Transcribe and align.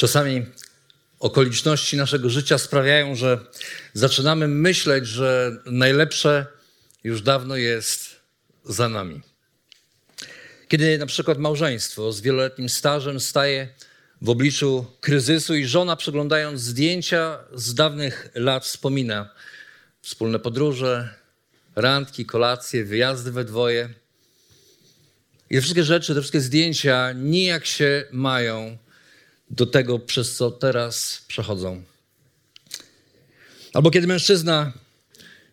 Czasami 0.00 0.46
okoliczności 1.18 1.96
naszego 1.96 2.30
życia 2.30 2.58
sprawiają, 2.58 3.14
że 3.14 3.38
zaczynamy 3.94 4.48
myśleć, 4.48 5.06
że 5.06 5.56
najlepsze 5.66 6.46
już 7.04 7.22
dawno 7.22 7.56
jest 7.56 8.16
za 8.64 8.88
nami. 8.88 9.20
Kiedy 10.68 10.98
na 10.98 11.06
przykład 11.06 11.38
małżeństwo 11.38 12.12
z 12.12 12.20
wieloletnim 12.20 12.68
stażem 12.68 13.20
staje 13.20 13.68
w 14.22 14.28
obliczu 14.28 14.86
kryzysu 15.00 15.54
i 15.54 15.64
żona 15.64 15.96
przeglądając 15.96 16.60
zdjęcia 16.60 17.38
z 17.54 17.74
dawnych 17.74 18.28
lat 18.34 18.64
wspomina 18.64 19.34
wspólne 20.02 20.38
podróże, 20.38 21.14
randki, 21.76 22.26
kolacje, 22.26 22.84
wyjazdy 22.84 23.32
we 23.32 23.44
dwoje. 23.44 23.88
I 25.50 25.54
te 25.54 25.60
wszystkie 25.60 25.84
rzeczy, 25.84 26.14
te 26.14 26.20
wszystkie 26.20 26.40
zdjęcia 26.40 27.12
nijak 27.12 27.66
się 27.66 28.04
mają 28.12 28.78
do 29.50 29.66
tego, 29.66 29.98
przez 29.98 30.36
co 30.36 30.50
teraz 30.50 31.24
przechodzą. 31.28 31.82
Albo 33.74 33.90
kiedy 33.90 34.06
mężczyzna 34.06 34.72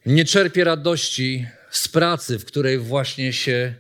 nie 0.06 0.26
czerpie 0.26 0.64
radości 0.64 1.48
z 1.72 1.88
pracy, 1.88 2.40
w 2.40 2.46
której 2.46 2.80
właśnie 2.80 3.34
się 3.34 3.74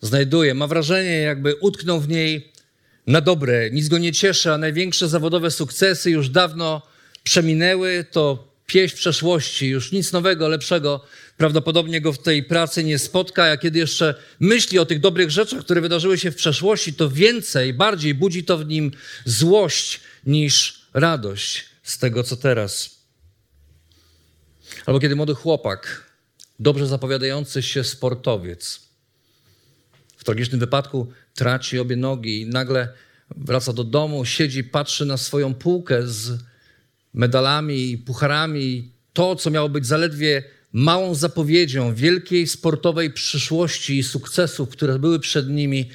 znajduje, 0.00 0.54
ma 0.54 0.66
wrażenie, 0.66 1.18
jakby 1.18 1.54
utknął 1.54 2.00
w 2.00 2.08
niej 2.08 2.52
na 3.06 3.20
dobre, 3.20 3.70
nic 3.70 3.88
go 3.88 3.98
nie 3.98 4.12
cieszy, 4.12 4.52
a 4.52 4.58
największe 4.58 5.08
zawodowe 5.08 5.50
sukcesy 5.50 6.10
już 6.10 6.28
dawno 6.28 6.82
przeminęły, 7.22 8.04
to 8.10 8.45
pieśń 8.66 8.96
przeszłości, 8.96 9.68
już 9.68 9.92
nic 9.92 10.12
nowego, 10.12 10.48
lepszego 10.48 11.04
prawdopodobnie 11.36 12.00
go 12.00 12.12
w 12.12 12.18
tej 12.18 12.42
pracy 12.42 12.84
nie 12.84 12.98
spotka, 12.98 13.44
a 13.44 13.56
kiedy 13.56 13.78
jeszcze 13.78 14.14
myśli 14.40 14.78
o 14.78 14.86
tych 14.86 15.00
dobrych 15.00 15.30
rzeczach, 15.30 15.60
które 15.60 15.80
wydarzyły 15.80 16.18
się 16.18 16.30
w 16.30 16.36
przeszłości, 16.36 16.94
to 16.94 17.10
więcej, 17.10 17.74
bardziej 17.74 18.14
budzi 18.14 18.44
to 18.44 18.58
w 18.58 18.66
nim 18.66 18.90
złość 19.24 20.00
niż 20.26 20.80
radość 20.94 21.64
z 21.82 21.98
tego, 21.98 22.22
co 22.22 22.36
teraz. 22.36 22.96
Albo 24.86 25.00
kiedy 25.00 25.16
młody 25.16 25.34
chłopak, 25.34 26.10
dobrze 26.58 26.86
zapowiadający 26.86 27.62
się 27.62 27.84
sportowiec, 27.84 28.80
w 30.16 30.24
tragicznym 30.24 30.60
wypadku 30.60 31.12
traci 31.34 31.78
obie 31.78 31.96
nogi 31.96 32.40
i 32.40 32.46
nagle 32.46 32.88
wraca 33.36 33.72
do 33.72 33.84
domu, 33.84 34.24
siedzi, 34.24 34.64
patrzy 34.64 35.06
na 35.06 35.16
swoją 35.16 35.54
półkę 35.54 36.06
z 36.06 36.38
medalami 37.16 37.90
i 37.90 37.98
pucharami. 37.98 38.92
To, 39.12 39.36
co 39.36 39.50
miało 39.50 39.68
być 39.68 39.86
zaledwie 39.86 40.42
małą 40.72 41.14
zapowiedzią 41.14 41.94
wielkiej 41.94 42.46
sportowej 42.46 43.10
przyszłości 43.10 43.98
i 43.98 44.02
sukcesów, 44.02 44.68
które 44.68 44.98
były 44.98 45.20
przed 45.20 45.48
nimi, 45.48 45.90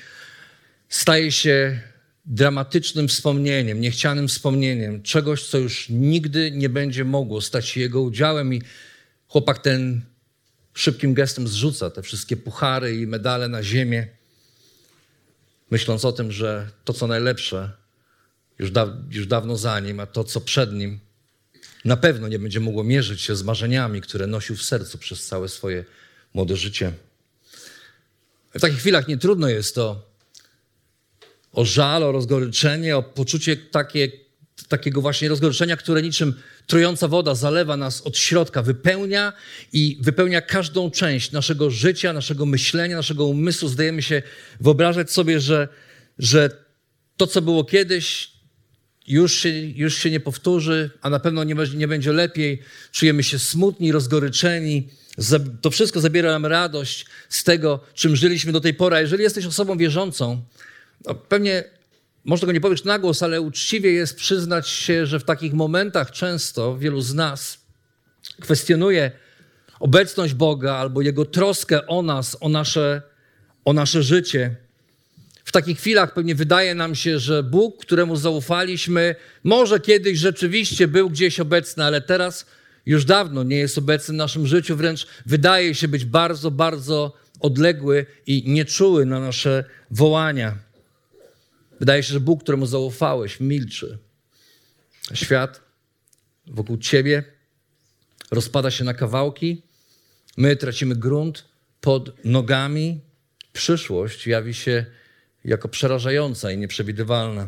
staje 0.90 1.32
się 1.32 1.80
dramatycznym 2.26 3.08
wspomnieniem, 3.08 3.82
niechcianym 3.82 4.28
wspomnieniem 4.28 5.04
czegoś, 5.04 5.48
co 5.48 5.58
już 5.58 5.90
nigdy 5.90 6.52
nie 6.52 6.70
będzie 6.70 7.06
mogło 7.06 7.42
stać 7.42 7.68
się 7.68 7.80
jego 7.80 8.02
udziałem. 8.02 8.54
I 8.54 8.62
chłopak 9.28 9.60
ten 9.60 10.02
szybkim 10.74 11.14
gestem 11.14 11.48
zrzuca 11.48 11.90
te 11.90 12.02
wszystkie 12.02 12.38
puchary 12.38 13.02
i 13.02 13.08
medale 13.08 13.48
na 13.48 13.64
ziemię, 13.64 14.08
myśląc 15.72 16.06
o 16.06 16.12
tym, 16.12 16.32
że 16.32 16.70
to, 16.86 16.94
co 16.94 17.08
najlepsze, 17.08 17.72
już, 18.60 18.72
da 18.72 18.98
już 19.10 19.28
dawno 19.28 19.58
za 19.58 19.80
nim, 19.80 20.00
a 20.00 20.06
to, 20.06 20.24
co 20.24 20.42
przed 20.42 20.74
nim, 20.74 21.00
na 21.86 21.98
pewno 21.98 22.28
nie 22.28 22.40
będzie 22.40 22.60
mogło 22.60 22.84
mierzyć 22.84 23.22
się 23.22 23.36
z 23.36 23.44
marzeniami, 23.44 24.02
które 24.02 24.28
nosił 24.28 24.56
w 24.56 24.64
sercu 24.64 24.98
przez 24.98 25.26
całe 25.26 25.50
swoje 25.50 25.86
młode 26.34 26.56
życie. 26.56 26.92
W 28.56 28.62
takich 28.62 28.80
chwilach 28.80 29.08
nie 29.08 29.18
trudno 29.18 29.50
jest 29.50 29.76
to 29.76 30.12
o 31.52 31.66
żal, 31.66 32.04
o 32.04 32.12
rozgoryczenie, 32.12 32.98
o 32.98 33.04
poczucie 33.04 33.58
takie, 33.58 34.12
takiego 34.68 35.02
właśnie 35.02 35.30
rozgoryczenia, 35.30 35.78
które 35.78 36.02
niczym 36.02 36.34
trująca 36.68 37.08
woda 37.08 37.36
zalewa 37.36 37.78
nas 37.78 38.02
od 38.02 38.18
środka, 38.18 38.62
wypełnia 38.62 39.34
i 39.74 39.98
wypełnia 40.02 40.42
każdą 40.42 40.92
część 40.92 41.32
naszego 41.32 41.70
życia, 41.70 42.14
naszego 42.14 42.46
myślenia, 42.46 42.96
naszego 42.96 43.26
umysłu. 43.26 43.70
Zdajemy 43.70 44.02
się 44.02 44.22
wyobrażać 44.60 45.12
sobie, 45.12 45.40
że, 45.40 45.68
że 46.18 46.50
to, 47.18 47.28
co 47.28 47.42
było 47.42 47.64
kiedyś, 47.64 48.31
już 49.08 49.34
się, 49.34 49.50
już 49.60 49.96
się 49.96 50.12
nie 50.12 50.20
powtórzy, 50.20 50.90
a 51.02 51.10
na 51.10 51.20
pewno 51.20 51.44
nie, 51.44 51.56
nie 51.76 51.88
będzie 51.88 52.14
lepiej. 52.14 52.62
Czujemy 52.92 53.24
się 53.24 53.40
smutni, 53.40 53.92
rozgoryczeni. 53.92 54.88
To 55.62 55.72
wszystko 55.72 56.02
zabiera 56.02 56.32
nam 56.32 56.46
radość 56.46 57.06
z 57.30 57.44
tego, 57.44 57.80
czym 57.94 58.16
żyliśmy 58.16 58.52
do 58.52 58.62
tej 58.62 58.74
pory. 58.74 58.98
Jeżeli 59.00 59.24
jesteś 59.24 59.46
osobą 59.46 59.78
wierzącą, 59.78 60.42
no 61.06 61.16
pewnie 61.16 61.64
może 62.26 62.42
tego 62.42 62.52
nie 62.52 62.62
powiesz 62.62 62.84
na 62.84 63.00
głos, 63.00 63.24
ale 63.24 63.42
uczciwie 63.42 63.92
jest 63.92 64.16
przyznać 64.16 64.70
się, 64.70 65.06
że 65.06 65.20
w 65.20 65.24
takich 65.24 65.54
momentach 65.54 66.12
często 66.12 66.78
wielu 66.78 67.02
z 67.02 67.14
nas 67.14 67.58
kwestionuje 68.42 69.12
obecność 69.80 70.34
Boga 70.34 70.76
albo 70.76 71.02
Jego 71.02 71.26
troskę 71.26 71.88
o 71.88 72.02
nas, 72.02 72.38
o 72.40 72.50
nasze, 72.50 73.02
o 73.66 73.74
nasze 73.74 74.04
życie. 74.04 74.56
W 75.52 75.54
takich 75.54 75.78
chwilach 75.78 76.14
pewnie 76.14 76.36
wydaje 76.36 76.76
nam 76.76 76.96
się, 76.96 77.20
że 77.20 77.44
Bóg, 77.44 77.82
któremu 77.82 78.16
zaufaliśmy, 78.16 79.16
może 79.44 79.80
kiedyś 79.80 80.20
rzeczywiście 80.20 80.88
był 80.88 81.10
gdzieś 81.10 81.40
obecny, 81.40 81.84
ale 81.84 82.02
teraz 82.02 82.46
już 82.86 83.06
dawno 83.06 83.44
nie 83.44 83.56
jest 83.56 83.78
obecny 83.78 84.14
w 84.14 84.18
naszym 84.18 84.48
życiu, 84.48 84.76
wręcz 84.76 85.08
wydaje 85.26 85.76
się 85.76 85.88
być 85.88 86.06
bardzo, 86.06 86.52
bardzo 86.52 87.14
odległy 87.40 88.06
i 88.28 88.44
nieczuły 88.48 89.06
na 89.06 89.20
nasze 89.20 89.64
wołania. 89.90 90.58
Wydaje 91.80 92.04
się, 92.04 92.14
że 92.14 92.20
Bóg, 92.20 92.44
któremu 92.44 92.66
zaufałeś, 92.66 93.40
milczy. 93.40 93.98
Świat 95.14 95.62
wokół 96.48 96.78
ciebie 96.78 97.24
rozpada 98.32 98.72
się 98.72 98.84
na 98.84 98.94
kawałki, 98.94 99.62
my 100.38 100.56
tracimy 100.56 100.96
grunt 100.96 101.46
pod 101.82 102.26
nogami, 102.26 103.02
przyszłość 103.54 104.28
jawi 104.28 104.54
się 104.54 104.86
jako 105.46 105.68
przerażająca 105.68 106.52
i 106.52 106.58
nieprzewidywalna. 106.58 107.48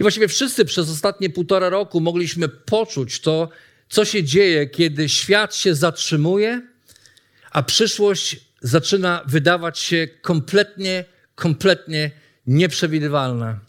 I 0.00 0.02
właściwie 0.02 0.28
wszyscy 0.28 0.64
przez 0.64 0.90
ostatnie 0.90 1.30
półtora 1.30 1.68
roku 1.68 2.00
mogliśmy 2.00 2.48
poczuć 2.48 3.20
to, 3.20 3.48
co 3.88 4.04
się 4.04 4.24
dzieje, 4.24 4.66
kiedy 4.66 5.08
świat 5.08 5.54
się 5.54 5.74
zatrzymuje, 5.74 6.62
a 7.50 7.62
przyszłość 7.62 8.40
zaczyna 8.60 9.22
wydawać 9.26 9.78
się 9.78 10.08
kompletnie, 10.22 11.04
kompletnie 11.34 12.10
nieprzewidywalna. 12.46 13.60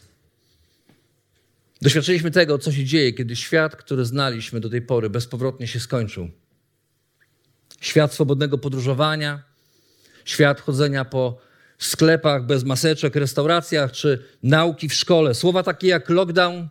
Doświadczyliśmy 1.82 2.32
tego, 2.32 2.58
co 2.58 2.72
się 2.72 2.86
dzieje, 2.86 3.14
kiedy 3.14 3.36
świat, 3.36 3.76
który 3.76 4.06
znaliśmy 4.06 4.60
do 4.60 4.70
tej 4.70 4.82
pory, 4.82 5.10
bezpowrotnie 5.10 5.68
się 5.68 5.80
skończył. 5.80 6.30
Świat 7.82 8.14
swobodnego 8.14 8.58
podróżowania, 8.58 9.44
świat 10.26 10.62
chodzenia 10.62 11.06
po 11.06 11.45
sklepach 11.78 12.46
bez 12.46 12.64
maseczek, 12.64 13.16
restauracjach 13.16 13.92
czy 13.92 14.24
nauki 14.44 14.90
w 14.90 14.94
szkole. 14.94 15.34
Słowa 15.34 15.64
takie 15.64 15.88
jak 15.88 16.10
lockdown, 16.10 16.68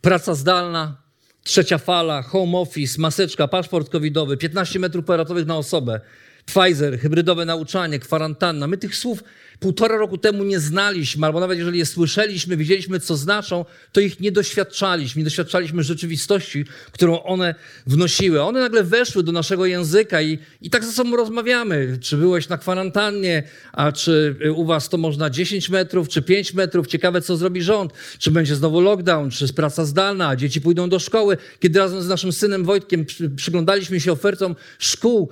praca 0.00 0.34
zdalna, 0.34 0.96
trzecia 1.44 1.78
fala, 1.78 2.22
home 2.22 2.58
office, 2.58 3.00
maseczka, 3.00 3.48
paszport 3.48 3.88
covidowy, 3.88 4.36
15 4.36 4.78
metrów 4.78 5.04
kwadratowych 5.04 5.46
na 5.46 5.56
osobę, 5.56 6.00
Pfizer, 6.48 6.98
hybrydowe 6.98 7.44
nauczanie, 7.44 7.98
kwarantanna. 7.98 8.66
My 8.66 8.78
tych 8.78 8.96
słów 8.96 9.24
półtora 9.60 9.96
roku 9.96 10.18
temu 10.18 10.44
nie 10.44 10.60
znaliśmy, 10.60 11.26
albo 11.26 11.40
nawet 11.40 11.58
jeżeli 11.58 11.78
je 11.78 11.86
słyszeliśmy, 11.86 12.56
widzieliśmy, 12.56 13.00
co 13.00 13.16
znaczą, 13.16 13.64
to 13.92 14.00
ich 14.00 14.20
nie 14.20 14.32
doświadczaliśmy. 14.32 15.18
Nie 15.18 15.24
doświadczaliśmy 15.24 15.82
rzeczywistości, 15.82 16.64
którą 16.92 17.22
one 17.22 17.54
wnosiły. 17.86 18.42
One 18.42 18.60
nagle 18.60 18.84
weszły 18.84 19.22
do 19.22 19.32
naszego 19.32 19.66
języka 19.66 20.22
i, 20.22 20.38
i 20.62 20.70
tak 20.70 20.84
ze 20.84 20.92
sobą 20.92 21.16
rozmawiamy. 21.16 21.98
Czy 22.00 22.16
byłeś 22.16 22.48
na 22.48 22.58
kwarantannie, 22.58 23.42
a 23.72 23.92
czy 23.92 24.36
u 24.54 24.64
was 24.64 24.88
to 24.88 24.98
można 24.98 25.30
10 25.30 25.68
metrów, 25.68 26.08
czy 26.08 26.22
5 26.22 26.54
metrów? 26.54 26.86
Ciekawe, 26.86 27.22
co 27.22 27.36
zrobi 27.36 27.62
rząd. 27.62 27.92
Czy 28.18 28.30
będzie 28.30 28.56
znowu 28.56 28.80
lockdown, 28.80 29.30
czy 29.30 29.52
praca 29.52 29.84
zdalna, 29.84 30.36
dzieci 30.36 30.60
pójdą 30.60 30.88
do 30.88 30.98
szkoły. 30.98 31.36
Kiedy 31.60 31.78
razem 31.78 32.02
z 32.02 32.08
naszym 32.08 32.32
synem 32.32 32.64
Wojtkiem 32.64 33.06
przyglądaliśmy 33.36 34.00
się 34.00 34.12
ofertom 34.12 34.56
szkół 34.78 35.30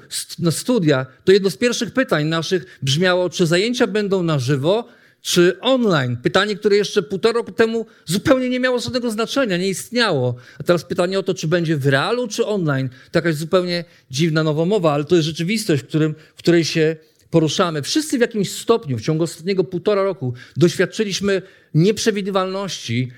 studia, 0.52 0.86
studia, 0.86 1.06
to 1.24 1.32
jedno 1.32 1.50
z 1.50 1.56
pierwszych 1.56 1.90
pytań 1.90 2.26
naszych 2.26 2.78
brzmiało, 2.82 3.30
czy 3.30 3.46
zajęcia 3.46 3.86
będą 3.86 4.15
na 4.22 4.38
żywo, 4.38 4.88
czy 5.22 5.60
online. 5.60 6.16
Pytanie, 6.22 6.56
które 6.56 6.76
jeszcze 6.76 7.02
półtora 7.02 7.38
roku 7.38 7.52
temu 7.52 7.86
zupełnie 8.04 8.48
nie 8.48 8.60
miało 8.60 8.78
żadnego 8.78 9.10
znaczenia, 9.10 9.56
nie 9.56 9.68
istniało. 9.68 10.34
A 10.58 10.62
teraz 10.62 10.84
pytanie 10.84 11.18
o 11.18 11.22
to, 11.22 11.34
czy 11.34 11.48
będzie 11.48 11.76
w 11.76 11.86
realu, 11.86 12.28
czy 12.28 12.46
online. 12.46 12.88
To 12.88 13.18
jakaś 13.18 13.34
zupełnie 13.34 13.84
dziwna 14.10 14.42
nowomowa, 14.42 14.92
ale 14.92 15.04
to 15.04 15.16
jest 15.16 15.26
rzeczywistość, 15.26 15.82
w, 15.82 15.86
którym, 15.86 16.14
w 16.36 16.38
której 16.38 16.64
się 16.64 16.96
poruszamy. 17.30 17.82
Wszyscy 17.82 18.18
w 18.18 18.20
jakimś 18.20 18.52
stopniu 18.52 18.98
w 18.98 19.02
ciągu 19.02 19.24
ostatniego 19.24 19.64
półtora 19.64 20.02
roku 20.02 20.34
doświadczyliśmy 20.56 21.42
nieprzewidywalności 21.74 23.12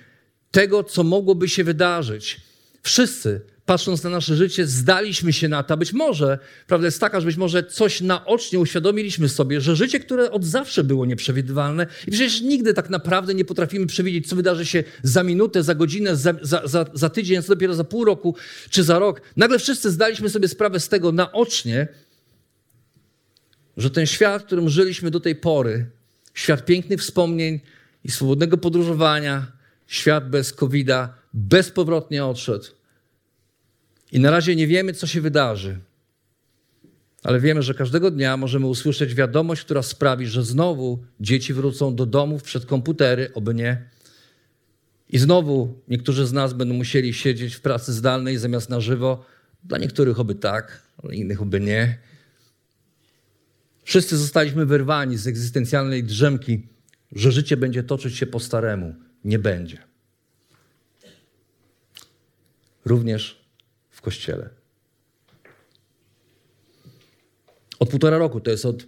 tego, 0.51 0.85
co 0.85 1.05
mogłoby 1.05 1.49
się 1.49 1.65
wydarzyć. 1.65 2.41
Wszyscy 2.83 3.41
patrząc 3.69 4.03
na 4.03 4.11
nasze 4.11 4.37
życie, 4.37 4.67
zdaliśmy 4.67 5.33
się 5.33 5.49
na 5.49 5.63
to. 5.63 5.77
Być 5.77 5.93
może, 5.93 6.39
prawda 6.67 6.87
jest 6.87 7.01
taka, 7.01 7.21
że 7.21 7.27
być 7.27 7.37
może 7.37 7.63
coś 7.63 8.01
naocznie 8.01 8.59
uświadomiliśmy 8.59 9.29
sobie, 9.29 9.61
że 9.61 9.77
życie, 9.77 10.01
które 10.01 10.31
od 10.31 10.45
zawsze 10.45 10.85
było 10.85 11.07
nieprzewidywalne 11.07 11.87
i 12.07 12.11
przecież 12.11 12.41
nigdy 12.41 12.75
tak 12.75 12.91
naprawdę 12.91 13.35
nie 13.35 13.45
potrafimy 13.45 13.87
przewidzieć, 13.87 14.29
co 14.29 14.37
wydarzy 14.37 14.67
się 14.67 14.85
za 15.03 15.23
minutę, 15.23 15.63
za 15.63 15.75
godzinę, 15.75 16.17
za, 16.17 16.35
za, 16.43 16.63
za, 16.65 16.85
za 16.95 17.09
tydzień, 17.09 17.43
co 17.43 17.49
dopiero 17.49 17.75
za 17.75 17.85
pół 17.85 18.05
roku 18.05 18.35
czy 18.71 18.83
za 18.83 18.99
rok. 18.99 19.21
Nagle 19.37 19.59
wszyscy 19.59 19.91
zdaliśmy 19.91 20.31
sobie 20.31 20.49
sprawę 20.49 20.81
z 20.81 20.89
tego 20.89 21.13
naocznie, 21.13 21.89
że 23.77 23.91
ten 23.91 24.07
świat, 24.07 24.43
w 24.43 24.47
którym 24.47 24.69
żyliśmy 24.69 25.11
do 25.11 25.21
tej 25.21 25.37
pory, 25.37 25.87
świat 26.35 26.65
pięknych 26.65 27.01
wspomnień 27.01 27.61
i 28.05 28.11
swobodnego 28.11 28.59
podróżowania, 28.59 29.53
świat 29.87 30.31
bez 30.31 30.53
COVID-a, 30.53 31.15
bezpowrotnie 31.35 32.25
odszedł. 32.25 32.78
I 34.13 34.21
na 34.21 34.31
razie 34.31 34.57
nie 34.57 34.67
wiemy, 34.67 34.93
co 34.93 35.07
się 35.07 35.21
wydarzy. 35.21 35.79
Ale 37.23 37.41
wiemy, 37.41 37.63
że 37.63 37.75
każdego 37.75 38.11
dnia 38.11 38.37
możemy 38.37 38.67
usłyszeć 38.67 39.15
wiadomość, 39.15 39.63
która 39.63 39.83
sprawi, 39.83 40.27
że 40.27 40.45
znowu 40.45 41.05
dzieci 41.21 41.55
wrócą 41.55 41.95
do 41.95 42.07
domów 42.07 42.43
przed 42.43 42.67
komputery, 42.67 43.31
oby 43.35 43.55
nie. 43.55 43.89
I 45.09 45.19
znowu 45.19 45.83
niektórzy 45.89 46.27
z 46.27 46.33
nas 46.33 46.53
będą 46.53 46.75
musieli 46.75 47.15
siedzieć 47.15 47.55
w 47.55 47.61
pracy 47.61 47.93
zdalnej 47.93 48.39
zamiast 48.39 48.71
na 48.71 48.81
żywo. 48.81 49.25
Dla 49.65 49.79
niektórych 49.79 50.21
oby 50.21 50.35
tak, 50.35 50.83
innych 51.13 51.43
oby 51.43 51.61
nie. 51.61 51.99
Wszyscy 53.85 54.17
zostaliśmy 54.17 54.67
wyrwani 54.67 55.17
z 55.17 55.27
egzystencjalnej 55.27 56.05
drzemki, 56.05 56.67
że 57.13 57.33
życie 57.33 57.57
będzie 57.57 57.83
toczyć 57.83 58.17
się 58.17 58.27
po 58.27 58.41
staremu. 58.41 58.95
Nie 59.25 59.39
będzie. 59.39 59.79
Również 62.85 63.38
kościele. 64.09 64.49
Od 67.79 67.89
półtora 67.91 68.19
roku, 68.19 68.41
to 68.41 68.51
jest 68.51 68.65
od 68.65 68.87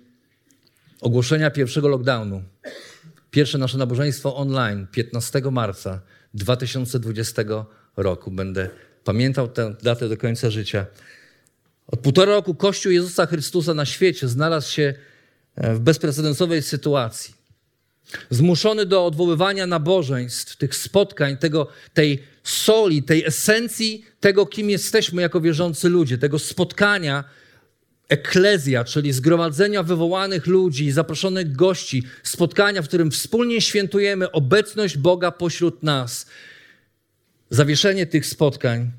ogłoszenia 1.01 1.51
pierwszego 1.51 1.89
lockdownu. 1.89 2.43
Pierwsze 3.31 3.59
nasze 3.59 3.79
nabożeństwo 3.79 4.37
online 4.37 4.87
15 4.93 5.41
marca 5.51 6.01
2020 6.35 7.43
roku. 7.97 8.31
Będę 8.31 8.71
pamiętał 9.05 9.49
tę 9.49 9.75
datę 9.83 10.09
do 10.09 10.17
końca 10.17 10.51
życia. 10.51 10.87
Od 11.87 12.01
półtora 12.01 12.33
roku 12.33 12.55
Kościół 12.55 12.93
Jezusa 12.93 13.27
Chrystusa 13.27 13.75
na 13.75 13.87
świecie 13.87 14.29
znalazł 14.29 14.71
się 14.73 14.95
e, 15.55 15.75
w 15.75 15.81
bezprecedensowej 15.81 16.63
sytuacji. 16.63 17.35
Zmuszony 18.31 18.87
do 18.87 19.07
odwoływania 19.07 19.67
nabożeństw, 19.67 20.57
tych 20.57 20.77
spotkań, 20.77 21.37
tego, 21.37 21.69
tej 21.95 22.23
soli, 22.45 23.03
tej 23.03 23.27
esencji 23.27 24.05
tego, 24.21 24.47
kim 24.47 24.71
jesteśmy 24.71 25.23
jako 25.23 25.41
wierzący 25.41 25.89
ludzie, 25.89 26.19
tego 26.19 26.39
spotkania, 26.39 27.25
eklezja, 28.09 28.85
czyli 28.85 29.13
zgromadzenia 29.13 29.83
wywołanych 29.83 30.47
ludzi, 30.47 30.91
zaproszonych 30.91 31.53
gości, 31.53 32.03
spotkania, 32.23 32.83
w 32.83 32.89
którym 32.89 33.11
wspólnie 33.11 33.61
świętujemy 33.61 34.33
obecność 34.33 34.97
Boga 34.97 35.31
pośród 35.31 35.83
nas. 35.83 36.27
Zawieszenie 37.51 38.07
tych 38.07 38.27
spotkań 38.27 38.91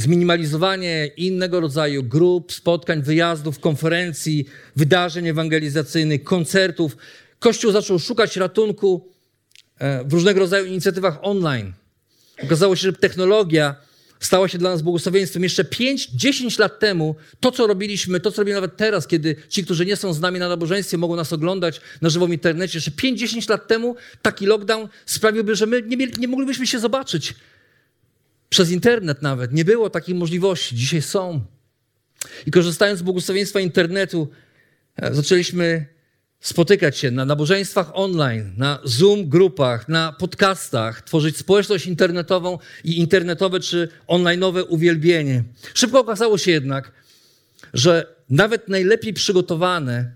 zminimalizowanie 0.00 1.10
innego 1.16 1.60
rodzaju 1.60 2.02
grup, 2.02 2.52
spotkań, 2.52 3.02
wyjazdów, 3.02 3.60
konferencji, 3.60 4.46
wydarzeń 4.76 5.28
ewangelizacyjnych, 5.28 6.24
koncertów. 6.24 6.96
Kościół 7.38 7.72
zaczął 7.72 7.98
szukać 7.98 8.36
ratunku 8.36 9.08
e, 9.78 10.04
w 10.04 10.12
różnego 10.12 10.40
rodzaju 10.40 10.66
inicjatywach 10.66 11.18
online. 11.22 11.72
Okazało 12.42 12.76
się, 12.76 12.82
że 12.82 12.92
technologia 12.92 13.74
stała 14.20 14.48
się 14.48 14.58
dla 14.58 14.70
nas 14.70 14.82
błogosławieństwem. 14.82 15.42
Jeszcze 15.42 15.64
5-10 15.64 16.60
lat 16.60 16.78
temu 16.78 17.14
to, 17.40 17.52
co 17.52 17.66
robiliśmy, 17.66 18.20
to, 18.20 18.32
co 18.32 18.42
robimy 18.42 18.54
nawet 18.54 18.76
teraz, 18.76 19.06
kiedy 19.06 19.36
ci, 19.48 19.64
którzy 19.64 19.86
nie 19.86 19.96
są 19.96 20.12
z 20.12 20.20
nami 20.20 20.38
na 20.38 20.48
nabożeństwie, 20.48 20.98
mogą 20.98 21.16
nas 21.16 21.32
oglądać 21.32 21.80
na 22.00 22.10
żywo 22.10 22.26
w 22.26 22.32
internecie, 22.32 22.78
jeszcze 22.78 22.90
5-10 22.90 23.50
lat 23.50 23.68
temu 23.68 23.96
taki 24.22 24.46
lockdown 24.46 24.88
sprawiłby, 25.06 25.56
że 25.56 25.66
my 25.66 25.82
nie, 25.82 26.06
nie 26.18 26.28
moglibyśmy 26.28 26.66
się 26.66 26.78
zobaczyć 26.78 27.34
przez 28.50 28.70
internet 28.70 29.22
nawet. 29.22 29.52
Nie 29.52 29.64
było 29.64 29.90
takiej 29.90 30.14
możliwości. 30.14 30.76
Dzisiaj 30.76 31.02
są. 31.02 31.44
I 32.46 32.50
korzystając 32.50 33.00
z 33.00 33.02
błogosławieństwa 33.02 33.60
internetu, 33.60 34.28
e, 34.96 35.14
zaczęliśmy 35.14 35.86
spotykać 36.40 36.98
się 36.98 37.10
na 37.10 37.24
nabożeństwach 37.24 37.90
online, 37.92 38.52
na 38.56 38.78
Zoom 38.84 39.28
grupach, 39.28 39.88
na 39.88 40.12
podcastach, 40.12 41.02
tworzyć 41.02 41.36
społeczność 41.36 41.86
internetową 41.86 42.58
i 42.84 42.98
internetowe 42.98 43.60
czy 43.60 43.88
onlineowe 44.06 44.64
uwielbienie. 44.64 45.44
Szybko 45.74 46.00
okazało 46.00 46.38
się 46.38 46.50
jednak, 46.50 46.92
że 47.74 48.14
nawet 48.30 48.68
najlepiej 48.68 49.12
przygotowane, 49.12 50.12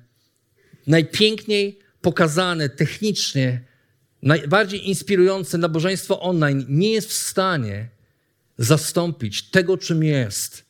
najpiękniej 0.86 1.78
pokazane 2.00 2.68
technicznie, 2.68 3.60
najbardziej 4.22 4.88
inspirujące 4.88 5.58
nabożeństwo 5.58 6.20
online 6.20 6.66
nie 6.68 6.92
jest 6.92 7.08
w 7.08 7.12
stanie 7.12 7.93
zastąpić 8.58 9.50
tego, 9.50 9.78
czym 9.78 10.04
jest 10.04 10.64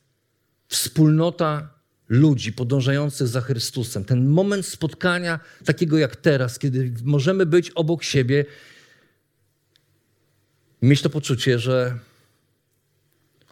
wspólnota 0.69 1.75
ludzi 2.09 2.53
podążających 2.53 3.29
za 3.29 3.41
Chrystusem. 3.41 4.05
Ten 4.05 4.29
moment 4.29 4.67
spotkania, 4.67 5.41
takiego 5.65 5.99
jak 5.99 6.17
teraz, 6.17 6.59
kiedy 6.59 6.93
możemy 7.05 7.47
być 7.47 7.71
obok 7.71 8.03
siebie 8.03 8.45
mieć 10.83 11.03
to 11.03 11.11
poczucie, 11.11 11.59
że 11.59 11.99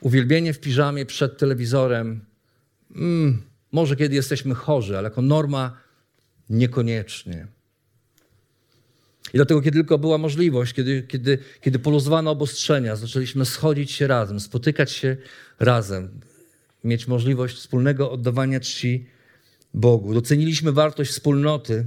uwielbienie 0.01 0.53
w 0.53 0.61
piżamie 0.61 1.07
przed 1.07 1.39
telewizorem, 1.39 2.25
mm, 2.97 3.43
może 3.73 3.97
kiedy 3.97 4.15
jesteśmy 4.15 4.55
chorzy, 4.55 4.99
ale 4.99 5.07
jako 5.07 5.23
norma 5.23 5.77
niekoniecznie. 6.51 7.47
I 9.33 9.37
dlatego, 9.37 9.63
kiedy 9.63 9.79
tylko 9.79 9.99
była 9.99 10.19
możliwość, 10.19 10.73
kiedy, 10.73 11.03
kiedy, 11.03 11.39
kiedy 11.61 11.79
poluzowano 11.79 12.31
obostrzenia, 12.31 12.97
zaczęliśmy 12.97 13.45
schodzić 13.45 13.91
się 13.91 14.07
razem, 14.07 14.41
spotykać 14.41 14.93
się 14.93 15.17
razem, 15.61 16.21
mieć 16.85 17.09
możliwość 17.09 17.57
wspólnego 17.57 18.11
oddawania 18.11 18.61
czci 18.61 19.07
Bogu. 19.75 20.15
Doceniliśmy 20.15 20.73
wartość 20.73 21.11
wspólnoty, 21.11 21.87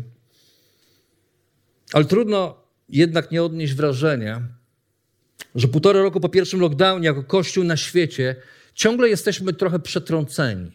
ale 1.93 2.05
trudno 2.05 2.65
jednak 2.89 3.31
nie 3.31 3.43
odnieść 3.43 3.73
wrażenia, 3.73 4.47
że 5.55 5.67
półtora 5.67 6.01
roku 6.01 6.19
po 6.19 6.29
pierwszym 6.29 6.59
lockdownie, 6.59 7.05
jako 7.05 7.23
Kościół 7.23 7.63
na 7.63 7.77
świecie, 7.77 8.35
ciągle 8.73 9.09
jesteśmy 9.09 9.53
trochę 9.53 9.79
przetrąceni. 9.79 10.71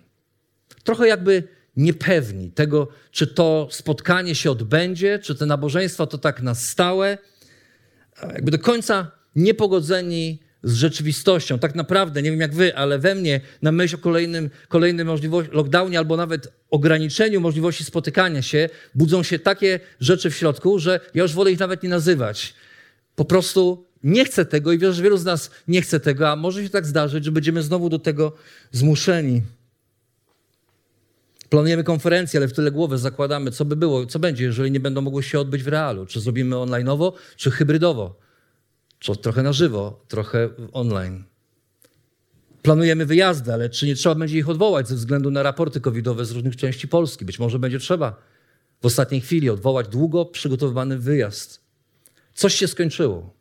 Trochę 0.84 1.08
jakby 1.08 1.48
niepewni 1.80 2.50
tego, 2.50 2.88
czy 3.10 3.26
to 3.26 3.68
spotkanie 3.70 4.34
się 4.34 4.50
odbędzie, 4.50 5.18
czy 5.18 5.34
te 5.34 5.46
nabożeństwa 5.46 6.06
to 6.06 6.18
tak 6.18 6.42
na 6.42 6.54
stałe, 6.54 7.18
jakby 8.22 8.50
do 8.50 8.58
końca 8.58 9.10
niepogodzeni 9.36 10.38
z 10.62 10.74
rzeczywistością. 10.74 11.58
Tak 11.58 11.74
naprawdę, 11.74 12.22
nie 12.22 12.30
wiem 12.30 12.40
jak 12.40 12.54
wy, 12.54 12.76
ale 12.76 12.98
we 12.98 13.14
mnie 13.14 13.40
na 13.62 13.72
myśl 13.72 13.96
o 13.96 13.98
kolejnym, 13.98 14.50
kolejnym 14.68 15.06
możliwości, 15.06 15.52
lockdownie 15.54 15.98
albo 15.98 16.16
nawet 16.16 16.52
ograniczeniu 16.70 17.40
możliwości 17.40 17.84
spotykania 17.84 18.42
się, 18.42 18.68
budzą 18.94 19.22
się 19.22 19.38
takie 19.38 19.80
rzeczy 20.00 20.30
w 20.30 20.36
środku, 20.36 20.78
że 20.78 21.00
ja 21.14 21.22
już 21.22 21.32
wolę 21.32 21.52
ich 21.52 21.58
nawet 21.58 21.82
nie 21.82 21.88
nazywać. 21.88 22.54
Po 23.16 23.24
prostu 23.24 23.86
nie 24.02 24.24
chcę 24.24 24.44
tego 24.44 24.72
i 24.72 24.78
wiem, 24.78 24.92
że 24.92 25.02
wielu 25.02 25.16
z 25.16 25.24
nas 25.24 25.50
nie 25.68 25.82
chce 25.82 26.00
tego, 26.00 26.28
a 26.28 26.36
może 26.36 26.62
się 26.62 26.70
tak 26.70 26.86
zdarzyć, 26.86 27.24
że 27.24 27.32
będziemy 27.32 27.62
znowu 27.62 27.88
do 27.88 27.98
tego 27.98 28.32
zmuszeni. 28.72 29.42
Planujemy 31.50 31.84
konferencję, 31.84 32.38
ale 32.38 32.48
w 32.48 32.52
tyle 32.52 32.70
głowy 32.70 32.98
zakładamy, 32.98 33.50
co 33.50 33.64
by 33.64 33.76
było, 33.76 34.06
co 34.06 34.18
będzie, 34.18 34.44
jeżeli 34.44 34.70
nie 34.70 34.80
będą 34.80 35.00
mogły 35.00 35.22
się 35.22 35.40
odbyć 35.40 35.62
w 35.62 35.68
realu. 35.68 36.06
Czy 36.06 36.20
zrobimy 36.20 36.58
onlineowo, 36.58 37.14
czy 37.36 37.50
hybrydowo. 37.50 38.18
Czy 38.98 39.16
trochę 39.16 39.42
na 39.42 39.52
żywo, 39.52 40.04
trochę 40.08 40.48
online. 40.72 41.24
Planujemy 42.62 43.06
wyjazdy, 43.06 43.52
ale 43.52 43.70
czy 43.70 43.86
nie 43.86 43.94
trzeba 43.94 44.14
będzie 44.14 44.38
ich 44.38 44.48
odwołać 44.48 44.88
ze 44.88 44.94
względu 44.94 45.30
na 45.30 45.42
raporty 45.42 45.80
covidowe 45.80 46.24
z 46.24 46.30
różnych 46.30 46.56
części 46.56 46.88
Polski? 46.88 47.24
Być 47.24 47.38
może 47.38 47.58
będzie 47.58 47.78
trzeba 47.78 48.16
w 48.82 48.86
ostatniej 48.86 49.20
chwili 49.20 49.50
odwołać 49.50 49.88
długo 49.88 50.26
przygotowywany 50.26 50.98
wyjazd. 50.98 51.60
Coś 52.34 52.54
się 52.54 52.68
skończyło. 52.68 53.34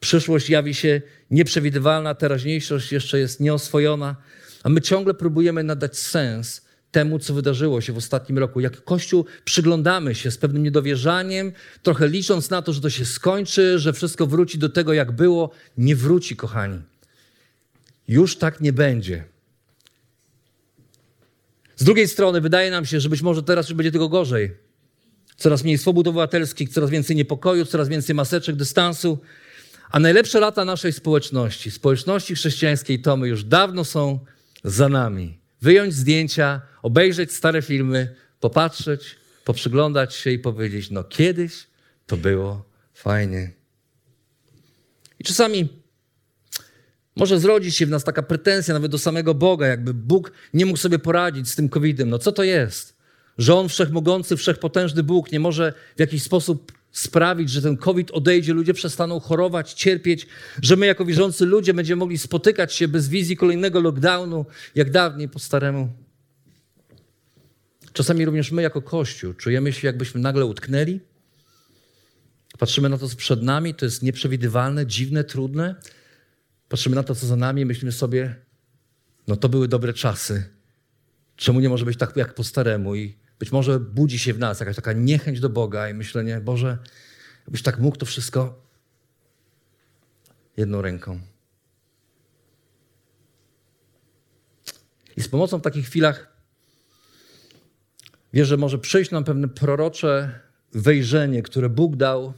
Przyszłość 0.00 0.50
jawi 0.50 0.74
się 0.74 1.02
nieprzewidywalna, 1.30 2.14
teraźniejszość 2.14 2.92
jeszcze 2.92 3.18
jest 3.18 3.40
nieoswojona 3.40 4.16
A 4.62 4.68
my 4.68 4.80
ciągle 4.80 5.14
próbujemy 5.14 5.64
nadać 5.64 5.98
sens 5.98 6.62
temu, 6.92 7.18
co 7.18 7.34
wydarzyło 7.34 7.80
się 7.80 7.92
w 7.92 7.96
ostatnim 7.96 8.38
roku. 8.38 8.60
Jak 8.60 8.84
Kościół 8.84 9.24
przyglądamy 9.44 10.14
się 10.14 10.30
z 10.30 10.38
pewnym 10.38 10.62
niedowierzaniem, 10.62 11.52
trochę 11.82 12.08
licząc 12.08 12.50
na 12.50 12.62
to, 12.62 12.72
że 12.72 12.80
to 12.80 12.90
się 12.90 13.04
skończy, 13.04 13.78
że 13.78 13.92
wszystko 13.92 14.26
wróci 14.26 14.58
do 14.58 14.68
tego, 14.68 14.92
jak 14.92 15.12
było. 15.12 15.50
Nie 15.78 15.96
wróci, 15.96 16.36
kochani. 16.36 16.82
Już 18.08 18.36
tak 18.36 18.60
nie 18.60 18.72
będzie. 18.72 19.24
Z 21.76 21.84
drugiej 21.84 22.08
strony 22.08 22.40
wydaje 22.40 22.70
nam 22.70 22.86
się, 22.86 23.00
że 23.00 23.08
być 23.08 23.22
może 23.22 23.42
teraz 23.42 23.68
już 23.68 23.76
będzie 23.76 23.92
tego 23.92 24.08
gorzej. 24.08 24.56
Coraz 25.36 25.64
mniej 25.64 25.78
swobód 25.78 26.08
obywatelskich, 26.08 26.68
coraz 26.68 26.90
więcej 26.90 27.16
niepokoju, 27.16 27.64
coraz 27.64 27.88
więcej 27.88 28.14
maseczek, 28.14 28.56
dystansu. 28.56 29.18
A 29.90 30.00
najlepsze 30.00 30.40
lata 30.40 30.64
naszej 30.64 30.92
społeczności, 30.92 31.70
społeczności 31.70 32.34
chrześcijańskiej 32.34 33.02
Tomy 33.02 33.28
już 33.28 33.44
dawno 33.44 33.84
są 33.84 34.18
za 34.64 34.88
nami. 34.88 35.38
Wyjąć 35.62 35.94
zdjęcia, 35.94 36.60
obejrzeć 36.82 37.32
stare 37.32 37.62
filmy, 37.62 38.14
popatrzeć, 38.40 39.16
poprzyglądać 39.44 40.14
się 40.14 40.30
i 40.30 40.38
powiedzieć, 40.38 40.90
no 40.90 41.04
kiedyś 41.04 41.66
to 42.06 42.16
było 42.16 42.64
fajnie. 42.94 43.52
I 45.18 45.24
czasami 45.24 45.68
może 47.16 47.40
zrodzić 47.40 47.76
się 47.76 47.86
w 47.86 47.90
nas 47.90 48.04
taka 48.04 48.22
pretensja 48.22 48.74
nawet 48.74 48.90
do 48.90 48.98
samego 48.98 49.34
Boga, 49.34 49.66
jakby 49.66 49.94
Bóg 49.94 50.32
nie 50.54 50.66
mógł 50.66 50.78
sobie 50.78 50.98
poradzić 50.98 51.48
z 51.48 51.56
tym 51.56 51.68
COVID-em. 51.68 52.10
No 52.10 52.18
co 52.18 52.32
to 52.32 52.42
jest? 52.42 52.96
Że 53.38 53.54
On, 53.54 53.68
wszechmogący, 53.68 54.36
wszechpotężny 54.36 55.02
Bóg, 55.02 55.32
nie 55.32 55.40
może 55.40 55.72
w 55.96 56.00
jakiś 56.00 56.22
sposób 56.22 56.72
sprawić, 56.92 57.50
że 57.50 57.62
ten 57.62 57.76
COVID 57.76 58.10
odejdzie, 58.10 58.52
ludzie 58.52 58.74
przestaną 58.74 59.20
chorować, 59.20 59.72
cierpieć, 59.72 60.26
że 60.62 60.76
my 60.76 60.86
jako 60.86 61.04
wierzący 61.04 61.46
ludzie 61.46 61.74
będziemy 61.74 62.00
mogli 62.00 62.18
spotykać 62.18 62.74
się 62.74 62.88
bez 62.88 63.08
wizji 63.08 63.36
kolejnego 63.36 63.80
lockdownu, 63.80 64.46
jak 64.74 64.90
dawniej 64.90 65.28
po 65.28 65.38
staremu. 65.38 65.88
Czasami 67.92 68.24
również 68.24 68.52
my 68.52 68.62
jako 68.62 68.82
Kościół 68.82 69.34
czujemy 69.34 69.72
się, 69.72 69.86
jakbyśmy 69.86 70.20
nagle 70.20 70.44
utknęli. 70.44 71.00
Patrzymy 72.58 72.88
na 72.88 72.98
to, 72.98 73.08
co 73.08 73.16
przed 73.16 73.42
nami, 73.42 73.74
to 73.74 73.84
jest 73.84 74.02
nieprzewidywalne, 74.02 74.86
dziwne, 74.86 75.24
trudne. 75.24 75.74
Patrzymy 76.68 76.96
na 76.96 77.02
to, 77.02 77.14
co 77.14 77.26
za 77.26 77.36
nami, 77.36 77.66
myślimy 77.66 77.92
sobie, 77.92 78.36
no 79.28 79.36
to 79.36 79.48
były 79.48 79.68
dobre 79.68 79.92
czasy. 79.92 80.44
Czemu 81.36 81.60
nie 81.60 81.68
może 81.68 81.84
być 81.84 81.98
tak 81.98 82.16
jak 82.16 82.34
po 82.34 82.44
staremu? 82.44 82.94
I 82.94 83.19
być 83.40 83.52
może 83.52 83.80
budzi 83.80 84.18
się 84.18 84.34
w 84.34 84.38
nas 84.38 84.60
jakaś 84.60 84.76
taka 84.76 84.92
niechęć 84.92 85.40
do 85.40 85.48
Boga 85.48 85.88
i 85.88 85.94
myślenie, 85.94 86.40
Boże, 86.40 86.78
jakbyś 87.40 87.62
tak 87.62 87.78
mógł 87.78 87.96
to 87.96 88.06
wszystko 88.06 88.62
jedną 90.56 90.82
ręką. 90.82 91.20
I 95.16 95.22
z 95.22 95.28
pomocą 95.28 95.58
w 95.58 95.62
takich 95.62 95.86
chwilach 95.86 96.36
wierzę, 98.32 98.56
może 98.56 98.78
przyjść 98.78 99.10
nam 99.10 99.24
pewne 99.24 99.48
prorocze 99.48 100.40
wejrzenie, 100.72 101.42
które 101.42 101.68
Bóg 101.68 101.96
dał 101.96 102.32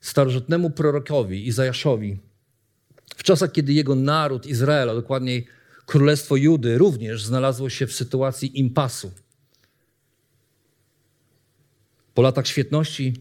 starożytnemu 0.00 0.70
prorokowi 0.70 1.46
Izajaszowi 1.46 2.18
w 3.16 3.22
czasach, 3.22 3.52
kiedy 3.52 3.72
jego 3.72 3.94
naród 3.94 4.46
Izraela, 4.46 4.94
dokładniej 4.94 5.46
królestwo 5.86 6.36
Judy, 6.36 6.78
również 6.78 7.24
znalazło 7.24 7.70
się 7.70 7.86
w 7.86 7.92
sytuacji 7.92 8.58
impasu. 8.60 9.10
Po 12.16 12.22
latach 12.22 12.46
świetności 12.46 13.14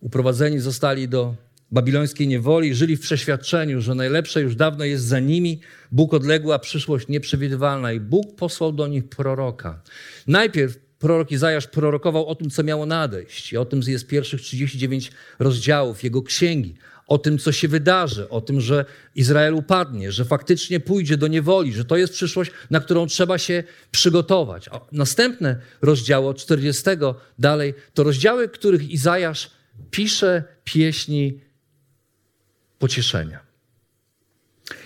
uprowadzeni 0.00 0.60
zostali 0.60 1.08
do 1.08 1.34
babilońskiej 1.70 2.28
niewoli, 2.28 2.74
żyli 2.74 2.96
w 2.96 3.00
przeświadczeniu, 3.00 3.80
że 3.80 3.94
najlepsze 3.94 4.40
już 4.40 4.56
dawno 4.56 4.84
jest 4.84 5.04
za 5.04 5.20
nimi, 5.20 5.60
Bóg 5.92 6.14
odległa, 6.14 6.58
przyszłość 6.58 7.08
nieprzewidywalna 7.08 7.92
i 7.92 8.00
Bóg 8.00 8.36
posłał 8.36 8.72
do 8.72 8.86
nich 8.86 9.08
proroka. 9.08 9.82
Najpierw 10.26 10.78
prorok 10.98 11.30
Izajasz 11.30 11.66
prorokował 11.66 12.26
o 12.26 12.34
tym, 12.34 12.50
co 12.50 12.62
miało 12.62 12.86
nadejść. 12.86 13.52
I 13.52 13.56
o 13.56 13.64
tym 13.64 13.80
jest 13.86 14.06
pierwszych 14.06 14.40
39 14.40 15.12
rozdziałów 15.38 16.04
jego 16.04 16.22
księgi. 16.22 16.74
O 17.10 17.18
tym, 17.18 17.38
co 17.38 17.52
się 17.52 17.68
wydarzy, 17.68 18.28
o 18.28 18.40
tym, 18.40 18.60
że 18.60 18.84
Izrael 19.14 19.54
upadnie, 19.54 20.12
że 20.12 20.24
faktycznie 20.24 20.80
pójdzie 20.80 21.16
do 21.16 21.26
niewoli, 21.26 21.72
że 21.72 21.84
to 21.84 21.96
jest 21.96 22.12
przyszłość, 22.12 22.50
na 22.70 22.80
którą 22.80 23.06
trzeba 23.06 23.38
się 23.38 23.64
przygotować. 23.90 24.68
A 24.68 24.80
następne 24.92 25.60
rozdziały 25.82 26.28
od 26.28 26.38
40 26.38 26.82
dalej 27.38 27.74
to 27.94 28.02
rozdziały, 28.02 28.48
których 28.48 28.90
Izajasz 28.90 29.50
pisze 29.90 30.44
pieśni 30.64 31.40
pocieszenia. 32.78 33.40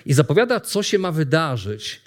I 0.06 0.12
zapowiada, 0.12 0.60
co 0.60 0.82
się 0.82 0.98
ma 0.98 1.12
wydarzyć 1.12 2.00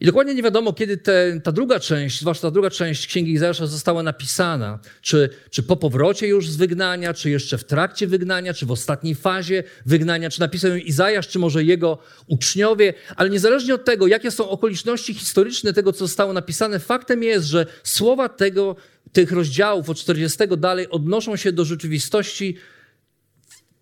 i 0.00 0.06
dokładnie 0.06 0.34
nie 0.34 0.42
wiadomo, 0.42 0.72
kiedy 0.72 0.96
te, 0.96 1.40
ta 1.44 1.52
druga 1.52 1.80
część, 1.80 2.20
zwłaszcza 2.20 2.42
ta 2.42 2.50
druga 2.50 2.70
część 2.70 3.06
Księgi 3.06 3.32
Izajasza 3.32 3.66
została 3.66 4.02
napisana. 4.02 4.78
Czy, 5.00 5.28
czy 5.50 5.62
po 5.62 5.76
powrocie 5.76 6.26
już 6.26 6.50
z 6.50 6.56
wygnania, 6.56 7.14
czy 7.14 7.30
jeszcze 7.30 7.58
w 7.58 7.64
trakcie 7.64 8.06
wygnania, 8.06 8.54
czy 8.54 8.66
w 8.66 8.70
ostatniej 8.70 9.14
fazie 9.14 9.62
wygnania, 9.86 10.30
czy 10.30 10.40
napisał 10.40 10.70
ją 10.70 10.76
Izajasz, 10.76 11.28
czy 11.28 11.38
może 11.38 11.64
jego 11.64 11.98
uczniowie. 12.26 12.94
Ale 13.16 13.30
niezależnie 13.30 13.74
od 13.74 13.84
tego, 13.84 14.06
jakie 14.06 14.30
są 14.30 14.48
okoliczności 14.48 15.14
historyczne 15.14 15.72
tego, 15.72 15.92
co 15.92 15.98
zostało 15.98 16.32
napisane, 16.32 16.78
faktem 16.78 17.22
jest, 17.22 17.46
że 17.46 17.66
słowa 17.82 18.28
tego, 18.28 18.76
tych 19.12 19.32
rozdziałów 19.32 19.90
od 19.90 19.98
40 19.98 20.38
dalej 20.58 20.90
odnoszą 20.90 21.36
się 21.36 21.52
do 21.52 21.64
rzeczywistości 21.64 22.56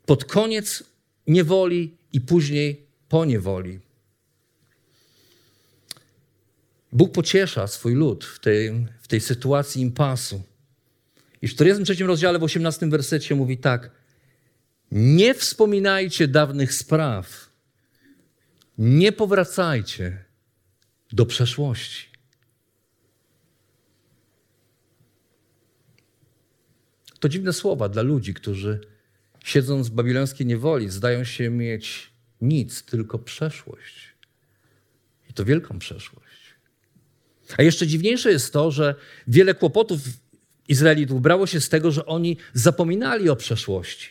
pod 0.07 0.25
koniec 0.25 0.85
niewoli 1.27 1.97
i 2.13 2.21
później 2.21 2.87
po 3.09 3.25
niewoli. 3.25 3.84
Bóg 6.95 7.13
pociesza 7.13 7.67
swój 7.67 7.95
lud 7.95 8.25
w 8.25 8.39
tej, 8.39 8.87
w 9.01 9.09
tej 9.09 9.21
sytuacji 9.21 9.83
impasu. 9.83 10.43
I 11.43 11.49
w 11.49 11.51
43 11.51 12.05
rozdziale, 12.05 12.39
w 12.39 12.43
18 12.43 12.89
wersecie 12.89 13.35
mówi 13.35 13.59
tak: 13.59 13.91
Nie 14.91 15.35
wspominajcie 15.35 16.29
dawnych 16.29 16.75
spraw, 16.75 17.51
nie 18.79 19.13
powracajcie 19.13 20.25
do 21.13 21.27
przeszłości. 21.27 22.09
To 27.21 27.29
dziwne 27.29 27.53
słowa 27.53 27.89
dla 27.89 28.03
ludzi, 28.03 28.35
którzy 28.35 28.81
siedząc 29.45 29.89
w 29.89 29.91
babilońskiej 29.91 30.47
niewoli, 30.47 30.91
zdają 30.91 31.25
się 31.25 31.51
mieć 31.51 32.13
nic, 32.41 32.83
tylko 32.83 33.19
przeszłość. 33.19 34.15
I 35.31 35.33
to 35.33 35.45
wielką 35.45 35.79
przeszłość. 35.79 36.24
A 37.59 37.63
jeszcze 37.63 37.87
dziwniejsze 37.87 38.33
jest 38.33 38.53
to, 38.53 38.71
że 38.71 38.95
wiele 39.29 39.55
kłopotów 39.55 40.01
Izraelitów 40.69 41.23
brało 41.23 41.47
się 41.47 41.61
z 41.61 41.69
tego, 41.69 41.91
że 41.91 42.07
oni 42.07 42.37
zapominali 42.55 43.31
o 43.31 43.37
przeszłości. 43.37 44.09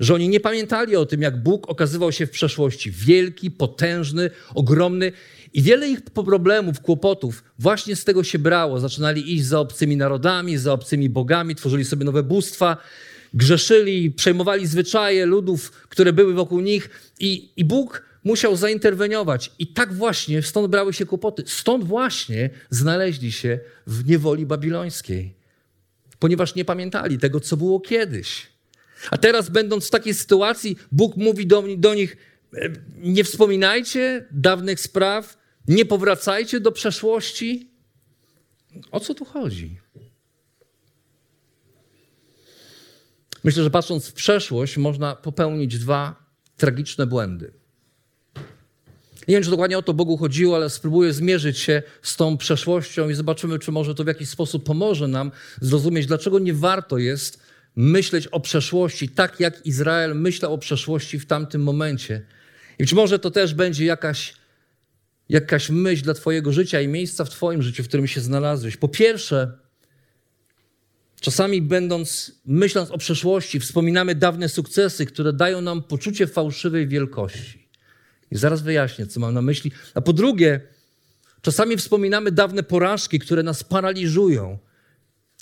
Że 0.00 0.14
oni 0.14 0.28
nie 0.28 0.40
pamiętali 0.40 0.96
o 0.96 1.06
tym, 1.06 1.22
jak 1.22 1.42
Bóg 1.42 1.70
okazywał 1.70 2.12
się 2.12 2.26
w 2.26 2.30
przeszłości 2.30 2.90
wielki, 2.90 3.50
potężny, 3.50 4.30
ogromny. 4.54 5.12
I 5.52 5.62
wiele 5.62 5.88
ich 5.88 6.00
problemów, 6.00 6.80
kłopotów 6.80 7.44
właśnie 7.58 7.96
z 7.96 8.04
tego 8.04 8.24
się 8.24 8.38
brało. 8.38 8.80
Zaczynali 8.80 9.34
iść 9.34 9.44
za 9.44 9.60
obcymi 9.60 9.96
narodami, 9.96 10.58
za 10.58 10.72
obcymi 10.72 11.08
bogami, 11.08 11.54
tworzyli 11.54 11.84
sobie 11.84 12.04
nowe 12.04 12.22
bóstwa, 12.22 12.76
grzeszyli, 13.34 14.10
przejmowali 14.10 14.66
zwyczaje 14.66 15.26
ludów, 15.26 15.70
które 15.70 16.12
były 16.12 16.34
wokół 16.34 16.60
nich. 16.60 16.90
I, 17.18 17.52
i 17.56 17.64
Bóg 17.64 18.02
musiał 18.24 18.56
zainterweniować. 18.56 19.52
I 19.58 19.66
tak 19.66 19.94
właśnie 19.94 20.42
stąd 20.42 20.68
brały 20.68 20.92
się 20.92 21.06
kłopoty. 21.06 21.42
Stąd 21.46 21.84
właśnie 21.84 22.50
znaleźli 22.70 23.32
się 23.32 23.58
w 23.86 24.08
niewoli 24.08 24.46
babilońskiej, 24.46 25.34
ponieważ 26.18 26.54
nie 26.54 26.64
pamiętali 26.64 27.18
tego, 27.18 27.40
co 27.40 27.56
było 27.56 27.80
kiedyś. 27.80 28.46
A 29.10 29.18
teraz, 29.18 29.50
będąc 29.50 29.86
w 29.86 29.90
takiej 29.90 30.14
sytuacji, 30.14 30.76
Bóg 30.92 31.16
mówi 31.16 31.46
do, 31.46 31.64
do 31.76 31.94
nich: 31.94 32.16
e, 32.56 32.70
Nie 32.96 33.24
wspominajcie 33.24 34.26
dawnych 34.30 34.80
spraw, 34.80 35.38
nie 35.68 35.84
powracajcie 35.84 36.60
do 36.60 36.72
przeszłości. 36.72 37.70
O 38.90 39.00
co 39.00 39.14
tu 39.14 39.24
chodzi? 39.24 39.80
Myślę, 43.44 43.62
że 43.62 43.70
patrząc 43.70 44.08
w 44.08 44.12
przeszłość, 44.12 44.76
można 44.76 45.16
popełnić 45.16 45.78
dwa 45.78 46.24
tragiczne 46.56 47.06
błędy. 47.06 47.52
Nie 49.28 49.34
wiem, 49.34 49.44
czy 49.44 49.50
dokładnie 49.50 49.78
o 49.78 49.82
to 49.82 49.94
Bogu 49.94 50.16
chodziło, 50.16 50.56
ale 50.56 50.70
spróbuję 50.70 51.12
zmierzyć 51.12 51.58
się 51.58 51.82
z 52.02 52.16
tą 52.16 52.36
przeszłością 52.36 53.08
i 53.08 53.14
zobaczymy, 53.14 53.58
czy 53.58 53.72
może 53.72 53.94
to 53.94 54.04
w 54.04 54.06
jakiś 54.06 54.28
sposób 54.28 54.64
pomoże 54.64 55.08
nam 55.08 55.32
zrozumieć, 55.60 56.06
dlaczego 56.06 56.38
nie 56.38 56.54
warto 56.54 56.98
jest 56.98 57.38
myśleć 57.76 58.26
o 58.26 58.40
przeszłości 58.40 59.08
tak, 59.08 59.40
jak 59.40 59.66
Izrael 59.66 60.16
myślał 60.16 60.54
o 60.54 60.58
przeszłości 60.58 61.18
w 61.18 61.26
tamtym 61.26 61.62
momencie. 61.62 62.22
I 62.78 62.82
być 62.82 62.92
może 62.92 63.18
to 63.18 63.30
też 63.30 63.54
będzie 63.54 63.84
jakaś, 63.84 64.34
jakaś 65.28 65.70
myśl 65.70 66.02
dla 66.02 66.14
Twojego 66.14 66.52
życia 66.52 66.80
i 66.80 66.88
miejsca 66.88 67.24
w 67.24 67.30
Twoim 67.30 67.62
życiu, 67.62 67.84
w 67.84 67.88
którym 67.88 68.06
się 68.06 68.20
znalazłeś. 68.20 68.76
Po 68.76 68.88
pierwsze, 68.88 69.52
czasami 71.20 71.62
będąc, 71.62 72.32
myśląc 72.46 72.90
o 72.90 72.98
przeszłości, 72.98 73.60
wspominamy 73.60 74.14
dawne 74.14 74.48
sukcesy, 74.48 75.06
które 75.06 75.32
dają 75.32 75.60
nam 75.60 75.82
poczucie 75.82 76.26
fałszywej 76.26 76.88
wielkości. 76.88 77.63
I 78.30 78.36
zaraz 78.36 78.62
wyjaśnię, 78.62 79.06
co 79.06 79.20
mam 79.20 79.34
na 79.34 79.42
myśli. 79.42 79.72
A 79.94 80.00
po 80.00 80.12
drugie, 80.12 80.60
Czasami 81.44 81.76
wspominamy 81.76 82.32
dawne 82.32 82.62
porażki, 82.62 83.18
które 83.18 83.42
nas 83.42 83.64
paraliżują 83.64 84.58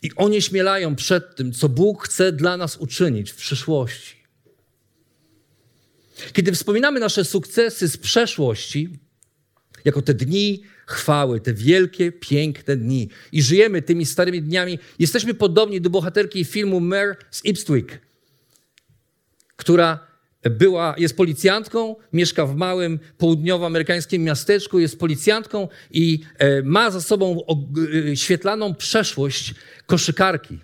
i 0.02 0.10
onieśmielają 0.16 0.96
przed 0.96 1.36
tym, 1.36 1.52
co 1.52 1.68
Bóg 1.68 2.04
chce 2.04 2.32
dla 2.32 2.56
nas 2.56 2.76
uczynić 2.76 3.30
w 3.30 3.36
przyszłości. 3.36 4.16
Kiedy 6.32 6.52
wspominamy 6.52 7.00
nasze 7.00 7.24
sukcesy 7.24 7.88
z 7.88 7.96
przeszłości, 7.96 8.98
jako 9.84 10.02
te 10.02 10.14
dni 10.14 10.62
chwały, 10.86 11.40
te 11.40 11.54
wielkie, 11.54 12.12
piękne 12.12 12.76
dni, 12.76 13.08
i 13.32 13.42
żyjemy 13.42 13.82
tymi 13.82 14.06
starymi 14.06 14.42
dniami, 14.42 14.78
jesteśmy 14.98 15.34
podobni 15.34 15.80
do 15.80 15.90
bohaterki 15.90 16.44
filmu 16.44 16.80
Mare 16.80 17.16
z 17.30 17.44
Ipswich, 17.44 18.00
która 19.56 20.11
była, 20.50 20.94
jest 20.98 21.16
policjantką, 21.16 21.96
mieszka 22.12 22.46
w 22.46 22.56
małym 22.56 22.98
południowoamerykańskim 23.18 24.24
miasteczku, 24.24 24.78
jest 24.78 24.98
policjantką 24.98 25.68
i 25.90 26.20
e, 26.38 26.62
ma 26.62 26.90
za 26.90 27.00
sobą 27.00 27.38
e, 28.10 28.16
świetlaną 28.16 28.74
przeszłość 28.74 29.54
koszykarki. 29.86 30.58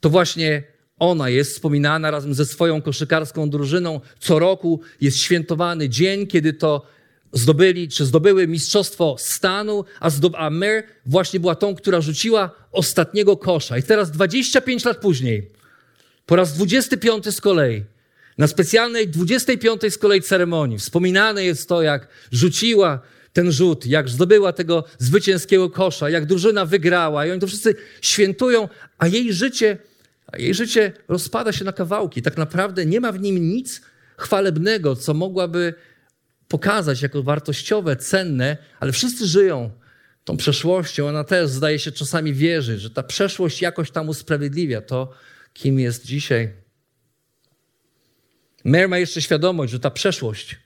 To 0.00 0.10
właśnie 0.10 0.62
ona 0.98 1.28
jest 1.28 1.52
wspominana 1.52 2.10
razem 2.10 2.34
ze 2.34 2.46
swoją 2.46 2.82
koszykarską 2.82 3.50
drużyną. 3.50 4.00
Co 4.20 4.38
roku 4.38 4.80
jest 5.00 5.18
świętowany 5.18 5.88
dzień, 5.88 6.26
kiedy 6.26 6.52
to 6.52 6.86
zdobyli, 7.32 7.88
czy 7.88 8.04
zdobyły 8.04 8.48
mistrzostwo 8.48 9.16
stanu, 9.18 9.84
a, 10.00 10.10
zdob- 10.10 10.34
a 10.36 10.50
Mer 10.50 10.82
właśnie 11.06 11.40
była 11.40 11.54
tą, 11.54 11.74
która 11.74 12.00
rzuciła 12.00 12.50
ostatniego 12.72 13.36
kosza. 13.36 13.78
I 13.78 13.82
teraz 13.82 14.10
25 14.10 14.84
lat 14.84 14.96
później, 14.96 15.50
po 16.26 16.36
raz 16.36 16.54
25 16.54 17.34
z 17.34 17.40
kolei, 17.40 17.84
na 18.38 18.46
specjalnej 18.46 19.08
25 19.08 19.82
z 19.90 19.98
kolei 19.98 20.22
ceremonii 20.22 20.78
wspominane 20.78 21.44
jest 21.44 21.68
to, 21.68 21.82
jak 21.82 22.08
rzuciła 22.32 23.00
ten 23.32 23.52
rzut, 23.52 23.86
jak 23.86 24.08
zdobyła 24.08 24.52
tego 24.52 24.84
zwycięskiego 24.98 25.70
kosza, 25.70 26.10
jak 26.10 26.26
drużyna 26.26 26.66
wygrała 26.66 27.26
i 27.26 27.30
oni 27.30 27.40
to 27.40 27.46
wszyscy 27.46 27.74
świętują, 28.00 28.68
a 28.98 29.06
jej 29.06 29.32
życie, 29.32 29.78
a 30.26 30.38
jej 30.38 30.54
życie 30.54 30.92
rozpada 31.08 31.52
się 31.52 31.64
na 31.64 31.72
kawałki. 31.72 32.22
Tak 32.22 32.36
naprawdę 32.36 32.86
nie 32.86 33.00
ma 33.00 33.12
w 33.12 33.20
nim 33.20 33.48
nic 33.48 33.80
chwalebnego, 34.16 34.96
co 34.96 35.14
mogłaby 35.14 35.74
pokazać 36.48 37.02
jako 37.02 37.22
wartościowe, 37.22 37.96
cenne, 37.96 38.56
ale 38.80 38.92
wszyscy 38.92 39.26
żyją 39.26 39.70
tą 40.24 40.36
przeszłością. 40.36 41.08
Ona 41.08 41.24
też 41.24 41.50
zdaje 41.50 41.78
się 41.78 41.92
czasami 41.92 42.34
wierzyć, 42.34 42.80
że 42.80 42.90
ta 42.90 43.02
przeszłość 43.02 43.62
jakoś 43.62 43.90
tam 43.90 44.08
usprawiedliwia 44.08 44.80
to, 44.80 45.12
kim 45.52 45.80
jest 45.80 46.06
dzisiaj. 46.06 46.61
Mer 48.64 48.88
ma 48.88 48.98
jeszcze 48.98 49.22
świadomość, 49.22 49.72
że 49.72 49.80
ta 49.80 49.90
przeszłość 49.90 50.56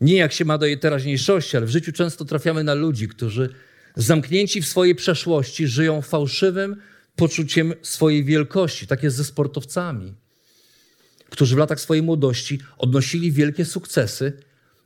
nie 0.00 0.16
jak 0.16 0.32
się 0.32 0.44
ma 0.44 0.58
do 0.58 0.66
jej 0.66 0.78
teraźniejszości, 0.78 1.56
ale 1.56 1.66
w 1.66 1.70
życiu 1.70 1.92
często 1.92 2.24
trafiamy 2.24 2.64
na 2.64 2.74
ludzi, 2.74 3.08
którzy 3.08 3.54
zamknięci 3.96 4.62
w 4.62 4.68
swojej 4.68 4.94
przeszłości 4.94 5.66
żyją 5.66 6.02
fałszywym 6.02 6.76
poczuciem 7.16 7.74
swojej 7.82 8.24
wielkości. 8.24 8.86
Tak 8.86 9.02
jest 9.02 9.16
ze 9.16 9.24
sportowcami, 9.24 10.14
którzy 11.30 11.54
w 11.54 11.58
latach 11.58 11.80
swojej 11.80 12.02
młodości 12.02 12.60
odnosili 12.78 13.32
wielkie 13.32 13.64
sukcesy, 13.64 14.32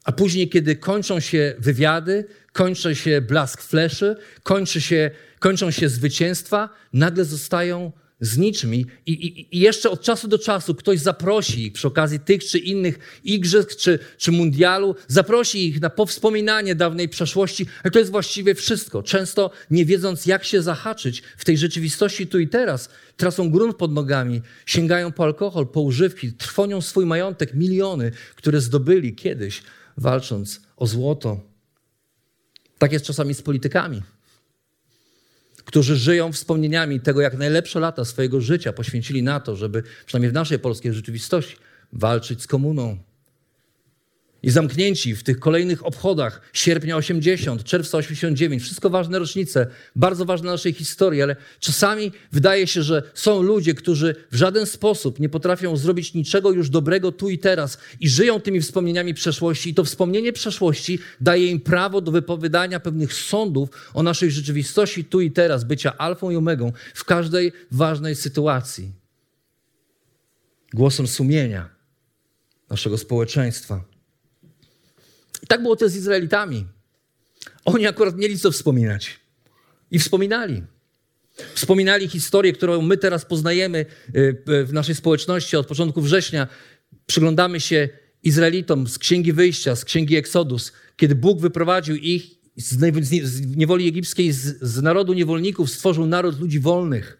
a 0.05 0.12
później, 0.12 0.49
kiedy 0.49 0.76
kończą 0.76 1.21
się 1.21 1.55
wywiady, 1.59 2.25
kończy 2.52 2.95
się 2.95 3.21
blask 3.21 3.62
fleszy, 3.62 4.17
kończy 4.43 4.81
się, 4.81 5.11
kończą 5.38 5.71
się 5.71 5.88
zwycięstwa, 5.88 6.69
nagle 6.93 7.25
zostają 7.25 7.93
z 8.23 8.38
niczym. 8.38 8.75
I, 8.75 8.85
i, 9.07 9.57
I, 9.57 9.61
jeszcze 9.61 9.91
od 9.91 10.00
czasu 10.00 10.29
do 10.29 10.38
czasu 10.38 10.75
ktoś 10.75 11.00
zaprosi 11.00 11.67
ich 11.67 11.73
przy 11.73 11.88
okazji 11.88 12.21
tych 12.21 12.45
czy 12.45 12.59
innych 12.59 13.21
igrzysk 13.25 13.76
czy, 13.76 13.99
czy 14.19 14.33
mundialu, 14.33 14.95
zaprosi 15.09 15.69
ich 15.69 15.81
na 15.81 15.91
powspominanie 15.91 16.75
dawnej 16.75 17.09
przeszłości, 17.09 17.67
ale 17.83 17.91
to 17.91 17.99
jest 17.99 18.11
właściwie 18.11 18.55
wszystko. 18.55 19.03
Często 19.03 19.51
nie 19.70 19.85
wiedząc, 19.85 20.27
jak 20.27 20.44
się 20.44 20.62
zahaczyć 20.62 21.23
w 21.37 21.44
tej 21.44 21.59
rzeczywistości 21.59 22.27
tu 22.27 22.38
i 22.38 22.49
teraz, 22.49 22.88
tracą 23.16 23.51
grunt 23.51 23.77
pod 23.77 23.92
nogami, 23.92 24.42
sięgają 24.66 25.12
po 25.12 25.25
alkohol, 25.25 25.66
po 25.66 25.81
używki, 25.81 26.33
trwonią 26.33 26.81
swój 26.81 27.07
majątek, 27.07 27.55
miliony, 27.55 28.12
które 28.37 28.61
zdobyli 28.61 29.14
kiedyś, 29.14 29.62
walcząc 29.97 30.61
o 30.77 30.87
złoto. 30.87 31.40
Tak 32.79 32.92
jest 32.92 33.05
czasami 33.05 33.35
z 33.35 33.42
politykami 33.42 34.03
którzy 35.64 35.96
żyją 35.96 36.33
wspomnieniami 36.33 37.01
tego, 37.01 37.20
jak 37.20 37.38
najlepsze 37.38 37.81
lata 37.81 38.05
swojego 38.05 38.40
życia 38.40 38.72
poświęcili 38.72 39.22
na 39.22 39.40
to, 39.40 39.57
żeby 39.57 39.83
przynajmniej 40.07 40.31
w 40.31 40.35
naszej 40.35 40.59
polskiej 40.59 40.92
rzeczywistości 40.92 41.57
walczyć 41.92 42.42
z 42.42 42.46
komuną, 42.46 42.98
i 44.42 44.50
zamknięci 44.50 45.16
w 45.16 45.22
tych 45.22 45.38
kolejnych 45.38 45.87
obchodach 45.87 46.40
sierpnia 46.52 46.96
80, 46.96 47.64
czerwca 47.64 47.98
89, 47.98 48.62
wszystko 48.62 48.90
ważne 48.90 49.18
rocznice, 49.18 49.66
bardzo 49.96 50.24
ważne 50.24 50.50
naszej 50.50 50.72
historii, 50.72 51.22
ale 51.22 51.37
czasami 51.61 52.12
wydaje 52.33 52.66
się, 52.66 52.83
że 52.83 53.02
są 53.14 53.42
ludzie, 53.42 53.74
którzy 53.74 54.14
w 54.33 54.37
żaden 54.37 54.66
sposób 54.66 55.20
nie 55.20 55.28
potrafią 55.28 55.76
zrobić 55.76 56.14
niczego 56.14 56.50
już 56.50 56.70
dobrego 56.70 57.12
tu 57.12 57.31
i 57.31 57.38
teraz 57.38 57.78
i 58.00 58.09
żyją 58.09 58.40
tymi 58.40 58.61
wspomnieniami 58.61 59.14
przeszłości 59.14 59.70
i 59.70 59.74
to 59.74 59.85
wspomnienie 59.85 60.33
przeszłości 60.33 60.98
daje 61.20 61.46
im 61.46 61.61
prawo 61.61 62.00
do 62.00 62.12
wypowiadania 62.12 62.81
pewnych 62.81 63.14
sądów 63.14 63.68
o 63.94 64.02
naszej 64.02 64.31
rzeczywistości 64.31 65.05
tu 65.05 65.20
i 65.20 65.31
teraz, 65.31 65.64
bycia 65.64 65.98
alfą 65.98 66.31
i 66.31 66.37
omegą 66.37 66.72
w 66.94 67.05
każdej 67.05 67.52
ważnej 67.70 68.14
sytuacji. 68.14 68.92
Głosem 70.72 71.07
sumienia 71.07 71.68
naszego 72.70 72.98
społeczeństwa. 72.98 73.91
I 75.42 75.46
tak 75.46 75.62
było 75.62 75.76
też 75.76 75.92
z 75.92 75.96
Izraelitami. 75.96 76.66
Oni 77.64 77.87
akurat 77.87 78.16
mieli 78.16 78.38
co 78.38 78.50
wspominać. 78.50 79.20
I 79.90 79.98
wspominali. 79.98 80.62
Wspominali 81.55 82.09
historię, 82.09 82.52
którą 82.52 82.83
my 82.83 82.96
teraz 82.96 83.24
poznajemy 83.24 83.87
y, 84.16 84.64
w 84.64 84.72
naszej 84.72 84.94
społeczności 84.94 85.57
od 85.57 85.66
początku 85.66 86.00
września. 86.00 86.48
Przyglądamy 87.07 87.61
się 87.61 87.88
Izraelitom 88.22 88.88
z 88.88 88.98
Księgi 88.98 89.33
Wyjścia, 89.33 89.76
z 89.76 89.85
Księgi 89.85 90.16
Eksodus, 90.16 90.72
kiedy 90.96 91.14
Bóg 91.14 91.40
wyprowadził 91.40 91.96
ich 91.96 92.42
z 92.57 93.57
niewoli 93.57 93.88
egipskiej, 93.88 94.33
z, 94.33 94.83
narodu 94.83 95.12
niewolników, 95.12 95.70
stworzył 95.70 96.07
naród 96.07 96.40
ludzi 96.40 96.61
wolnych. 96.61 97.18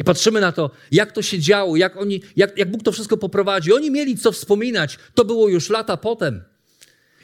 I 0.00 0.04
patrzymy 0.04 0.40
na 0.40 0.52
to, 0.52 0.70
jak 0.92 1.12
to 1.12 1.22
się 1.22 1.38
działo, 1.38 1.76
jak, 1.76 1.96
oni, 1.96 2.22
jak, 2.36 2.58
jak 2.58 2.70
Bóg 2.70 2.82
to 2.82 2.92
wszystko 2.92 3.16
poprowadził. 3.16 3.74
Oni 3.74 3.90
mieli 3.90 4.18
co 4.18 4.32
wspominać. 4.32 4.98
To 5.14 5.24
było 5.24 5.48
już 5.48 5.70
lata 5.70 5.96
potem. 5.96 6.42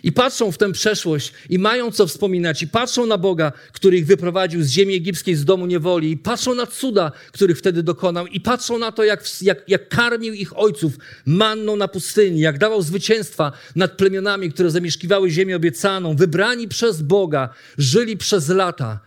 I 0.03 0.13
patrzą 0.13 0.53
w 0.53 0.59
tę 0.59 0.73
przeszłość 0.73 1.33
i 1.51 1.59
mają 1.59 1.91
co 1.91 2.07
wspominać, 2.07 2.63
i 2.63 2.69
patrzą 2.69 3.07
na 3.07 3.19
Boga, 3.19 3.53
który 3.73 3.99
ich 3.99 4.07
wyprowadził 4.07 4.63
z 4.63 4.69
ziemi 4.69 4.95
egipskiej, 4.95 5.35
z 5.35 5.45
domu 5.45 5.67
niewoli, 5.67 6.11
i 6.11 6.17
patrzą 6.17 6.55
na 6.55 6.67
cuda, 6.67 7.13
których 7.33 7.59
wtedy 7.59 7.83
dokonał, 7.83 8.27
i 8.27 8.41
patrzą 8.41 8.79
na 8.79 8.93
to, 8.93 9.05
jak, 9.05 9.43
jak, 9.43 9.69
jak 9.69 9.89
karmił 9.89 10.35
ich 10.35 10.59
ojców 10.59 10.93
manną 11.27 11.77
na 11.77 11.89
pustyni, 11.89 12.41
jak 12.41 12.59
dawał 12.59 12.83
zwycięstwa 12.83 13.53
nad 13.77 13.93
plemionami, 13.93 14.53
które 14.53 14.71
zamieszkiwały 14.71 15.31
ziemię 15.31 15.57
obiecaną, 15.57 16.17
wybrani 16.17 16.69
przez 16.69 17.03
Boga, 17.03 17.49
żyli 17.79 18.17
przez 18.17 18.49
lata, 18.49 19.01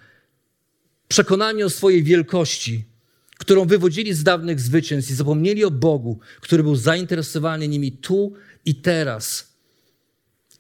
przekonani 1.08 1.64
o 1.64 1.70
swojej 1.70 2.04
wielkości, 2.04 2.86
którą 3.38 3.66
wywodzili 3.66 4.14
z 4.14 4.24
dawnych 4.24 4.60
zwycięstw 4.60 5.12
i 5.12 5.14
zapomnieli 5.14 5.66
o 5.66 5.72
Bogu, 5.72 6.20
który 6.42 6.64
był 6.64 6.76
zainteresowany 6.76 7.68
nimi 7.68 7.92
tu 7.92 8.34
i 8.66 8.76
teraz 8.76 9.51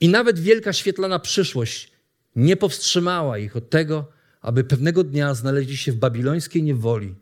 i 0.01 0.09
nawet 0.09 0.39
wielka 0.39 0.73
świetlana 0.73 1.19
przyszłość 1.19 1.91
nie 2.35 2.57
powstrzymała 2.57 3.37
ich 3.37 3.55
od 3.55 3.69
tego, 3.69 4.11
aby 4.41 4.63
pewnego 4.63 5.03
dnia 5.03 5.33
znaleźli 5.33 5.77
się 5.77 5.91
w 5.91 5.95
babilońskiej 5.95 6.63
niewoli. 6.63 7.15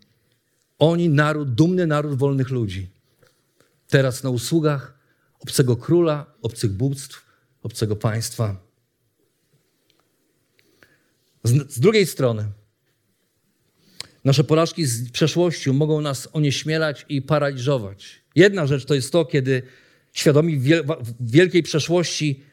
Oni, 0.80 1.10
naród, 1.10 1.54
dumny 1.54 1.88
naród 1.88 2.18
wolnych 2.18 2.50
ludzi. 2.50 2.90
Teraz 3.88 4.24
na 4.24 4.30
usługach 4.30 5.00
obcego 5.40 5.78
króla, 5.78 6.26
obcych 6.42 6.72
bóstw, 6.72 7.26
obcego 7.64 7.96
państwa. 7.96 8.56
Z, 11.44 11.74
z 11.74 11.80
drugiej 11.80 12.06
strony, 12.06 12.46
nasze 14.26 14.44
porażki 14.44 14.86
z 14.86 15.12
przeszłości 15.12 15.72
mogą 15.72 16.02
nas 16.02 16.30
onieśmielać 16.34 17.06
i 17.10 17.22
paraliżować. 17.22 18.22
Jedna 18.36 18.68
rzecz 18.68 18.86
to 18.86 18.96
jest 18.96 19.12
to, 19.12 19.26
kiedy 19.26 19.62
świadomi 20.14 20.62
wielkiej 21.20 21.64
przeszłości 21.64 22.49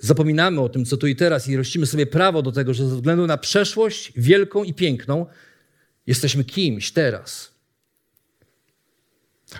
zapominamy 0.00 0.60
o 0.60 0.68
tym, 0.68 0.84
co 0.84 0.96
tu 0.96 1.06
i 1.06 1.16
teraz 1.16 1.48
i 1.48 1.56
rościmy 1.56 1.86
sobie 1.86 2.06
prawo 2.06 2.42
do 2.42 2.52
tego, 2.52 2.74
że 2.74 2.88
ze 2.88 2.94
względu 2.94 3.26
na 3.26 3.38
przeszłość 3.38 4.12
wielką 4.16 4.64
i 4.64 4.74
piękną 4.74 5.26
jesteśmy 6.06 6.44
kimś 6.44 6.92
teraz. 6.92 7.50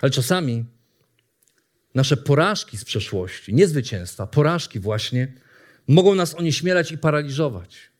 Ale 0.01 0.11
czasami 0.11 0.65
nasze 1.95 2.17
porażki 2.17 2.77
z 2.77 2.85
przeszłości, 2.85 3.53
nie 3.53 3.67
zwycięstwa, 3.67 4.27
porażki 4.27 4.79
właśnie, 4.79 5.33
mogą 5.87 6.15
nas 6.15 6.35
onieśmielać 6.35 6.91
i 6.91 6.97
paraliżować. 6.97 7.90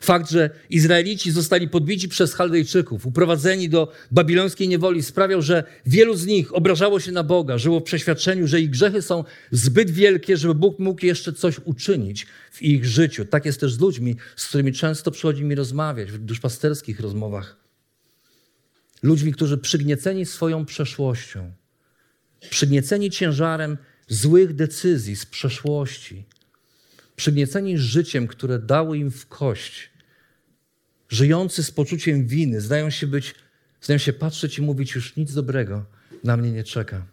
Fakt, 0.00 0.30
że 0.30 0.50
Izraelici 0.70 1.30
zostali 1.30 1.68
podbici 1.68 2.08
przez 2.08 2.34
Chaldejczyków, 2.34 3.06
uprowadzeni 3.06 3.68
do 3.68 3.92
babilońskiej 4.10 4.68
niewoli, 4.68 5.02
sprawiał, 5.02 5.42
że 5.42 5.64
wielu 5.86 6.14
z 6.14 6.26
nich 6.26 6.54
obrażało 6.54 7.00
się 7.00 7.12
na 7.12 7.24
Boga, 7.24 7.58
żyło 7.58 7.80
w 7.80 7.82
przeświadczeniu, 7.82 8.46
że 8.46 8.60
ich 8.60 8.70
grzechy 8.70 9.02
są 9.02 9.24
zbyt 9.50 9.90
wielkie, 9.90 10.36
żeby 10.36 10.54
Bóg 10.54 10.78
mógł 10.78 11.06
jeszcze 11.06 11.32
coś 11.32 11.60
uczynić 11.64 12.26
w 12.52 12.62
ich 12.62 12.86
życiu. 12.86 13.24
Tak 13.24 13.46
jest 13.46 13.60
też 13.60 13.72
z 13.72 13.80
ludźmi, 13.80 14.16
z 14.36 14.48
którymi 14.48 14.72
często 14.72 15.10
przychodzi 15.10 15.44
mi 15.44 15.54
rozmawiać 15.54 16.12
w 16.12 16.18
duszpasterskich 16.18 17.00
rozmowach. 17.00 17.56
Ludźmi, 19.02 19.32
którzy 19.32 19.58
przygnieceni 19.58 20.26
swoją 20.26 20.64
przeszłością, 20.64 21.52
przygnieceni 22.50 23.10
ciężarem 23.10 23.78
złych 24.08 24.54
decyzji 24.54 25.16
z 25.16 25.26
przeszłości, 25.26 26.24
przygnieceni 27.22 27.78
życiem, 27.78 28.26
które 28.26 28.58
dało 28.58 28.94
im 28.94 29.10
w 29.10 29.26
kość, 29.26 29.90
żyjący 31.08 31.62
z 31.62 31.70
poczuciem 31.70 32.26
winy, 32.26 32.60
zdają 32.60 32.90
się 32.90 33.06
być, 33.06 33.34
zdają 33.80 33.98
się 33.98 34.12
patrzeć 34.12 34.58
i 34.58 34.62
mówić, 34.62 34.94
już 34.94 35.16
nic 35.16 35.34
dobrego 35.34 35.84
na 36.24 36.36
mnie 36.36 36.52
nie 36.52 36.64
czeka. 36.64 37.06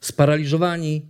Sparaliżowani 0.00 1.08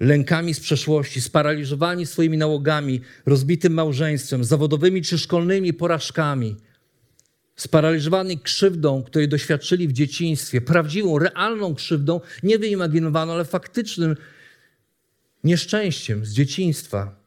lękami 0.00 0.54
z 0.54 0.60
przeszłości, 0.60 1.20
sparaliżowani 1.20 2.06
swoimi 2.06 2.38
nałogami, 2.38 3.00
rozbitym 3.26 3.72
małżeństwem, 3.72 4.44
zawodowymi 4.44 5.02
czy 5.02 5.18
szkolnymi 5.18 5.72
porażkami, 5.72 6.56
sparaliżowani 7.56 8.38
krzywdą, 8.38 9.02
której 9.02 9.28
doświadczyli 9.28 9.88
w 9.88 9.92
dzieciństwie, 9.92 10.60
prawdziwą, 10.60 11.18
realną 11.18 11.74
krzywdą, 11.74 12.20
nie 12.42 12.58
wyimaginowaną, 12.58 13.32
ale 13.32 13.44
faktycznym 13.44 14.16
nieszczęściem 15.44 16.26
z 16.26 16.32
dzieciństwa. 16.32 17.22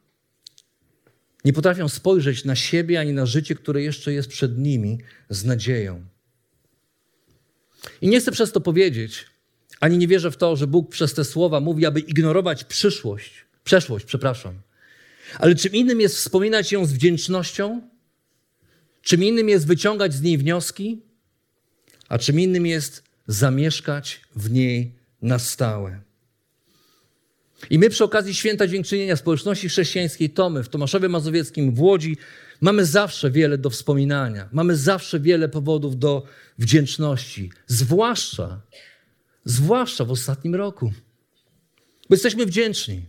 Nie 1.44 1.52
potrafią 1.52 1.88
spojrzeć 1.88 2.44
na 2.44 2.56
siebie 2.56 3.00
ani 3.00 3.12
na 3.12 3.26
życie, 3.26 3.54
które 3.54 3.82
jeszcze 3.82 4.12
jest 4.12 4.28
przed 4.28 4.58
nimi 4.58 4.98
z 5.30 5.44
nadzieją. 5.44 6.04
I 8.00 8.08
nie 8.08 8.20
chcę 8.20 8.32
przez 8.32 8.52
to 8.52 8.60
powiedzieć, 8.60 9.26
ani 9.80 9.98
nie 9.98 10.08
wierzę 10.08 10.30
w 10.30 10.36
to, 10.36 10.56
że 10.56 10.66
Bóg 10.66 10.90
przez 10.90 11.14
te 11.14 11.24
słowa 11.24 11.60
mówi, 11.60 11.86
aby 11.86 12.00
ignorować 12.00 12.64
przyszłość, 12.64 13.44
przeszłość, 13.64 14.04
przepraszam. 14.04 14.54
Ale 15.38 15.54
czym 15.54 15.72
innym 15.72 16.00
jest 16.00 16.16
wspominać 16.16 16.72
ją 16.72 16.86
z 16.86 16.92
wdzięcznością, 16.92 17.82
czym 19.02 19.24
innym 19.24 19.48
jest 19.48 19.66
wyciągać 19.66 20.14
z 20.14 20.22
niej 20.22 20.38
wnioski, 20.38 21.02
a 22.08 22.18
czym 22.18 22.40
innym 22.40 22.66
jest 22.66 23.02
zamieszkać 23.26 24.20
w 24.36 24.50
niej 24.50 24.92
na 25.22 25.38
stałe. 25.38 26.05
I 27.70 27.78
my 27.78 27.90
przy 27.90 28.04
okazji 28.04 28.34
Święta 28.34 28.66
Dziękczynienia 28.66 29.16
Społeczności 29.16 29.68
Chrześcijańskiej 29.68 30.30
Tomy 30.30 30.62
w 30.62 30.68
Tomaszowie 30.68 31.08
Mazowieckim 31.08 31.74
w 31.74 31.80
Łodzi 31.80 32.16
mamy 32.60 32.84
zawsze 32.84 33.30
wiele 33.30 33.58
do 33.58 33.70
wspominania. 33.70 34.48
Mamy 34.52 34.76
zawsze 34.76 35.20
wiele 35.20 35.48
powodów 35.48 35.98
do 35.98 36.22
wdzięczności. 36.58 37.50
Zwłaszcza, 37.66 38.60
zwłaszcza 39.44 40.04
w 40.04 40.10
ostatnim 40.10 40.54
roku. 40.54 40.92
Bo 42.08 42.14
jesteśmy 42.14 42.46
wdzięczni. 42.46 43.06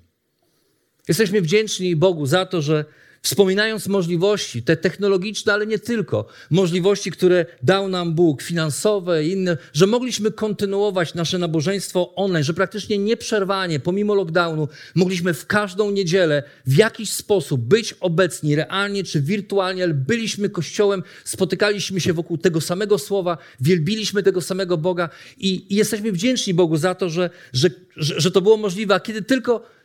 Jesteśmy 1.08 1.42
wdzięczni 1.42 1.96
Bogu 1.96 2.26
za 2.26 2.46
to, 2.46 2.62
że 2.62 2.86
Wspominając 3.22 3.88
możliwości, 3.88 4.64
te 4.64 4.78
technologiczne, 4.78 5.54
ale 5.54 5.68
nie 5.68 5.80
tylko, 5.80 6.28
możliwości, 6.50 7.12
które 7.12 7.46
dał 7.64 7.90
nam 7.90 8.14
Bóg, 8.14 8.42
finansowe 8.42 9.26
i 9.26 9.32
inne, 9.32 9.58
że 9.74 9.88
mogliśmy 9.88 10.32
kontynuować 10.32 11.14
nasze 11.14 11.38
nabożeństwo 11.38 12.16
online, 12.16 12.44
że 12.44 12.54
praktycznie 12.54 12.98
nieprzerwanie, 12.98 13.80
pomimo 13.80 14.16
lockdownu, 14.16 14.68
mogliśmy 14.96 15.34
w 15.34 15.46
każdą 15.46 15.92
niedzielę 15.92 16.44
w 16.66 16.78
jakiś 16.78 17.10
sposób 17.10 17.62
być 17.62 17.96
obecni, 18.00 18.56
realnie 18.56 19.04
czy 19.04 19.22
wirtualnie, 19.22 19.84
ale 19.84 19.94
byliśmy 19.94 20.50
Kościołem, 20.50 21.04
spotykaliśmy 21.24 22.00
się 22.02 22.14
wokół 22.14 22.38
tego 22.38 22.62
samego 22.62 22.98
słowa, 22.98 23.38
wielbiliśmy 23.60 24.24
tego 24.24 24.42
samego 24.42 24.78
Boga 24.78 25.10
i, 25.38 25.66
i 25.70 25.76
jesteśmy 25.76 26.12
wdzięczni 26.12 26.54
Bogu 26.54 26.78
za 26.78 26.96
to, 26.96 27.10
że, 27.10 27.30
że, 27.54 27.70
że, 27.96 28.22
że 28.22 28.32
to 28.32 28.42
było 28.42 28.58
możliwe. 28.58 28.96
A 28.96 29.00
kiedy 29.00 29.22
tylko 29.22 29.77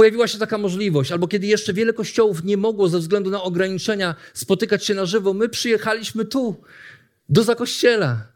pojawiła 0.00 0.28
się 0.28 0.38
taka 0.38 0.58
możliwość, 0.58 1.12
albo 1.12 1.28
kiedy 1.28 1.46
jeszcze 1.46 1.72
wiele 1.72 1.92
kościołów 1.92 2.44
nie 2.44 2.56
mogło 2.56 2.88
ze 2.88 2.98
względu 2.98 3.30
na 3.30 3.42
ograniczenia 3.42 4.14
spotykać 4.34 4.84
się 4.84 4.94
na 4.94 5.06
żywo, 5.06 5.34
my 5.34 5.48
przyjechaliśmy 5.48 6.24
tu, 6.24 6.56
do 7.28 7.42
zakościela. 7.42 8.26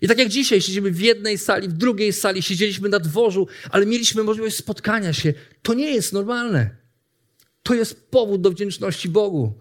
I 0.00 0.08
tak 0.08 0.18
jak 0.18 0.28
dzisiaj 0.28 0.60
siedzimy 0.60 0.90
w 0.90 1.00
jednej 1.00 1.38
sali, 1.38 1.68
w 1.68 1.72
drugiej 1.72 2.12
sali, 2.12 2.42
siedzieliśmy 2.42 2.88
na 2.88 2.98
dworzu, 2.98 3.48
ale 3.70 3.86
mieliśmy 3.86 4.22
możliwość 4.22 4.56
spotkania 4.56 5.12
się. 5.12 5.34
To 5.62 5.74
nie 5.74 5.94
jest 5.94 6.12
normalne. 6.12 6.70
To 7.62 7.74
jest 7.74 8.10
powód 8.10 8.40
do 8.40 8.50
wdzięczności 8.50 9.08
Bogu, 9.08 9.52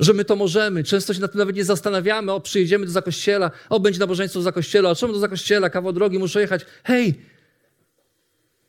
że 0.00 0.12
my 0.12 0.24
to 0.24 0.36
możemy. 0.36 0.84
Często 0.84 1.14
się 1.14 1.20
na 1.20 1.28
tym 1.28 1.38
nawet 1.38 1.56
nie 1.56 1.64
zastanawiamy. 1.64 2.32
O, 2.32 2.40
przyjedziemy 2.40 2.86
do 2.86 2.92
zakościela, 2.92 3.50
o, 3.68 3.80
będzie 3.80 4.00
nabożeństwo 4.00 4.40
w 4.40 4.42
zakościela, 4.42 4.90
a 4.90 4.94
czemu 4.94 5.12
do 5.12 5.18
zakościela, 5.18 5.70
kawał 5.70 5.92
drogi, 5.92 6.18
muszę 6.18 6.40
jechać. 6.40 6.66
Hej, 6.84 7.14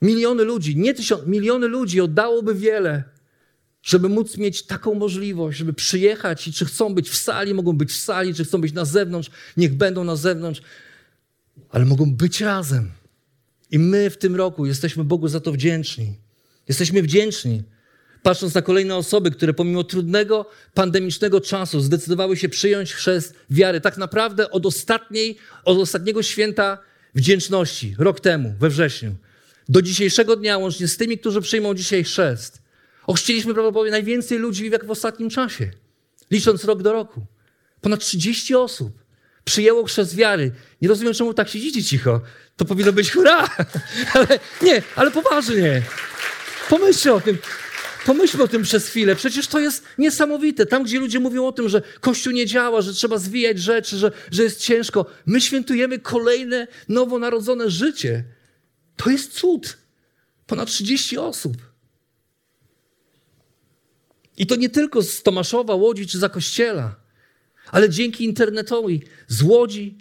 Miliony 0.06 0.44
ludzi, 0.44 0.76
nie 0.76 0.94
tysiąc, 0.94 1.28
miliony 1.28 1.68
ludzi 1.68 2.02
oddałoby 2.02 2.56
wiele, 2.56 3.04
żeby 3.84 4.10
móc 4.10 4.38
mieć 4.38 4.64
taką 4.64 4.94
możliwość, 4.94 5.58
żeby 5.58 5.74
przyjechać 5.74 6.48
i 6.48 6.54
czy 6.54 6.66
chcą 6.66 6.94
być 6.96 7.10
w 7.10 7.16
sali, 7.16 7.54
mogą 7.54 7.74
być 7.74 7.92
w 7.92 7.96
sali, 7.96 8.34
czy 8.34 8.46
chcą 8.46 8.62
być 8.62 8.74
na 8.74 8.86
zewnątrz, 8.86 9.30
niech 9.58 9.76
będą 9.76 10.04
na 10.04 10.16
zewnątrz, 10.16 10.62
ale 11.70 11.86
mogą 11.86 12.16
być 12.16 12.42
razem. 12.42 12.92
I 13.72 13.80
my 13.80 14.10
w 14.10 14.18
tym 14.18 14.36
roku 14.36 14.66
jesteśmy 14.66 15.04
Bogu 15.04 15.28
za 15.28 15.40
to 15.40 15.52
wdzięczni. 15.52 16.14
Jesteśmy 16.68 17.02
wdzięczni, 17.02 17.64
patrząc 18.24 18.54
na 18.54 18.62
kolejne 18.62 18.96
osoby, 18.96 19.32
które 19.32 19.54
pomimo 19.54 19.84
trudnego, 19.84 20.50
pandemicznego 20.74 21.42
czasu 21.42 21.80
zdecydowały 21.80 22.38
się 22.38 22.50
przyjąć 22.50 22.94
chrzest 22.94 23.36
wiary. 23.50 23.82
Tak 23.82 23.98
naprawdę 23.98 24.52
od 24.52 24.66
ostatniej, 24.66 25.38
od 25.64 25.78
ostatniego 25.78 26.24
święta 26.24 26.78
wdzięczności, 27.16 27.96
rok 27.98 28.20
temu, 28.20 28.54
we 28.60 28.70
wrześniu 28.70 29.16
do 29.70 29.82
dzisiejszego 29.82 30.36
dnia, 30.36 30.58
łącznie 30.58 30.88
z 30.88 30.98
tymi, 30.98 31.18
którzy 31.18 31.42
przyjmą 31.42 31.74
dzisiaj 31.74 32.04
chrzest, 32.04 32.62
ochrzciliśmy 33.08 33.54
prawdopodobnie 33.54 33.92
najwięcej 33.92 34.38
ludzi 34.38 34.70
jak 34.70 34.86
w 34.86 34.92
ostatnim 34.92 35.30
czasie, 35.30 35.72
licząc 36.32 36.64
rok 36.64 36.82
do 36.82 36.94
roku. 36.94 37.26
Ponad 37.82 38.00
30 38.00 38.56
osób 38.56 39.06
przyjęło 39.46 39.84
chrzest 39.84 40.16
wiary. 40.16 40.52
Nie 40.82 40.88
rozumiem, 40.88 41.14
czemu 41.14 41.34
tak 41.34 41.50
siedzicie 41.50 41.84
cicho. 41.84 42.22
To 42.56 42.66
powinno 42.66 42.94
być 42.94 43.12
hurra! 43.12 43.50
ale 44.14 44.40
nie, 44.62 44.82
ale 44.96 45.12
poważnie. 45.12 45.82
Pomyślcie 46.70 47.14
o 47.14 47.22
tym. 47.22 47.38
Pomyślmy 48.06 48.44
o 48.44 48.48
tym 48.48 48.64
przez 48.64 48.88
chwilę. 48.88 49.16
Przecież 49.16 49.48
to 49.48 49.60
jest 49.60 49.84
niesamowite. 49.98 50.66
Tam, 50.66 50.84
gdzie 50.84 51.00
ludzie 51.00 51.20
mówią 51.20 51.48
o 51.48 51.52
tym, 51.52 51.70
że 51.70 51.82
Kościół 52.00 52.34
nie 52.34 52.46
działa, 52.46 52.82
że 52.82 52.94
trzeba 52.94 53.18
zwijać 53.18 53.60
rzeczy, 53.60 53.98
że, 53.98 54.12
że 54.32 54.44
jest 54.44 54.60
ciężko, 54.60 55.06
my 55.26 55.42
świętujemy 55.42 56.00
kolejne 56.00 56.68
nowonarodzone 56.90 57.70
życie. 57.70 58.24
To 58.96 59.10
jest 59.10 59.34
cud. 59.34 59.78
Ponad 60.48 60.70
30 60.70 61.18
osób. 61.18 61.58
I 64.38 64.48
to 64.48 64.56
nie 64.56 64.70
tylko 64.70 65.02
z 65.02 65.24
Tomaszowa, 65.24 65.76
Łodzi 65.76 66.08
czy 66.08 66.20
za 66.20 66.30
kościela, 66.30 66.96
ale 67.72 67.90
dzięki 67.90 68.26
internetowi 68.26 69.04
z 69.28 69.42
Łodzi, 69.42 69.98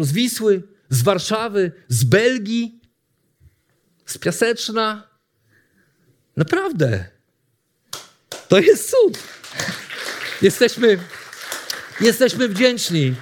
z 0.00 0.12
Wisły, 0.12 0.62
z 0.88 1.02
Warszawy, 1.02 1.72
z 1.88 2.04
Belgii, 2.04 2.80
z 4.06 4.18
Piaseczna. 4.18 5.08
Naprawdę. 6.36 7.04
To 8.48 8.58
jest 8.58 8.90
cud. 8.90 9.18
Jesteśmy, 10.42 10.98
jesteśmy 12.00 12.48
wdzięczni. 12.48 13.14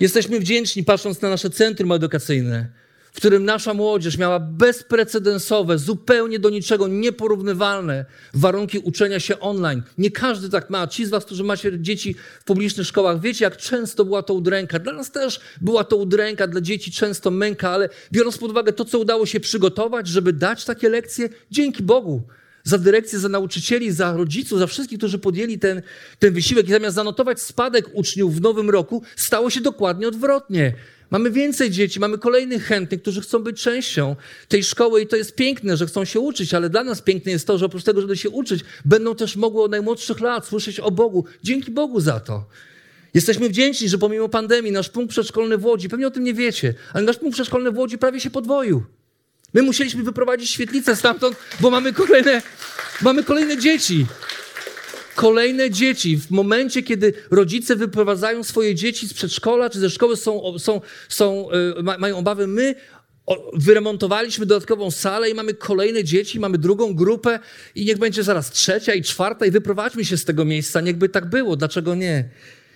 Jesteśmy 0.00 0.40
wdzięczni, 0.40 0.84
patrząc 0.84 1.20
na 1.20 1.30
nasze 1.30 1.50
centrum 1.50 1.92
edukacyjne, 1.92 2.68
w 3.12 3.16
którym 3.16 3.44
nasza 3.44 3.74
młodzież 3.74 4.18
miała 4.18 4.40
bezprecedensowe, 4.40 5.78
zupełnie 5.78 6.38
do 6.38 6.50
niczego 6.50 6.88
nieporównywalne 6.88 8.04
warunki 8.34 8.78
uczenia 8.78 9.20
się 9.20 9.40
online. 9.40 9.82
Nie 9.98 10.10
każdy 10.10 10.48
tak 10.48 10.70
ma. 10.70 10.86
Ci 10.86 11.06
z 11.06 11.10
Was, 11.10 11.24
którzy 11.24 11.44
macie 11.44 11.80
dzieci 11.80 12.14
w 12.40 12.44
publicznych 12.44 12.86
szkołach, 12.86 13.20
wiecie, 13.20 13.44
jak 13.44 13.56
często 13.56 14.04
była 14.04 14.22
to 14.22 14.34
udręka. 14.34 14.78
Dla 14.78 14.92
nas 14.92 15.10
też 15.10 15.40
była 15.60 15.84
to 15.84 15.96
udręka, 15.96 16.46
dla 16.46 16.60
dzieci 16.60 16.92
często 16.92 17.30
męka, 17.30 17.70
ale 17.70 17.88
biorąc 18.12 18.38
pod 18.38 18.50
uwagę 18.50 18.72
to, 18.72 18.84
co 18.84 18.98
udało 18.98 19.26
się 19.26 19.40
przygotować, 19.40 20.08
żeby 20.08 20.32
dać 20.32 20.64
takie 20.64 20.88
lekcje, 20.88 21.28
dzięki 21.50 21.82
Bogu 21.82 22.22
za 22.64 22.78
dyrekcję, 22.78 23.18
za 23.18 23.28
nauczycieli, 23.28 23.92
za 23.92 24.12
rodziców, 24.12 24.58
za 24.58 24.66
wszystkich, 24.66 24.98
którzy 24.98 25.18
podjęli 25.18 25.58
ten, 25.58 25.82
ten 26.18 26.34
wysiłek 26.34 26.68
i 26.68 26.72
zamiast 26.72 26.96
zanotować 26.96 27.42
spadek 27.42 27.90
uczniów 27.92 28.34
w 28.36 28.40
nowym 28.40 28.70
roku, 28.70 29.02
stało 29.16 29.50
się 29.50 29.60
dokładnie 29.60 30.08
odwrotnie. 30.08 30.74
Mamy 31.10 31.30
więcej 31.30 31.70
dzieci, 31.70 32.00
mamy 32.00 32.18
kolejnych 32.18 32.64
chętnych, 32.64 33.02
którzy 33.02 33.20
chcą 33.20 33.38
być 33.38 33.62
częścią 33.62 34.16
tej 34.48 34.64
szkoły 34.64 35.02
i 35.02 35.06
to 35.06 35.16
jest 35.16 35.34
piękne, 35.34 35.76
że 35.76 35.86
chcą 35.86 36.04
się 36.04 36.20
uczyć, 36.20 36.54
ale 36.54 36.70
dla 36.70 36.84
nas 36.84 37.02
piękne 37.02 37.32
jest 37.32 37.46
to, 37.46 37.58
że 37.58 37.66
oprócz 37.66 37.84
tego, 37.84 38.00
żeby 38.00 38.16
się 38.16 38.30
uczyć, 38.30 38.64
będą 38.84 39.14
też 39.14 39.36
mogły 39.36 39.62
od 39.62 39.70
najmłodszych 39.70 40.20
lat 40.20 40.46
słyszeć 40.46 40.80
o 40.80 40.90
Bogu. 40.90 41.24
Dzięki 41.42 41.70
Bogu 41.70 42.00
za 42.00 42.20
to. 42.20 42.44
Jesteśmy 43.14 43.48
wdzięczni, 43.48 43.88
że 43.88 43.98
pomimo 43.98 44.28
pandemii 44.28 44.72
nasz 44.72 44.88
punkt 44.88 45.10
przedszkolny 45.10 45.58
w 45.58 45.64
Łodzi, 45.64 45.88
pewnie 45.88 46.06
o 46.06 46.10
tym 46.10 46.24
nie 46.24 46.34
wiecie, 46.34 46.74
ale 46.92 47.04
nasz 47.04 47.16
punkt 47.16 47.34
przedszkolny 47.34 47.70
w 47.70 47.78
Łodzi 47.78 47.98
prawie 47.98 48.20
się 48.20 48.30
podwoił. 48.30 48.82
My 49.54 49.62
musieliśmy 49.62 50.02
wyprowadzić 50.02 50.50
świetlicę 50.50 50.96
stamtąd, 50.96 51.36
bo 51.60 51.70
mamy 51.70 51.92
kolejne, 51.92 52.42
mamy 53.02 53.24
kolejne 53.24 53.58
dzieci. 53.58 54.06
Kolejne 55.20 55.70
dzieci. 55.70 56.16
W 56.16 56.30
momencie, 56.30 56.82
kiedy 56.82 57.12
rodzice 57.30 57.76
wyprowadzają 57.76 58.44
swoje 58.44 58.74
dzieci 58.74 59.08
z 59.08 59.14
przedszkola 59.14 59.70
czy 59.70 59.80
ze 59.80 59.90
szkoły, 59.90 60.16
są, 60.16 60.58
są, 60.58 60.80
są, 61.08 61.50
e, 61.50 61.98
mają 61.98 62.18
obawy, 62.18 62.46
my 62.46 62.74
wyremontowaliśmy 63.54 64.46
dodatkową 64.46 64.90
salę 64.90 65.30
i 65.30 65.34
mamy 65.34 65.54
kolejne 65.54 66.04
dzieci, 66.04 66.40
mamy 66.40 66.58
drugą 66.58 66.94
grupę 66.94 67.38
i 67.74 67.84
niech 67.84 67.98
będzie 67.98 68.22
zaraz 68.22 68.50
trzecia 68.50 68.94
i 68.94 69.02
czwarta 69.02 69.46
i 69.46 69.50
wyprowadźmy 69.50 70.04
się 70.04 70.16
z 70.16 70.24
tego 70.24 70.44
miejsca. 70.44 70.80
Niechby 70.80 71.08
tak 71.08 71.30
było. 71.30 71.56
Dlaczego 71.56 71.94
nie? 71.94 72.28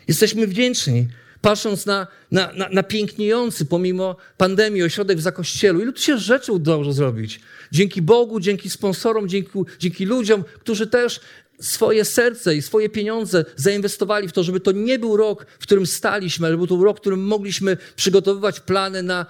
Jesteśmy 0.08 0.46
wdzięczni 0.46 1.08
patrząc 1.44 1.86
na, 1.86 2.06
na, 2.30 2.52
na, 2.52 2.68
na 2.68 2.82
piękniejący 2.82 3.66
pomimo 3.66 4.16
pandemii 4.36 4.82
ośrodek 4.82 5.18
w 5.18 5.20
Zakościelu. 5.20 5.80
Ilu 5.80 5.92
tu 5.92 6.00
się 6.00 6.18
rzeczy 6.18 6.52
udało 6.52 6.92
zrobić? 6.92 7.40
Dzięki 7.72 8.02
Bogu, 8.02 8.40
dzięki 8.40 8.70
sponsorom, 8.70 9.28
dzięki, 9.28 9.50
dzięki 9.78 10.04
ludziom, 10.04 10.44
którzy 10.60 10.86
też 10.86 11.20
swoje 11.60 12.04
serce 12.04 12.56
i 12.56 12.62
swoje 12.62 12.88
pieniądze 12.88 13.44
zainwestowali 13.56 14.28
w 14.28 14.32
to, 14.32 14.42
żeby 14.42 14.60
to 14.60 14.72
nie 14.72 14.98
był 14.98 15.16
rok, 15.16 15.46
w 15.58 15.62
którym 15.62 15.86
staliśmy, 15.86 16.46
ale 16.46 16.56
był 16.56 16.66
to 16.66 16.84
rok, 16.84 16.96
w 16.96 17.00
którym 17.00 17.26
mogliśmy 17.26 17.76
przygotowywać 17.96 18.60
plany 18.60 19.02
na, 19.02 19.26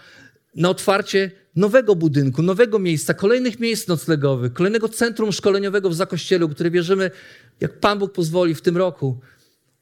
na 0.54 0.70
otwarcie 0.70 1.30
nowego 1.56 1.94
budynku, 1.94 2.42
nowego 2.42 2.78
miejsca, 2.78 3.14
kolejnych 3.14 3.60
miejsc 3.60 3.88
noclegowych, 3.88 4.52
kolejnego 4.52 4.88
centrum 4.88 5.32
szkoleniowego 5.32 5.90
w 5.90 5.94
Zakościelu, 5.94 6.48
które 6.48 6.70
wierzymy, 6.70 7.10
jak 7.60 7.80
Pan 7.80 7.98
Bóg 7.98 8.12
pozwoli 8.12 8.54
w 8.54 8.62
tym 8.62 8.76
roku, 8.76 9.20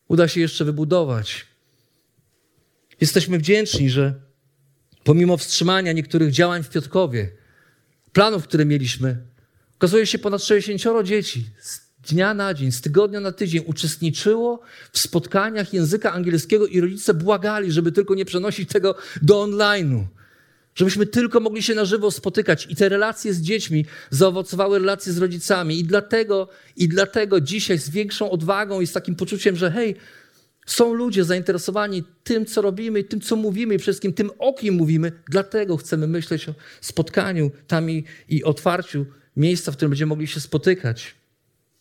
uda 0.09 0.29
się 0.29 0.41
jeszcze 0.41 0.65
wybudować. 0.65 1.47
Jesteśmy 3.01 3.39
wdzięczni, 3.39 3.91
że 3.91 4.15
pomimo 5.05 5.37
wstrzymania 5.37 5.93
niektórych 5.93 6.31
działań 6.31 6.63
w 6.63 6.69
Piotrkowie, 6.69 7.31
planów, 8.13 8.45
które 8.45 8.65
mieliśmy, 8.65 9.17
okazuje 9.77 10.07
się 10.07 10.19
ponad 10.19 10.45
60 10.45 11.07
dzieci 11.07 11.47
z 11.61 11.82
dnia 12.11 12.35
na 12.35 12.55
dzień, 12.55 12.73
z 12.73 12.81
tygodnia 12.81 13.21
na 13.21 13.33
tydzień 13.33 13.62
uczestniczyło 13.67 14.61
w 14.93 14.99
spotkaniach 14.99 15.75
języka 15.75 16.12
angielskiego 16.12 16.67
i 16.67 16.81
rodzice 16.81 17.15
błagali, 17.15 17.73
żeby 17.73 17.93
tylko 17.93 18.15
nie 18.15 18.25
przenosić 18.25 18.69
tego 18.69 18.95
do 19.23 19.35
online'u. 19.35 20.05
Żebyśmy 20.75 21.07
tylko 21.07 21.41
mogli 21.41 21.62
się 21.62 21.75
na 21.75 21.85
żywo 21.85 22.11
spotykać 22.11 22.67
i 22.71 22.77
te 22.77 22.88
relacje 22.88 23.35
z 23.35 23.41
dziećmi 23.41 23.87
zaowocowały 24.11 24.79
relacje 24.79 25.12
z 25.12 25.19
rodzicami. 25.19 25.79
I 25.79 25.85
dlatego, 25.85 26.49
I 26.77 26.88
dlatego 26.88 27.41
dzisiaj 27.41 27.79
z 27.79 27.91
większą 27.91 28.31
odwagą 28.31 28.81
i 28.81 28.87
z 28.87 28.93
takim 28.93 29.15
poczuciem, 29.15 29.57
że 29.57 29.71
hej, 29.71 29.97
są 30.67 30.95
ludzie 30.95 31.25
zainteresowani 31.25 32.03
tym, 32.25 32.47
co 32.47 32.62
robimy 32.62 33.05
tym, 33.05 33.21
co 33.21 33.37
mówimy 33.37 33.75
i 33.75 33.79
wszystkim 33.79 34.12
tym, 34.12 34.31
o 34.38 34.53
kim 34.53 34.75
mówimy. 34.75 35.12
Dlatego 35.31 35.77
chcemy 35.77 36.07
myśleć 36.07 36.49
o 36.49 36.55
spotkaniu 36.81 37.51
tam 37.67 37.91
i, 37.91 38.05
i 38.29 38.45
otwarciu 38.45 39.07
miejsca, 39.37 39.73
w 39.73 39.77
którym 39.77 39.91
będziemy 39.91 40.09
mogli 40.09 40.27
się 40.27 40.41
spotykać. 40.41 41.15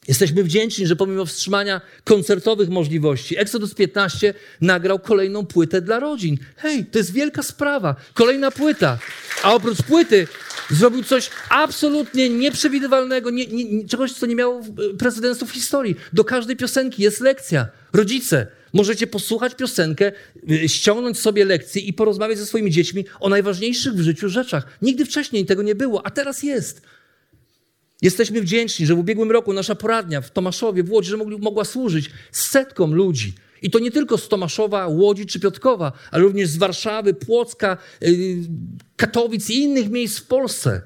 Jesteśmy 0.07 0.43
wdzięczni, 0.43 0.87
że 0.87 0.95
pomimo 0.95 1.25
wstrzymania 1.25 1.81
koncertowych 2.03 2.69
możliwości, 2.69 3.39
Exodus 3.39 3.73
15 3.73 4.33
nagrał 4.61 4.99
kolejną 4.99 5.45
płytę 5.45 5.81
dla 5.81 5.99
rodzin. 5.99 6.37
Hej, 6.55 6.85
to 6.85 6.97
jest 6.97 7.13
wielka 7.13 7.43
sprawa. 7.43 7.95
Kolejna 8.13 8.51
płyta. 8.51 8.97
A 9.43 9.53
oprócz 9.53 9.81
płyty 9.81 10.27
zrobił 10.69 11.03
coś 11.03 11.29
absolutnie 11.49 12.29
nieprzewidywalnego, 12.29 13.29
nie, 13.29 13.47
nie, 13.47 13.87
czegoś, 13.87 14.13
co 14.13 14.25
nie 14.25 14.35
miało 14.35 14.61
prezydentów 14.99 15.49
w 15.49 15.53
historii. 15.53 15.95
Do 16.13 16.23
każdej 16.23 16.55
piosenki 16.55 17.03
jest 17.03 17.19
lekcja. 17.19 17.67
Rodzice, 17.93 18.47
Możecie 18.73 19.07
posłuchać 19.07 19.55
piosenkę, 19.55 20.11
y, 20.51 20.69
ściągnąć 20.69 21.19
sobie 21.19 21.45
lekcję 21.45 21.81
i 21.81 21.93
porozmawiać 21.93 22.37
ze 22.37 22.45
swoimi 22.45 22.71
dziećmi 22.71 23.05
o 23.19 23.29
najważniejszych 23.29 23.93
w 23.93 24.01
życiu 24.01 24.29
rzeczach. 24.29 24.67
Nigdy 24.81 25.05
wcześniej 25.05 25.45
tego 25.45 25.61
nie 25.61 25.75
było, 25.75 26.05
a 26.05 26.09
teraz 26.09 26.43
jest. 26.43 26.81
Jesteśmy 28.01 28.41
wdzięczni, 28.41 28.85
że 28.85 28.95
w 28.95 28.99
ubiegłym 28.99 29.31
roku 29.31 29.53
nasza 29.53 29.75
poradnia 29.75 30.21
w 30.21 30.31
Tomaszowie, 30.31 30.83
w 30.83 30.91
Łodzi, 30.91 31.09
że 31.09 31.17
mogła 31.17 31.65
służyć 31.65 32.09
setkom 32.31 32.93
ludzi. 32.93 33.33
I 33.61 33.71
to 33.71 33.79
nie 33.79 33.91
tylko 33.91 34.17
z 34.17 34.27
Tomaszowa, 34.27 34.87
Łodzi 34.87 35.25
czy 35.25 35.39
Piotkowa, 35.39 35.91
ale 36.11 36.23
również 36.23 36.49
z 36.49 36.57
Warszawy, 36.57 37.13
Płocka, 37.13 37.77
yy, 38.01 38.11
Katowic 38.95 39.49
i 39.49 39.55
innych 39.55 39.89
miejsc 39.89 40.19
w 40.19 40.27
Polsce. 40.27 40.81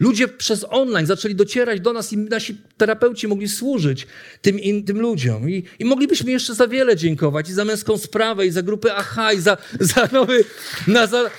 Ludzie 0.00 0.28
przez 0.28 0.66
online 0.68 1.06
zaczęli 1.06 1.34
docierać 1.34 1.80
do 1.80 1.92
nas 1.92 2.12
i 2.12 2.16
nasi 2.16 2.56
terapeuci 2.76 3.28
mogli 3.28 3.48
służyć 3.48 4.06
tym, 4.42 4.58
in, 4.58 4.84
tym 4.84 5.00
ludziom. 5.00 5.50
I, 5.50 5.64
I, 5.78 5.84
moglibyśmy 5.84 6.30
jeszcze 6.30 6.54
za 6.54 6.68
wiele 6.68 6.96
dziękować. 6.96 7.50
I 7.50 7.52
za 7.52 7.64
męską 7.64 7.98
sprawę, 7.98 8.46
i 8.46 8.50
za 8.50 8.62
grupę 8.62 8.94
AHA, 8.94 9.32
i 9.32 9.40
za, 9.40 9.56
za 9.80 10.08
nowy... 10.12 10.44
Na, 10.86 11.06
za, 11.06 11.30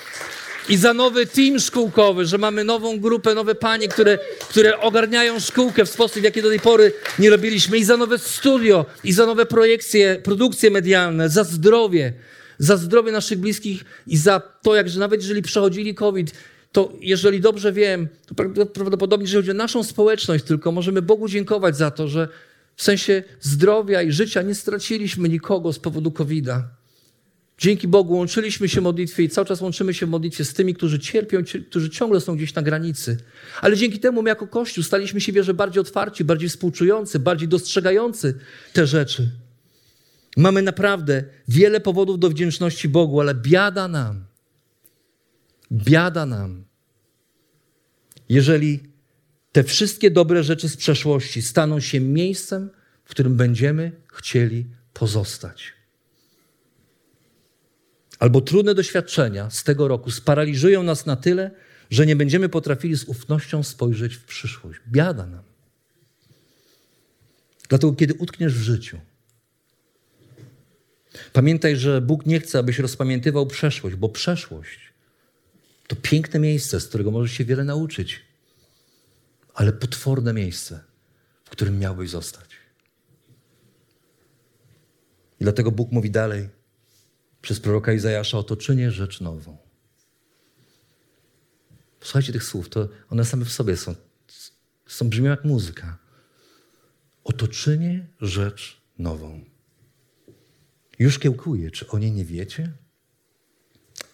i 0.70 0.78
za 0.78 0.94
nowy 0.94 1.26
team 1.26 1.60
szkółkowy, 1.60 2.26
że 2.26 2.38
mamy 2.38 2.64
nową 2.64 3.00
grupę, 3.00 3.36
nowe 3.36 3.56
panie, 3.56 3.88
które, 3.88 4.20
które 4.50 4.80
ogarniają 4.80 5.40
szkółkę 5.40 5.86
w 5.86 5.90
sposób, 5.90 6.24
jaki 6.24 6.42
do 6.42 6.50
tej 6.50 6.60
pory 6.60 6.94
nie 7.20 7.30
robiliśmy, 7.30 7.78
i 7.78 7.84
za 7.84 7.98
nowe 7.98 8.18
studio, 8.18 8.86
i 9.04 9.14
za 9.14 9.26
nowe 9.26 9.46
projekcje, 9.46 10.22
produkcje 10.24 10.72
medialne, 10.72 11.30
za 11.30 11.44
zdrowie, 11.44 12.14
za 12.60 12.78
zdrowie 12.78 13.12
naszych 13.12 13.40
bliskich 13.40 13.86
i 14.08 14.18
za 14.18 14.40
to, 14.40 14.76
jak, 14.76 14.90
że 14.90 15.00
nawet 15.00 15.22
jeżeli 15.22 15.42
przechodzili 15.42 15.96
COVID, 15.96 16.32
to 16.72 16.94
jeżeli 17.00 17.42
dobrze 17.42 17.74
wiem, 17.74 18.08
to 18.26 18.36
prawdopodobnie, 18.66 19.28
że 19.28 19.38
chodzi 19.38 19.52
o 19.52 19.54
naszą 19.54 19.84
społeczność, 19.84 20.44
tylko 20.44 20.72
możemy 20.72 21.02
Bogu 21.02 21.28
dziękować 21.28 21.78
za 21.78 21.92
to, 21.92 22.08
że 22.08 22.28
w 22.76 22.84
sensie 22.84 23.24
zdrowia 23.40 24.02
i 24.02 24.12
życia 24.12 24.42
nie 24.42 24.56
straciliśmy 24.56 25.30
nikogo 25.30 25.74
z 25.74 25.80
powodu 25.80 26.12
COVID-a. 26.12 26.81
Dzięki 27.62 27.88
Bogu 27.88 28.14
łączyliśmy 28.14 28.70
się 28.70 28.82
w 28.82 28.84
modlitwie 28.84 29.24
i 29.24 29.30
cały 29.30 29.48
czas 29.48 29.62
łączymy 29.62 29.94
się 29.94 30.06
w 30.06 30.10
modlitwie 30.10 30.46
z 30.46 30.54
tymi, 30.54 30.74
którzy 30.74 31.00
cierpią, 31.00 31.38
którzy 31.70 31.90
ciągle 31.90 32.22
są 32.22 32.36
gdzieś 32.36 32.54
na 32.54 32.62
granicy. 32.62 33.18
Ale 33.62 33.78
dzięki 33.78 34.00
temu 34.00 34.22
my 34.22 34.30
jako 34.30 34.48
Kościół 34.48 34.84
staliśmy 34.84 35.22
się 35.22 35.32
wierze 35.32 35.54
bardziej 35.54 35.82
otwarci, 35.82 36.24
bardziej 36.24 36.50
współczujący, 36.50 37.20
bardziej 37.20 37.48
dostrzegający 37.48 38.40
te 38.74 38.88
rzeczy. 38.88 39.32
Mamy 40.38 40.62
naprawdę 40.62 41.24
wiele 41.48 41.80
powodów 41.80 42.20
do 42.20 42.30
wdzięczności 42.30 42.90
Bogu, 42.90 43.22
ale 43.22 43.36
biada 43.36 43.88
nam, 43.88 44.26
Biada 45.72 46.26
nam, 46.26 46.66
jeżeli 48.30 48.80
te 49.52 49.64
wszystkie 49.64 50.12
dobre 50.12 50.44
rzeczy 50.44 50.70
z 50.70 50.78
przeszłości 50.78 51.42
staną 51.42 51.80
się 51.80 52.00
miejscem, 52.00 52.70
w 53.06 53.10
którym 53.10 53.36
będziemy 53.36 53.92
chcieli 54.14 54.66
pozostać. 54.94 55.81
Albo 58.22 58.42
trudne 58.42 58.76
doświadczenia 58.76 59.50
z 59.50 59.64
tego 59.64 59.88
roku 59.88 60.12
sparaliżują 60.12 60.84
nas 60.84 61.06
na 61.06 61.16
tyle, 61.16 61.52
że 61.90 62.06
nie 62.06 62.16
będziemy 62.16 62.50
potrafili 62.50 62.98
z 62.98 63.04
ufnością 63.04 63.64
spojrzeć 63.64 64.16
w 64.16 64.24
przyszłość. 64.26 64.80
Biada 64.88 65.26
nam. 65.26 65.44
Dlatego, 67.70 67.94
kiedy 67.94 68.14
utkniesz 68.14 68.54
w 68.54 68.62
życiu, 68.62 69.00
pamiętaj, 71.34 71.76
że 71.76 72.02
Bóg 72.02 72.26
nie 72.26 72.40
chce, 72.40 72.60
abyś 72.60 72.80
rozpamiętywał 72.80 73.48
przeszłość, 73.48 73.96
bo 73.96 74.10
przeszłość 74.10 74.80
to 75.88 75.96
piękne 75.96 76.40
miejsce, 76.40 76.80
z 76.80 76.88
którego 76.88 77.12
możesz 77.12 77.32
się 77.32 77.46
wiele 77.46 77.64
nauczyć, 77.64 78.22
ale 79.54 79.74
potworne 79.74 80.34
miejsce, 80.34 80.80
w 81.46 81.50
którym 81.50 81.80
miałbyś 81.80 82.10
zostać. 82.10 82.50
I 85.40 85.44
dlatego 85.44 85.72
Bóg 85.72 85.92
mówi 85.92 86.12
dalej 86.12 86.61
przez 87.42 87.60
proroka 87.60 87.94
Izajasza: 87.94 88.38
Oto 88.38 88.56
czynię 88.56 88.92
rzecz 88.92 89.22
nową. 89.22 89.58
Posłuchajcie 92.00 92.34
tych 92.34 92.44
słów, 92.44 92.70
to 92.70 92.90
one 93.10 93.26
same 93.26 93.46
w 93.46 93.52
sobie 93.52 93.78
są, 93.78 93.96
są 94.88 95.10
brzmią 95.10 95.30
jak 95.30 95.46
muzyka. 95.46 95.98
Oto 97.24 97.48
czynię 97.48 98.08
rzecz 98.22 98.82
nową. 99.00 99.42
Już 101.00 101.20
kiełkuję, 101.20 101.72
czy 101.72 101.88
o 101.88 101.98
niej 101.98 102.12
nie 102.12 102.26
wiecie? 102.26 102.72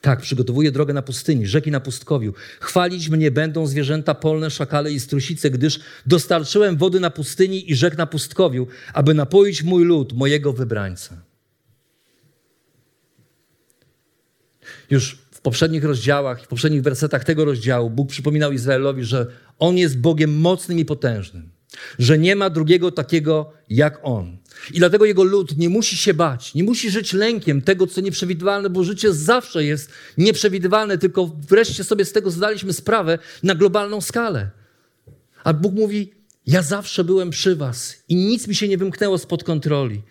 Tak, 0.02 0.22
przygotowuję 0.22 0.72
drogę 0.72 0.94
na 0.94 1.02
pustyni, 1.02 1.48
rzeki 1.48 1.72
na 1.72 1.80
pustkowiu. 1.80 2.34
Chwalić 2.60 3.10
mnie 3.10 3.32
będą 3.32 3.68
zwierzęta 3.68 4.16
polne, 4.16 4.50
szakale 4.50 4.92
i 4.92 5.00
strusice, 5.00 5.50
gdyż 5.50 5.80
dostarczyłem 6.06 6.78
wody 6.78 7.00
na 7.00 7.10
pustyni 7.10 7.72
i 7.72 7.76
rzek 7.76 7.98
na 7.98 8.06
pustkowiu, 8.06 8.68
aby 8.94 9.14
napoić 9.14 9.64
mój 9.64 9.86
lud, 9.86 10.14
mojego 10.14 10.54
wybrańca. 10.54 11.27
Już 14.90 15.18
w 15.32 15.42
poprzednich 15.42 15.84
rozdziałach, 15.84 16.44
w 16.44 16.48
poprzednich 16.48 16.82
wersetach 16.82 17.24
tego 17.24 17.46
rozdziału 17.46 17.90
Bóg 17.90 18.10
przypominał 18.10 18.52
Izraelowi, 18.52 19.04
że 19.04 19.28
On 19.60 19.78
jest 19.78 19.98
Bogiem 19.98 20.40
mocnym 20.40 20.80
i 20.80 20.86
potężnym, 20.86 21.50
że 22.00 22.18
nie 22.18 22.36
ma 22.36 22.50
drugiego 22.50 22.92
takiego 22.92 23.54
jak 23.70 24.00
On. 24.04 24.38
I 24.74 24.80
dlatego 24.80 25.06
jego 25.06 25.24
lud 25.24 25.58
nie 25.58 25.70
musi 25.70 25.98
się 25.98 26.14
bać, 26.14 26.54
nie 26.54 26.64
musi 26.64 26.92
żyć 26.92 27.14
lękiem 27.14 27.62
tego, 27.62 27.88
co 27.88 28.02
nieprzewidywalne, 28.02 28.70
bo 28.70 28.84
życie 28.84 29.14
zawsze 29.14 29.64
jest 29.64 29.92
nieprzewidywalne, 30.18 30.98
tylko 30.98 31.36
wreszcie 31.50 31.84
sobie 31.84 32.06
z 32.06 32.12
tego 32.12 32.32
zdaliśmy 32.32 32.74
sprawę 32.74 33.20
na 33.44 33.56
globalną 33.56 34.02
skalę. 34.02 34.50
A 35.44 35.54
Bóg 35.54 35.74
mówi: 35.74 36.14
Ja 36.48 36.62
zawsze 36.62 37.04
byłem 37.04 37.30
przy 37.30 37.56
Was 37.56 38.04
i 38.10 38.16
nic 38.16 38.48
mi 38.48 38.56
się 38.56 38.68
nie 38.68 38.78
wymknęło 38.78 39.18
spod 39.18 39.44
kontroli. 39.44 40.02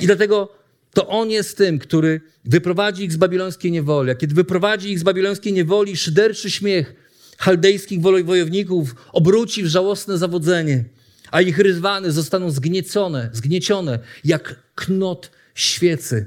I 0.00 0.06
dlatego 0.06 0.65
to 0.96 1.08
On 1.08 1.30
jest 1.30 1.56
tym, 1.56 1.78
który 1.78 2.20
wyprowadzi 2.44 3.04
ich 3.04 3.12
z 3.12 3.16
babilońskiej 3.16 3.72
niewoli. 3.72 4.10
A 4.10 4.14
kiedy 4.14 4.34
wyprowadzi 4.34 4.90
ich 4.92 4.98
z 4.98 5.02
babilońskiej 5.02 5.52
niewoli, 5.52 5.96
szyderczy 5.96 6.50
śmiech 6.50 6.94
chaldejskich 7.38 8.00
wojowników 8.00 8.94
obróci 9.12 9.62
w 9.62 9.66
żałosne 9.66 10.18
zawodzenie. 10.18 10.84
a 11.30 11.40
ich 11.42 11.58
rywany 11.58 12.12
zostaną 12.12 12.50
zgniecone, 12.50 13.30
zgniecione 13.32 13.98
jak 14.24 14.56
knot 14.74 15.30
świecy. 15.54 16.26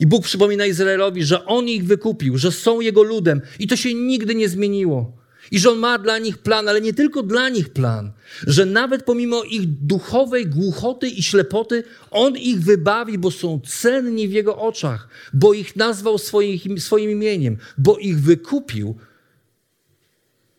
I 0.00 0.06
Bóg 0.06 0.24
przypomina 0.24 0.66
Izraelowi, 0.66 1.24
że 1.24 1.44
On 1.44 1.68
ich 1.68 1.84
wykupił, 1.84 2.38
że 2.38 2.52
są 2.52 2.80
Jego 2.80 3.02
ludem 3.02 3.40
i 3.58 3.66
to 3.66 3.76
się 3.76 3.94
nigdy 3.94 4.34
nie 4.34 4.48
zmieniło. 4.48 5.19
I 5.50 5.58
że 5.58 5.70
On 5.70 5.78
ma 5.78 5.98
dla 5.98 6.18
nich 6.18 6.38
plan, 6.38 6.68
ale 6.68 6.80
nie 6.80 6.94
tylko 6.94 7.22
dla 7.22 7.48
nich 7.48 7.68
plan, 7.68 8.12
że 8.46 8.66
nawet 8.66 9.02
pomimo 9.02 9.42
ich 9.42 9.66
duchowej 9.66 10.46
głuchoty 10.46 11.08
i 11.08 11.22
ślepoty, 11.22 11.84
On 12.10 12.36
ich 12.36 12.60
wybawi, 12.60 13.18
bo 13.18 13.30
są 13.30 13.60
cenni 13.66 14.28
w 14.28 14.32
Jego 14.32 14.58
oczach, 14.58 15.08
bo 15.32 15.52
ich 15.52 15.76
nazwał 15.76 16.18
swoim, 16.18 16.80
swoim 16.80 17.10
imieniem, 17.10 17.56
bo 17.78 17.98
ich 17.98 18.20
wykupił 18.20 18.96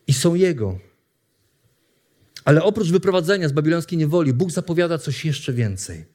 i 0.07 0.13
są 0.13 0.35
Jego. 0.35 0.79
Ale 2.45 2.63
oprócz 2.63 2.87
wyprowadzenia 2.87 3.49
z 3.49 3.51
babilońskiej 3.51 3.97
niewoli, 3.97 4.33
Bóg 4.33 4.51
zapowiada 4.51 4.97
coś 4.97 5.25
jeszcze 5.25 5.53
więcej. 5.53 6.05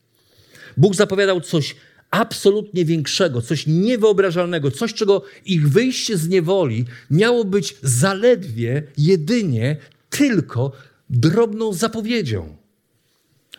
Bóg 0.77 0.95
zapowiadał 0.95 1.41
coś 1.41 1.77
absolutnie 2.17 2.85
większego, 2.85 3.43
coś 3.43 3.67
niewyobrażalnego, 3.67 4.71
coś, 4.71 4.95
czego 4.95 5.23
ich 5.45 5.69
wyjście 5.69 6.17
z 6.17 6.29
niewoli 6.29 6.85
miało 7.11 7.45
być 7.45 7.77
zaledwie, 7.83 8.83
jedynie, 8.99 9.77
tylko 10.11 10.73
drobną 11.11 11.73
zapowiedzią. 11.73 12.57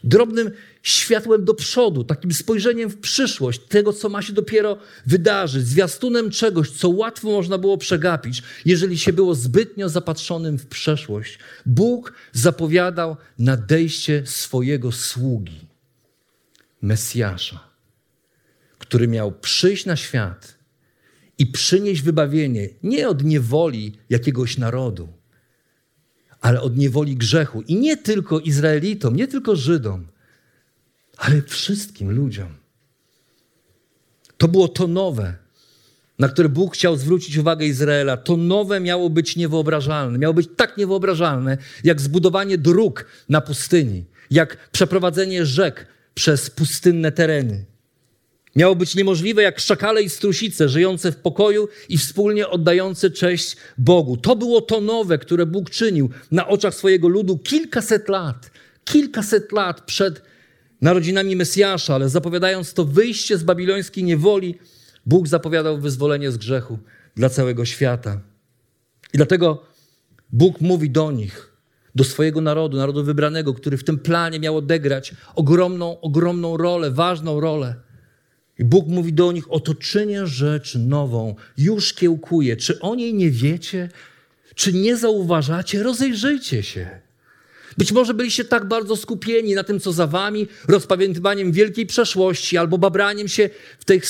Drobnym 0.04 0.52
światłem 0.84 1.46
do 1.46 1.54
przodu, 1.54 2.04
takim 2.04 2.34
spojrzeniem 2.34 2.90
w 2.90 2.98
przyszłość, 2.98 3.62
tego, 3.70 3.94
co 3.94 4.10
ma 4.10 4.22
się 4.22 4.34
dopiero 4.34 4.78
wydarzyć, 5.06 5.68
zwiastunem 5.68 6.32
czegoś, 6.32 6.72
co 6.72 6.90
łatwo 6.90 7.32
można 7.32 7.58
było 7.58 7.78
przegapić, 7.78 8.44
jeżeli 8.66 8.98
się 8.98 9.14
było 9.14 9.36
zbytnio 9.36 9.90
zapatrzonym 9.90 10.58
w 10.58 10.66
przeszłość. 10.66 11.40
Bóg 11.66 12.14
zapowiadał 12.34 13.18
nadejście 13.40 14.24
swojego 14.26 14.92
sługi, 14.92 15.60
Mesjasza 16.82 17.67
który 18.78 19.08
miał 19.08 19.32
przyjść 19.32 19.86
na 19.86 19.96
świat 19.96 20.58
i 21.38 21.46
przynieść 21.46 22.02
wybawienie 22.02 22.70
nie 22.84 23.10
od 23.10 23.24
niewoli 23.24 23.98
jakiegoś 24.10 24.58
narodu, 24.58 25.08
ale 26.42 26.62
od 26.62 26.78
niewoli 26.78 27.16
grzechu. 27.16 27.62
I 27.62 27.76
nie 27.76 27.98
tylko 27.98 28.40
Izraelitom, 28.40 29.16
nie 29.16 29.28
tylko 29.28 29.56
Żydom, 29.56 30.08
ale 31.18 31.42
wszystkim 31.42 32.12
ludziom. 32.12 32.50
To 34.38 34.48
było 34.48 34.68
to 34.68 34.88
nowe, 34.88 35.36
na 36.20 36.30
które 36.30 36.50
Bóg 36.50 36.74
chciał 36.74 36.98
zwrócić 36.98 37.38
uwagę 37.38 37.66
Izraela. 37.66 38.18
To 38.18 38.38
nowe 38.38 38.80
miało 38.80 39.10
być 39.10 39.36
niewyobrażalne. 39.36 40.18
Miało 40.20 40.34
być 40.34 40.50
tak 40.56 40.78
niewyobrażalne, 40.78 41.58
jak 41.84 42.02
zbudowanie 42.02 42.58
dróg 42.58 43.06
na 43.30 43.42
pustyni, 43.42 44.06
jak 44.32 44.70
przeprowadzenie 44.72 45.46
rzek 45.46 45.88
przez 46.14 46.50
pustynne 46.50 47.12
tereny. 47.12 47.66
Miało 48.58 48.76
być 48.76 48.96
niemożliwe 48.96 49.42
jak 49.42 49.60
szakale 49.60 50.02
i 50.04 50.10
strusice, 50.10 50.70
żyjące 50.70 51.12
w 51.12 51.16
pokoju 51.16 51.68
i 51.90 51.98
wspólnie 51.98 52.50
oddające 52.50 53.12
cześć 53.12 53.58
Bogu. 53.78 54.18
To 54.18 54.36
było 54.36 54.62
to 54.62 54.82
nowe, 54.82 55.18
które 55.18 55.46
Bóg 55.46 55.70
czynił 55.70 56.10
na 56.32 56.48
oczach 56.48 56.76
swojego 56.76 57.08
ludu 57.08 57.38
kilkaset 57.38 58.10
lat. 58.10 58.52
Kilkaset 58.86 59.52
lat 59.52 59.82
przed 59.82 60.22
narodzinami 60.82 61.36
Mesjasza, 61.36 61.96
ale 61.96 62.10
zapowiadając 62.10 62.74
to 62.74 62.86
wyjście 62.86 63.38
z 63.38 63.44
babilońskiej 63.44 64.04
niewoli, 64.04 64.60
Bóg 65.06 65.28
zapowiadał 65.28 65.78
wyzwolenie 65.78 66.32
z 66.32 66.38
grzechu 66.38 66.80
dla 67.16 67.30
całego 67.30 67.66
świata. 67.66 68.22
I 69.14 69.18
dlatego 69.18 69.64
Bóg 70.30 70.62
mówi 70.62 70.90
do 70.90 71.12
nich, 71.12 71.52
do 71.96 72.04
swojego 72.04 72.42
narodu, 72.42 72.78
narodu 72.78 73.04
wybranego, 73.04 73.54
który 73.54 73.78
w 73.78 73.84
tym 73.84 74.00
planie 74.00 74.40
miał 74.40 74.58
odegrać 74.58 75.14
ogromną, 75.36 76.00
ogromną 76.02 76.58
rolę, 76.58 76.92
ważną 76.92 77.40
rolę. 77.40 77.87
I 78.60 78.66
Bóg 78.66 78.88
mówi 78.88 79.14
do 79.14 79.32
nich: 79.32 79.52
Oto 79.52 79.76
czynię 79.76 80.28
rzecz 80.28 80.76
nową, 80.76 81.36
już 81.58 81.94
kiełkuję. 81.94 82.58
Czy 82.58 82.80
o 82.80 82.96
niej 82.96 83.14
nie 83.14 83.32
wiecie? 83.32 83.90
Czy 84.56 84.74
nie 84.74 84.98
zauważacie? 84.98 85.84
Rozejrzyjcie 85.84 86.64
się. 86.64 87.00
Być 87.78 87.92
może 87.92 88.14
byliście 88.14 88.46
tak 88.46 88.68
bardzo 88.68 88.96
skupieni 88.96 89.56
na 89.56 89.64
tym, 89.64 89.80
co 89.80 89.92
za 89.92 90.08
wami, 90.08 90.48
rozpamiętywaniem 90.68 91.52
wielkiej 91.52 91.86
przeszłości 91.86 92.58
albo 92.58 92.78
babraniem 92.78 93.28
się 93.28 93.50
w 93.80 93.86
tej 93.86 94.02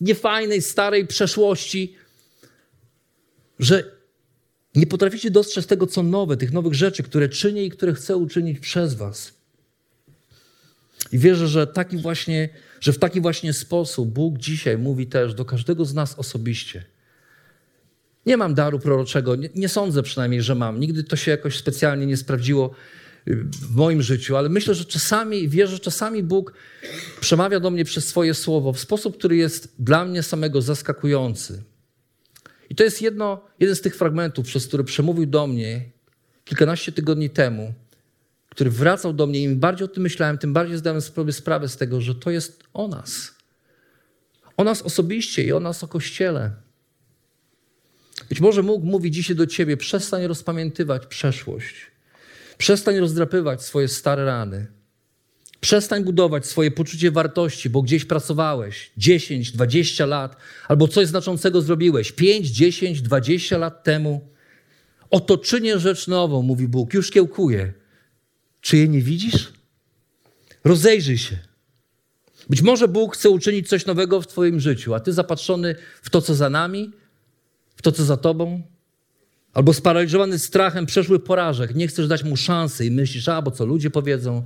niefajnej, 0.00 0.62
starej 0.62 1.06
przeszłości, 1.06 1.94
że 3.58 3.84
nie 4.74 4.86
potraficie 4.86 5.30
dostrzec 5.30 5.66
tego, 5.66 5.86
co 5.86 6.02
nowe, 6.02 6.36
tych 6.36 6.52
nowych 6.52 6.74
rzeczy, 6.74 7.02
które 7.02 7.28
czynię 7.28 7.64
i 7.64 7.70
które 7.70 7.94
chcę 7.94 8.16
uczynić 8.16 8.58
przez 8.58 8.94
was. 8.94 9.32
I 11.12 11.18
wierzę, 11.18 11.48
że 11.48 11.66
taki 11.66 11.96
właśnie 11.96 12.48
że 12.80 12.92
w 12.92 12.98
taki 12.98 13.20
właśnie 13.20 13.52
sposób 13.52 14.08
Bóg 14.08 14.38
dzisiaj 14.38 14.78
mówi 14.78 15.06
też 15.06 15.34
do 15.34 15.44
każdego 15.44 15.84
z 15.84 15.94
nas 15.94 16.14
osobiście. 16.18 16.84
Nie 18.26 18.36
mam 18.36 18.54
daru 18.54 18.78
proroczego, 18.78 19.36
nie, 19.36 19.48
nie, 19.54 19.68
sądzę 19.68 20.02
przynajmniej, 20.02 20.42
że 20.42 20.54
mam. 20.54 20.80
Nigdy 20.80 21.04
to 21.04 21.16
się 21.16 21.30
jakoś 21.30 21.56
specjalnie 21.56 22.06
nie 22.06 22.16
sprawdziło 22.16 22.70
y, 23.28 23.36
w 23.44 23.76
moim 23.76 24.02
życiu, 24.02 24.36
ale 24.36 24.48
myślę, 24.48 24.74
że 24.74 24.84
czasami, 24.84 25.48
wierzę, 25.48 25.72
że 25.72 25.78
czasami 25.78 26.22
Bóg 26.22 26.54
przemawia 27.20 27.60
do 27.60 27.70
mnie 27.70 27.84
przez 27.84 28.08
swoje 28.08 28.34
słowo 28.34 28.72
w 28.72 28.80
sposób, 28.80 29.18
który 29.18 29.36
jest 29.36 29.74
dla 29.78 30.04
mnie 30.04 30.22
samego 30.22 30.62
zaskakujący. 30.62 31.62
I 32.70 32.74
to 32.74 32.84
jest 32.84 33.02
jedno, 33.02 33.40
jeden 33.60 33.76
z 33.76 33.80
tych 33.80 33.96
fragmentów, 33.96 34.46
przez 34.46 34.66
który 34.66 34.84
przemówił 34.84 35.26
do 35.26 35.46
mnie 35.46 35.90
kilkanaście 36.44 36.92
tygodni 36.92 37.30
temu 37.30 37.74
który 38.60 38.70
wracał 38.70 39.12
do 39.12 39.26
mnie 39.26 39.42
im 39.42 39.60
bardziej 39.60 39.84
o 39.84 39.88
tym 39.88 40.02
myślałem, 40.02 40.38
tym 40.38 40.52
bardziej 40.52 40.78
zdałem 40.78 41.00
sobie 41.00 41.32
sprawę 41.32 41.68
z 41.68 41.76
tego, 41.76 42.00
że 42.00 42.14
to 42.14 42.30
jest 42.30 42.62
o 42.74 42.88
nas. 42.88 43.34
O 44.56 44.64
nas 44.64 44.82
osobiście 44.82 45.44
i 45.44 45.52
o 45.52 45.60
nas 45.60 45.84
o 45.84 45.88
Kościele. 45.88 46.50
Być 48.28 48.40
może 48.40 48.62
mógł 48.62 48.86
mówić 48.86 49.14
dzisiaj 49.14 49.36
do 49.36 49.46
ciebie, 49.46 49.76
przestań 49.76 50.26
rozpamiętywać 50.26 51.06
przeszłość. 51.06 51.74
Przestań 52.58 52.98
rozdrapywać 52.98 53.62
swoje 53.62 53.88
stare 53.88 54.24
rany. 54.24 54.66
Przestań 55.60 56.04
budować 56.04 56.46
swoje 56.46 56.70
poczucie 56.70 57.10
wartości, 57.10 57.70
bo 57.70 57.82
gdzieś 57.82 58.04
pracowałeś 58.04 58.92
10, 58.96 59.52
20 59.52 60.06
lat, 60.06 60.36
albo 60.68 60.88
coś 60.88 61.06
znaczącego 61.06 61.62
zrobiłeś 61.62 62.12
5, 62.12 62.48
10, 62.48 63.02
20 63.02 63.58
lat 63.58 63.84
temu. 63.84 64.28
Oto 65.10 65.38
czynię 65.38 65.78
rzecz 65.78 66.08
nową, 66.08 66.42
mówi 66.42 66.68
Bóg, 66.68 66.94
już 66.94 67.10
kiełkuję. 67.10 67.79
Czy 68.60 68.76
je 68.76 68.88
nie 68.88 69.02
widzisz? 69.02 69.52
Rozejrzyj 70.64 71.18
się. 71.18 71.38
Być 72.50 72.62
może 72.62 72.88
Bóg 72.88 73.16
chce 73.16 73.30
uczynić 73.30 73.68
coś 73.68 73.86
nowego 73.86 74.20
w 74.20 74.26
Twoim 74.26 74.60
życiu, 74.60 74.94
a 74.94 75.00
Ty 75.00 75.12
zapatrzony 75.12 75.74
w 76.02 76.10
to, 76.10 76.22
co 76.22 76.34
za 76.34 76.50
nami, 76.50 76.90
w 77.76 77.82
to, 77.82 77.92
co 77.92 78.04
za 78.04 78.16
Tobą, 78.16 78.62
albo 79.52 79.72
sparaliżowany 79.74 80.38
strachem 80.38 80.86
przeszłych 80.86 81.24
porażek, 81.24 81.74
nie 81.74 81.88
chcesz 81.88 82.08
dać 82.08 82.24
mu 82.24 82.36
szansy 82.36 82.86
i 82.86 82.90
myślisz, 82.90 83.28
a 83.28 83.42
bo 83.42 83.50
co 83.50 83.66
ludzie 83.66 83.90
powiedzą, 83.90 84.42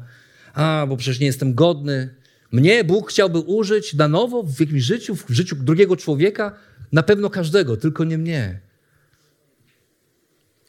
a 0.54 0.86
bo 0.88 0.96
przecież 0.96 1.20
nie 1.20 1.26
jestem 1.26 1.54
godny. 1.54 2.14
Mnie 2.52 2.84
Bóg 2.84 3.10
chciałby 3.10 3.38
użyć 3.38 3.94
na 3.94 4.08
nowo 4.08 4.42
w 4.42 4.60
jakimś 4.60 4.82
życiu, 4.82 5.16
w 5.16 5.30
życiu 5.30 5.56
drugiego 5.56 5.96
człowieka, 5.96 6.58
na 6.92 7.02
pewno 7.02 7.30
każdego, 7.30 7.76
tylko 7.76 8.04
nie 8.04 8.18
mnie. 8.18 8.60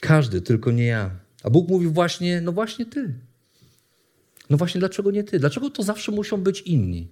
Każdy, 0.01 0.41
tylko 0.41 0.71
nie 0.71 0.85
ja. 0.85 1.11
A 1.43 1.49
Bóg 1.49 1.69
mówi 1.69 1.87
właśnie, 1.87 2.41
no 2.41 2.51
właśnie 2.51 2.85
ty. 2.85 3.13
No 4.49 4.57
właśnie, 4.57 4.79
dlaczego 4.79 5.11
nie 5.11 5.23
ty? 5.23 5.39
Dlaczego 5.39 5.69
to 5.69 5.83
zawsze 5.83 6.11
muszą 6.11 6.37
być 6.37 6.61
inni? 6.61 7.07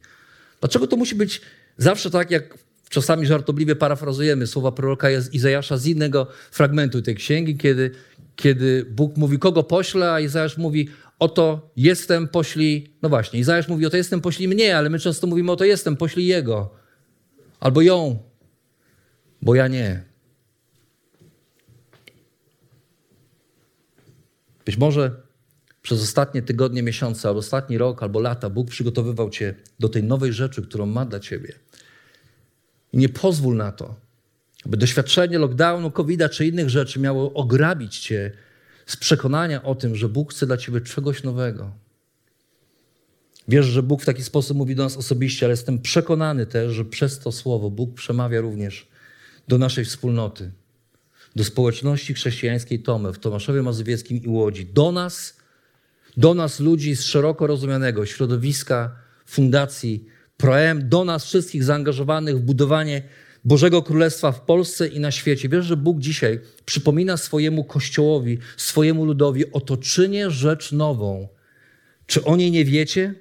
Dlaczego 0.60 0.88
to 0.88 0.98
musi 0.98 1.15
być 1.15 1.41
zawsze 1.78 2.12
tak, 2.12 2.32
jak 2.32 2.58
czasami 2.89 3.26
żartobliwie 3.26 3.76
parafrazujemy 3.76 4.48
słowa 4.48 4.72
proroka 4.72 5.08
Izajasza 5.32 5.78
z 5.78 5.86
innego 5.86 6.28
fragmentu 6.52 7.02
tej 7.02 7.15
księgi, 7.15 7.58
kiedy, 7.58 7.91
kiedy 8.36 8.86
Bóg 8.89 9.17
mówi, 9.17 9.39
kogo 9.39 9.63
pośle, 9.63 10.12
a 10.12 10.19
Izajasz 10.19 10.58
mówi, 10.58 10.89
oto 11.19 11.72
jestem, 11.78 12.28
poślij. 12.28 12.93
No 13.02 13.10
właśnie, 13.10 13.39
Izajasz 13.39 13.67
mówi, 13.67 13.86
oto 13.86 13.98
jestem, 13.98 14.22
poślij 14.22 14.48
mnie, 14.48 14.78
ale 14.78 14.89
my 14.89 15.00
często 15.00 15.28
mówimy, 15.28 15.52
oto 15.52 15.65
jestem, 15.65 15.98
poślij 15.98 16.28
jego. 16.28 16.69
Albo 17.60 17.82
ją, 17.82 18.19
bo 19.41 19.55
ja 19.55 19.68
nie. 19.68 20.03
Być 24.66 24.78
może 24.78 25.22
przez 25.84 26.01
ostatnie 26.01 26.41
tygodnie, 26.41 26.84
miesiące, 26.84 27.27
albo 27.27 27.39
ostatni 27.39 27.77
rok, 27.77 28.03
albo 28.03 28.19
lata 28.19 28.49
Bóg 28.49 28.69
przygotowywał 28.69 29.29
cię 29.29 29.55
do 29.79 29.89
tej 29.89 30.03
nowej 30.03 30.34
rzeczy, 30.34 30.61
którą 30.61 30.86
ma 30.86 31.05
dla 31.05 31.19
ciebie. 31.19 31.53
I 32.93 32.97
nie 32.97 33.09
pozwól 33.09 33.55
na 33.55 33.71
to, 33.71 33.95
aby 34.65 34.77
doświadczenie 34.77 35.39
lockdownu, 35.39 35.91
covid 35.91 36.31
czy 36.31 36.45
innych 36.47 36.69
rzeczy 36.69 36.99
miało 36.99 37.34
ograbić 37.34 37.99
cię 37.99 38.31
z 38.86 38.97
przekonania 38.97 39.63
o 39.63 39.75
tym, 39.75 39.95
że 39.95 40.09
Bóg 40.09 40.34
chce 40.34 40.45
dla 40.45 40.57
ciebie 40.57 40.81
czegoś 40.81 41.23
nowego. 41.23 41.71
Wiesz, 43.47 43.65
że 43.65 43.84
Bóg 43.84 44.01
w 44.01 44.05
taki 44.05 44.23
sposób 44.23 44.57
mówi 44.57 44.75
do 44.75 44.84
nas 44.84 44.97
osobiście, 44.97 45.45
ale 45.45 45.53
jestem 45.53 45.79
przekonany 45.79 46.45
też, 46.45 46.73
że 46.73 46.86
przez 46.86 47.19
to 47.19 47.31
słowo 47.31 47.69
Bóg 47.69 47.93
przemawia 47.93 48.41
również 48.41 48.88
do 49.47 49.57
naszej 49.57 49.86
wspólnoty, 49.86 50.51
do 51.36 51.43
społeczności 51.43 52.13
chrześcijańskiej 52.13 52.79
Tomy 52.79 53.13
w 53.13 53.19
Tomaszowie 53.19 53.63
Mazowieckim 53.63 54.23
i 54.23 54.27
Łodzi, 54.27 54.65
do 54.65 54.91
nas, 54.91 55.43
do 56.18 56.34
nas 56.34 56.59
ludzi 56.59 56.95
z 56.95 57.03
szeroko 57.03 57.47
rozumianego 57.47 58.05
środowiska, 58.05 58.95
fundacji 59.26 60.05
ProM, 60.38 60.89
do 60.89 61.05
nas 61.05 61.26
wszystkich 61.26 61.64
zaangażowanych 61.64 62.38
w 62.38 62.41
budowanie 62.41 63.03
Bożego 63.45 63.82
Królestwa 63.82 64.32
w 64.32 64.41
Polsce 64.41 64.88
i 64.88 64.99
na 64.99 65.11
świecie. 65.11 65.49
Wiesz, 65.49 65.66
że 65.66 65.78
Bóg 65.78 65.99
dzisiaj 65.99 66.39
przypomina 66.66 67.18
swojemu 67.18 67.64
Kościołowi, 67.64 68.38
swojemu 68.57 69.05
ludowi, 69.05 69.51
oto 69.51 69.78
czynię 69.78 70.32
rzecz 70.32 70.72
nową. 70.72 71.28
Czy 72.05 72.24
o 72.24 72.36
niej 72.36 72.51
nie 72.51 72.66
wiecie? 72.66 73.16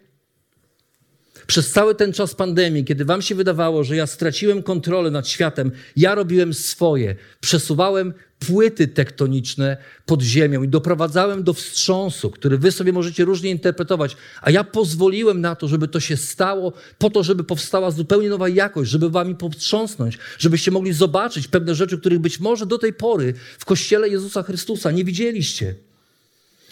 Przez 1.46 1.72
cały 1.72 1.94
ten 1.94 2.12
czas 2.12 2.34
pandemii, 2.34 2.84
kiedy 2.84 3.04
wam 3.04 3.22
się 3.22 3.34
wydawało, 3.34 3.84
że 3.84 3.96
ja 3.96 4.06
straciłem 4.06 4.62
kontrolę 4.62 5.10
nad 5.10 5.28
światem, 5.28 5.70
ja 5.96 6.14
robiłem 6.14 6.54
swoje. 6.54 7.16
Przesuwałem 7.40 8.14
płyty 8.46 8.88
tektoniczne 8.88 9.76
pod 10.06 10.22
ziemią 10.22 10.62
i 10.62 10.68
doprowadzałem 10.68 11.42
do 11.42 11.52
wstrząsu, 11.52 12.30
który 12.30 12.58
wy 12.58 12.72
sobie 12.72 12.92
możecie 12.92 13.24
różnie 13.24 13.50
interpretować, 13.50 14.16
a 14.42 14.50
ja 14.50 14.64
pozwoliłem 14.64 15.40
na 15.40 15.54
to, 15.54 15.68
żeby 15.68 15.88
to 15.88 16.00
się 16.00 16.16
stało, 16.16 16.72
po 16.98 17.10
to, 17.10 17.22
żeby 17.22 17.44
powstała 17.44 17.90
zupełnie 17.90 18.28
nowa 18.28 18.48
jakość, 18.48 18.90
żeby 18.90 19.10
wami 19.10 19.34
powstrząsnąć, 19.34 20.18
żebyście 20.38 20.70
mogli 20.70 20.92
zobaczyć 20.92 21.48
pewne 21.48 21.74
rzeczy, 21.74 21.98
których 21.98 22.18
być 22.18 22.40
może 22.40 22.66
do 22.66 22.78
tej 22.78 22.92
pory 22.92 23.34
w 23.58 23.64
Kościele 23.64 24.08
Jezusa 24.08 24.42
Chrystusa 24.42 24.90
nie 24.90 25.04
widzieliście. 25.04 25.74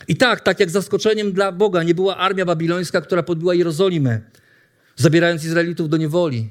I 0.09 0.17
tak, 0.17 0.41
tak 0.41 0.61
jak 0.61 0.71
zaskoczeniem 0.71 1.33
dla 1.33 1.53
Boga 1.53 1.83
nie 1.83 1.95
była 1.95 2.17
armia 2.17 2.45
babilońska, 2.45 3.01
która 3.01 3.23
podbiła 3.23 3.55
Jerozolimę, 3.55 4.21
zabierając 5.01 5.45
Izraelitów 5.45 5.89
do 5.89 5.97
niewoli. 5.97 6.49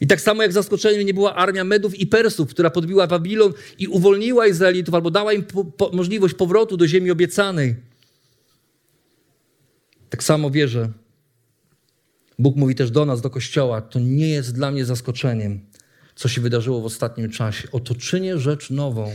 I 0.00 0.06
tak 0.06 0.20
samo 0.20 0.42
jak 0.42 0.52
zaskoczeniem 0.52 1.06
nie 1.06 1.14
była 1.14 1.34
armia 1.34 1.64
Medów 1.64 1.98
i 1.98 2.06
Persów, 2.06 2.50
która 2.50 2.70
podbiła 2.70 3.06
Babilon 3.06 3.52
i 3.78 3.88
uwolniła 3.88 4.46
Izraelitów, 4.46 4.94
albo 4.94 5.10
dała 5.10 5.32
im 5.32 5.42
po, 5.42 5.64
po, 5.64 5.90
możliwość 5.92 6.34
powrotu 6.34 6.76
do 6.76 6.88
ziemi 6.88 7.10
obiecanej. 7.10 7.76
Tak 10.10 10.22
samo 10.24 10.50
wierzę. 10.50 10.88
Bóg 12.38 12.56
mówi 12.56 12.74
też 12.74 12.90
do 12.90 13.06
nas, 13.06 13.20
do 13.20 13.30
Kościoła, 13.30 13.80
to 13.80 13.98
nie 13.98 14.28
jest 14.28 14.54
dla 14.54 14.70
mnie 14.70 14.84
zaskoczeniem, 14.84 15.60
co 16.14 16.28
się 16.28 16.40
wydarzyło 16.40 16.80
w 16.80 16.84
ostatnim 16.84 17.30
czasie. 17.30 17.68
Oto 17.72 17.94
czynię 17.94 18.38
rzecz 18.38 18.70
nową. 18.70 19.12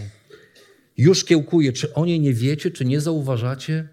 Już 0.97 1.23
kiełkuję. 1.23 1.73
Czy 1.73 1.93
o 1.93 2.05
niej 2.05 2.19
nie 2.19 2.33
wiecie, 2.33 2.71
czy 2.71 2.85
nie 2.85 3.01
zauważacie? 3.01 3.87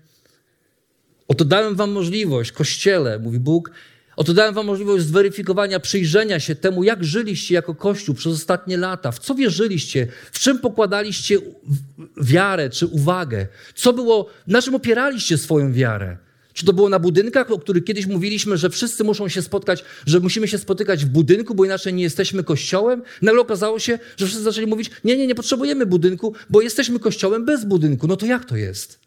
Oto 1.29 1.45
dałem 1.45 1.75
wam 1.75 1.91
możliwość, 1.91 2.53
Kościele, 2.53 3.19
mówi 3.19 3.39
Bóg, 3.39 3.71
Oto 4.17 4.35
dałem 4.35 4.55
wam 4.55 4.67
możliwość 4.67 5.05
zweryfikowania, 5.05 5.81
przyjrzenia 5.81 6.41
się 6.41 6.55
temu, 6.55 6.85
jak 6.85 7.05
żyliście 7.05 7.55
jako 7.55 7.75
Kościół 7.75 8.15
przez 8.15 8.33
ostatnie 8.33 8.77
lata, 8.77 9.13
w 9.13 9.19
co 9.19 9.35
wierzyliście, 9.35 10.07
w 10.33 10.39
czym 10.39 10.59
pokładaliście 10.59 11.39
wiarę 12.17 12.71
czy 12.71 12.87
uwagę, 12.87 13.47
co 13.75 13.93
było, 13.93 14.31
na 14.47 14.63
czym 14.63 14.75
opieraliście 14.75 15.39
swoją 15.39 15.73
wiarę. 15.73 16.17
Czy 16.53 16.67
to 16.67 16.73
było 16.73 16.89
na 16.89 16.99
budynkach, 16.99 17.51
o 17.51 17.59
których 17.59 17.85
kiedyś 17.85 18.07
mówiliśmy, 18.07 18.57
że 18.57 18.71
wszyscy 18.71 19.05
muszą 19.05 19.29
się 19.29 19.43
spotkać, 19.43 19.85
że 20.07 20.21
musimy 20.21 20.49
się 20.49 20.59
spotykać 20.59 21.05
w 21.05 21.09
budynku, 21.09 21.55
bo 21.55 21.65
inaczej 21.65 21.95
nie 21.95 22.03
jesteśmy 22.03 22.45
kościołem? 22.45 23.03
Nagle 23.23 23.41
okazało 23.41 23.79
się, 23.79 23.99
że 24.17 24.27
wszyscy 24.27 24.43
zaczęli 24.43 24.67
mówić: 24.67 24.91
Nie, 25.05 25.17
nie, 25.17 25.27
nie 25.27 25.35
potrzebujemy 25.35 25.87
budynku, 25.87 26.35
bo 26.51 26.61
jesteśmy 26.61 26.99
kościołem 26.99 27.45
bez 27.45 27.65
budynku. 27.65 28.07
No 28.07 28.17
to 28.17 28.27
jak 28.27 28.45
to 28.45 28.57
jest? 28.57 29.01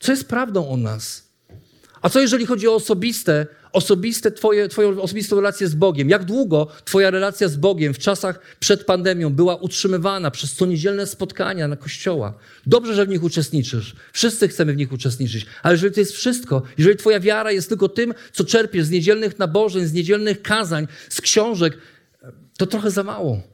Co 0.00 0.12
jest 0.12 0.28
prawdą 0.28 0.68
o 0.68 0.76
nas? 0.76 1.29
A 2.02 2.08
co 2.08 2.20
jeżeli 2.20 2.46
chodzi 2.46 2.68
o 2.68 2.74
osobiste, 2.74 3.46
osobiste 3.72 4.30
twoje, 4.30 4.68
twoją 4.68 5.02
osobistą 5.02 5.36
relację 5.36 5.68
z 5.68 5.74
Bogiem? 5.74 6.08
Jak 6.08 6.24
długo 6.24 6.66
twoja 6.84 7.10
relacja 7.10 7.48
z 7.48 7.56
Bogiem 7.56 7.94
w 7.94 7.98
czasach 7.98 8.40
przed 8.60 8.84
pandemią 8.84 9.30
była 9.30 9.56
utrzymywana 9.56 10.30
przez 10.30 10.52
co 10.52 10.66
niedzielne 10.66 11.06
spotkania 11.06 11.68
na 11.68 11.76
kościoła? 11.76 12.34
Dobrze, 12.66 12.94
że 12.94 13.06
w 13.06 13.08
nich 13.08 13.22
uczestniczysz. 13.22 13.94
Wszyscy 14.12 14.48
chcemy 14.48 14.72
w 14.72 14.76
nich 14.76 14.92
uczestniczyć. 14.92 15.46
Ale 15.62 15.74
jeżeli 15.74 15.94
to 15.94 16.00
jest 16.00 16.12
wszystko, 16.12 16.62
jeżeli 16.78 16.96
twoja 16.96 17.20
wiara 17.20 17.52
jest 17.52 17.68
tylko 17.68 17.88
tym, 17.88 18.14
co 18.32 18.44
czerpiesz 18.44 18.84
z 18.84 18.90
niedzielnych 18.90 19.38
nabożeń, 19.38 19.86
z 19.86 19.92
niedzielnych 19.92 20.42
kazań, 20.42 20.88
z 21.08 21.20
książek, 21.20 21.78
to 22.58 22.66
trochę 22.66 22.90
za 22.90 23.02
mało. 23.02 23.49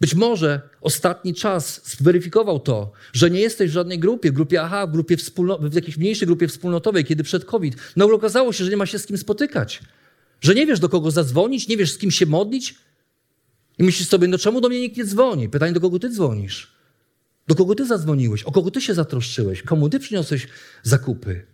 Być 0.00 0.14
może 0.14 0.60
ostatni 0.80 1.34
czas 1.34 1.80
zweryfikował 1.84 2.60
to, 2.60 2.92
że 3.12 3.30
nie 3.30 3.40
jesteś 3.40 3.70
w 3.70 3.74
żadnej 3.74 3.98
grupie, 3.98 4.32
grupie 4.32 4.62
AHA, 4.62 4.86
w, 4.86 4.92
grupie 4.92 5.16
wspólno- 5.16 5.70
w 5.70 5.74
jakiejś 5.74 5.96
mniejszej 5.96 6.26
grupie 6.26 6.48
wspólnotowej, 6.48 7.04
kiedy 7.04 7.22
przed 7.22 7.44
COVID. 7.44 7.76
No 7.96 8.06
okazało 8.06 8.52
się, 8.52 8.64
że 8.64 8.70
nie 8.70 8.76
ma 8.76 8.86
się 8.86 8.98
z 8.98 9.06
kim 9.06 9.18
spotykać. 9.18 9.80
Że 10.40 10.54
nie 10.54 10.66
wiesz, 10.66 10.80
do 10.80 10.88
kogo 10.88 11.10
zadzwonić, 11.10 11.68
nie 11.68 11.76
wiesz, 11.76 11.92
z 11.92 11.98
kim 11.98 12.10
się 12.10 12.26
modlić. 12.26 12.74
I 13.78 13.82
myślisz 13.82 14.08
sobie, 14.08 14.28
no 14.28 14.38
czemu 14.38 14.60
do 14.60 14.68
mnie 14.68 14.80
nikt 14.80 14.96
nie 14.96 15.04
dzwoni? 15.04 15.48
Pytanie, 15.48 15.72
do 15.72 15.80
kogo 15.80 15.98
ty 15.98 16.10
dzwonisz? 16.10 16.72
Do 17.48 17.54
kogo 17.54 17.74
ty 17.74 17.86
zadzwoniłeś? 17.86 18.42
O 18.42 18.52
kogo 18.52 18.70
ty 18.70 18.80
się 18.80 18.94
zatroszczyłeś? 18.94 19.62
Komu 19.62 19.88
ty 19.88 19.98
przyniosłeś 19.98 20.48
zakupy? 20.82 21.46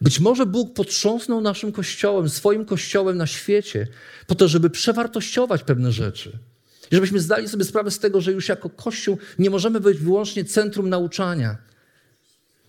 Być 0.00 0.20
może 0.20 0.46
Bóg 0.46 0.74
potrząsnął 0.74 1.40
naszym 1.40 1.72
kościołem, 1.72 2.28
swoim 2.28 2.64
kościołem 2.64 3.16
na 3.16 3.26
świecie, 3.26 3.86
po 4.26 4.34
to, 4.34 4.48
żeby 4.48 4.70
przewartościować 4.70 5.62
pewne 5.62 5.92
rzeczy. 5.92 6.38
I 6.90 6.94
żebyśmy 6.94 7.20
zdali 7.20 7.48
sobie 7.48 7.64
sprawę 7.64 7.90
z 7.90 7.98
tego, 7.98 8.20
że 8.20 8.32
już 8.32 8.48
jako 8.48 8.70
Kościół 8.70 9.18
nie 9.38 9.50
możemy 9.50 9.80
być 9.80 9.98
wyłącznie 9.98 10.44
centrum 10.44 10.88
nauczania, 10.88 11.58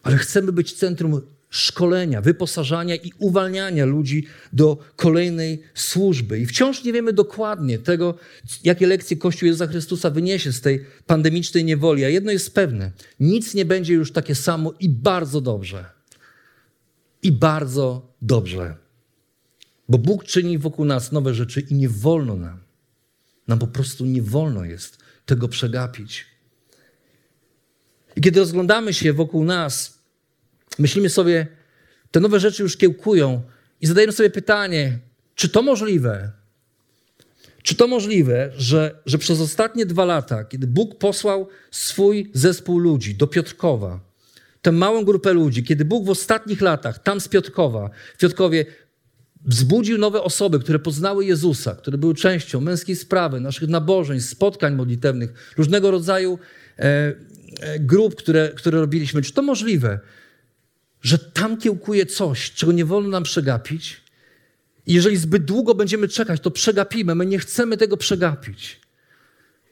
ale 0.03 0.17
chcemy 0.17 0.51
być 0.51 0.73
centrum 0.73 1.21
szkolenia, 1.49 2.21
wyposażania 2.21 2.95
i 2.95 3.11
uwalniania 3.17 3.85
ludzi 3.85 4.25
do 4.53 4.77
kolejnej 4.95 5.63
służby. 5.73 6.39
I 6.39 6.45
wciąż 6.45 6.83
nie 6.83 6.93
wiemy 6.93 7.13
dokładnie 7.13 7.79
tego, 7.79 8.15
jakie 8.63 8.87
lekcje 8.87 9.17
Kościół 9.17 9.47
Jezusa 9.47 9.67
Chrystusa 9.67 10.09
wyniesie 10.09 10.51
z 10.51 10.61
tej 10.61 10.85
pandemicznej 11.05 11.65
niewoli. 11.65 12.05
A 12.05 12.09
jedno 12.09 12.31
jest 12.31 12.55
pewne: 12.55 12.91
nic 13.19 13.53
nie 13.53 13.65
będzie 13.65 13.93
już 13.93 14.11
takie 14.11 14.35
samo 14.35 14.73
i 14.79 14.89
bardzo 14.89 15.41
dobrze. 15.41 15.85
I 17.23 17.31
bardzo 17.31 18.13
dobrze. 18.21 18.75
Bo 19.89 19.97
Bóg 19.97 20.23
czyni 20.23 20.57
wokół 20.57 20.85
nas 20.85 21.11
nowe 21.11 21.33
rzeczy 21.33 21.61
i 21.61 21.73
nie 21.73 21.89
wolno 21.89 22.35
nam 22.35 22.70
nam 23.51 23.59
po 23.59 23.67
prostu 23.67 24.05
nie 24.05 24.21
wolno 24.21 24.65
jest 24.65 24.97
tego 25.25 25.47
przegapić. 25.47 26.25
I 28.15 28.21
kiedy 28.21 28.39
rozglądamy 28.39 28.93
się 28.93 29.13
wokół 29.13 29.43
nas, 29.43 29.99
myślimy 30.79 31.09
sobie, 31.09 31.47
te 32.11 32.19
nowe 32.19 32.39
rzeczy 32.39 32.63
już 32.63 32.77
kiełkują 32.77 33.41
i 33.81 33.87
zadajemy 33.87 34.13
sobie 34.13 34.29
pytanie, 34.29 34.99
czy 35.35 35.49
to 35.49 35.61
możliwe? 35.61 36.31
Czy 37.63 37.75
to 37.75 37.87
możliwe, 37.87 38.51
że, 38.57 39.01
że 39.05 39.17
przez 39.17 39.41
ostatnie 39.41 39.85
dwa 39.85 40.05
lata, 40.05 40.43
kiedy 40.43 40.67
Bóg 40.67 40.97
posłał 40.97 41.47
swój 41.71 42.31
zespół 42.33 42.79
ludzi 42.79 43.15
do 43.15 43.27
Piotrkowa, 43.27 43.99
tę 44.61 44.71
małą 44.71 45.03
grupę 45.03 45.33
ludzi, 45.33 45.63
kiedy 45.63 45.85
Bóg 45.85 46.05
w 46.05 46.09
ostatnich 46.09 46.61
latach 46.61 47.03
tam 47.03 47.21
z 47.21 47.27
Piotrkowa, 47.27 47.89
w 48.15 48.17
Piotrkowie 48.17 48.65
wzbudził 49.45 49.97
nowe 49.97 50.21
osoby, 50.21 50.59
które 50.59 50.79
poznały 50.79 51.25
Jezusa, 51.25 51.75
które 51.75 51.97
były 51.97 52.15
częścią 52.15 52.61
męskiej 52.61 52.95
sprawy, 52.95 53.39
naszych 53.39 53.69
nabożeń, 53.69 54.21
spotkań 54.21 54.75
modlitewnych, 54.75 55.53
różnego 55.57 55.91
rodzaju 55.91 56.39
e, 56.79 56.83
e, 57.59 57.79
grup, 57.79 58.15
które, 58.15 58.49
które 58.55 58.79
robiliśmy. 58.79 59.21
Czy 59.21 59.33
to 59.33 59.41
możliwe, 59.41 59.99
że 61.01 61.19
tam 61.19 61.57
kiełkuje 61.57 62.05
coś, 62.05 62.51
czego 62.51 62.71
nie 62.71 62.85
wolno 62.85 63.09
nam 63.09 63.23
przegapić? 63.23 64.01
Jeżeli 64.87 65.17
zbyt 65.17 65.45
długo 65.45 65.75
będziemy 65.75 66.07
czekać, 66.07 66.41
to 66.41 66.51
przegapimy. 66.51 67.15
My 67.15 67.25
nie 67.25 67.39
chcemy 67.39 67.77
tego 67.77 67.97
przegapić. 67.97 68.81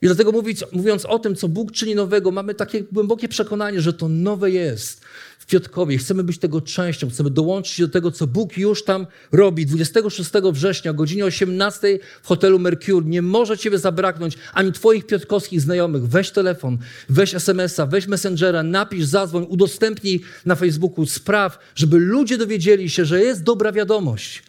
I 0.01 0.05
dlatego 0.05 0.31
mówiąc, 0.31 0.65
mówiąc 0.71 1.05
o 1.05 1.19
tym, 1.19 1.35
co 1.35 1.47
Bóg 1.47 1.71
czyni 1.71 1.95
nowego, 1.95 2.31
mamy 2.31 2.55
takie 2.55 2.83
głębokie 2.83 3.27
przekonanie, 3.27 3.81
że 3.81 3.93
to 3.93 4.09
nowe 4.09 4.51
jest 4.51 5.01
w 5.49 5.51
Piotkowie. 5.51 5.97
Chcemy 5.97 6.23
być 6.23 6.37
tego 6.37 6.61
częścią, 6.61 7.09
chcemy 7.09 7.29
dołączyć 7.29 7.81
do 7.81 7.87
tego, 7.87 8.11
co 8.11 8.27
Bóg 8.27 8.57
już 8.57 8.83
tam 8.83 9.07
robi. 9.31 9.65
26 9.65 10.29
września 10.51 10.91
o 10.91 10.93
godzinie 10.93 11.25
18 11.25 11.99
w 12.23 12.27
hotelu 12.27 12.59
Mercure 12.59 13.05
nie 13.05 13.21
może 13.21 13.57
Ciebie 13.57 13.77
zabraknąć 13.77 14.37
ani 14.53 14.71
Twoich 14.71 15.05
piotkowskich 15.05 15.61
znajomych. 15.61 16.07
Weź 16.07 16.31
telefon, 16.31 16.77
weź 17.09 17.33
SMS-a, 17.33 17.85
weź 17.85 18.07
Messengera, 18.07 18.63
napisz, 18.63 19.05
zadzwoń, 19.05 19.45
udostępnij 19.49 20.21
na 20.45 20.55
Facebooku, 20.55 21.05
spraw, 21.05 21.59
żeby 21.75 21.97
ludzie 21.97 22.37
dowiedzieli 22.37 22.89
się, 22.89 23.05
że 23.05 23.21
jest 23.21 23.43
dobra 23.43 23.71
wiadomość. 23.71 24.43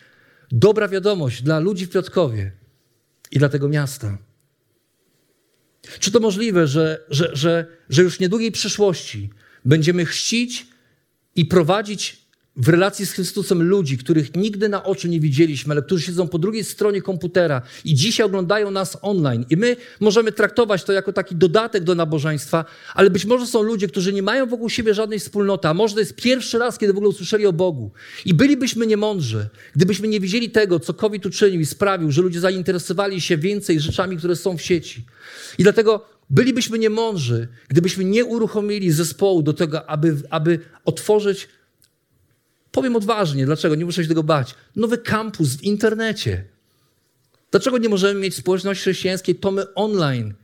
Dobra 0.52 0.88
wiadomość 0.88 1.42
dla 1.42 1.58
ludzi 1.58 1.86
w 1.86 1.90
Piotkowie 1.90 2.52
i 3.30 3.38
dla 3.38 3.48
tego 3.48 3.68
miasta. 3.68 4.18
Czy 5.98 6.10
to 6.10 6.20
możliwe, 6.20 6.66
że, 6.66 7.04
że, 7.10 7.30
że, 7.32 7.66
że 7.90 8.02
już 8.02 8.16
w 8.16 8.20
niedługiej 8.20 8.52
przyszłości 8.52 9.30
będziemy 9.64 10.04
chcić 10.04 10.70
i 11.36 11.44
prowadzić 11.46 12.20
w 12.56 12.68
relacji 12.68 13.06
z 13.06 13.12
Chrystusem 13.12 13.62
ludzi, 13.62 13.98
których 13.98 14.36
nigdy 14.36 14.68
na 14.68 14.84
oczy 14.84 15.08
nie 15.08 15.20
widzieliśmy, 15.20 15.72
ale 15.72 15.82
którzy 15.82 16.06
siedzą 16.06 16.28
po 16.28 16.38
drugiej 16.38 16.64
stronie 16.64 17.02
komputera 17.02 17.62
i 17.84 17.94
dzisiaj 17.94 18.26
oglądają 18.26 18.70
nas 18.70 18.98
online. 19.02 19.44
I 19.50 19.56
my 19.56 19.76
możemy 20.00 20.32
traktować 20.32 20.84
to 20.84 20.92
jako 20.92 21.12
taki 21.12 21.36
dodatek 21.36 21.84
do 21.84 21.94
nabożeństwa, 21.94 22.64
ale 22.94 23.10
być 23.10 23.24
może 23.24 23.46
są 23.46 23.62
ludzie, 23.62 23.88
którzy 23.88 24.12
nie 24.12 24.22
mają 24.22 24.46
wokół 24.46 24.70
siebie 24.70 24.94
żadnej 24.94 25.18
wspólnoty, 25.18 25.68
a 25.68 25.74
może 25.74 25.94
to 25.94 26.00
jest 26.00 26.14
pierwszy 26.14 26.58
raz, 26.58 26.78
kiedy 26.78 26.92
w 26.92 26.96
ogóle 26.96 27.08
usłyszeli 27.08 27.46
o 27.46 27.52
Bogu. 27.52 27.92
I 28.24 28.34
bylibyśmy 28.34 28.86
niemądrzy, 28.86 29.48
gdybyśmy 29.76 30.08
nie 30.08 30.20
widzieli 30.20 30.50
tego, 30.50 30.80
co 30.80 30.94
COVID 30.94 31.26
uczynił 31.26 31.60
i 31.60 31.66
sprawił, 31.66 32.10
że 32.10 32.22
ludzie 32.22 32.40
zainteresowali 32.40 33.20
się 33.20 33.38
więcej 33.38 33.80
rzeczami, 33.80 34.16
które 34.16 34.36
są 34.36 34.56
w 34.56 34.62
sieci. 34.62 35.04
I 35.58 35.62
dlatego 35.62 36.19
bylibyśmy 36.30 36.78
niemądrzy, 36.78 37.48
gdybyśmy 37.68 38.04
nie 38.04 38.24
uruchomili 38.24 38.90
zespołu 38.90 39.42
do 39.42 39.52
tego, 39.52 39.90
aby, 39.90 40.16
aby 40.30 40.58
otworzyć, 40.84 41.48
powiem 42.72 42.96
odważnie, 42.96 43.46
dlaczego, 43.46 43.74
nie 43.74 43.84
muszę 43.84 44.02
się 44.02 44.08
tego 44.08 44.22
bać, 44.22 44.54
nowy 44.76 44.98
kampus 44.98 45.56
w 45.56 45.62
internecie. 45.62 46.44
Dlaczego 47.50 47.78
nie 47.78 47.88
możemy 47.88 48.20
mieć 48.20 48.34
społeczności 48.34 48.82
chrześcijańskiej 48.82 49.34
Tomy 49.34 49.74
online 49.74 50.34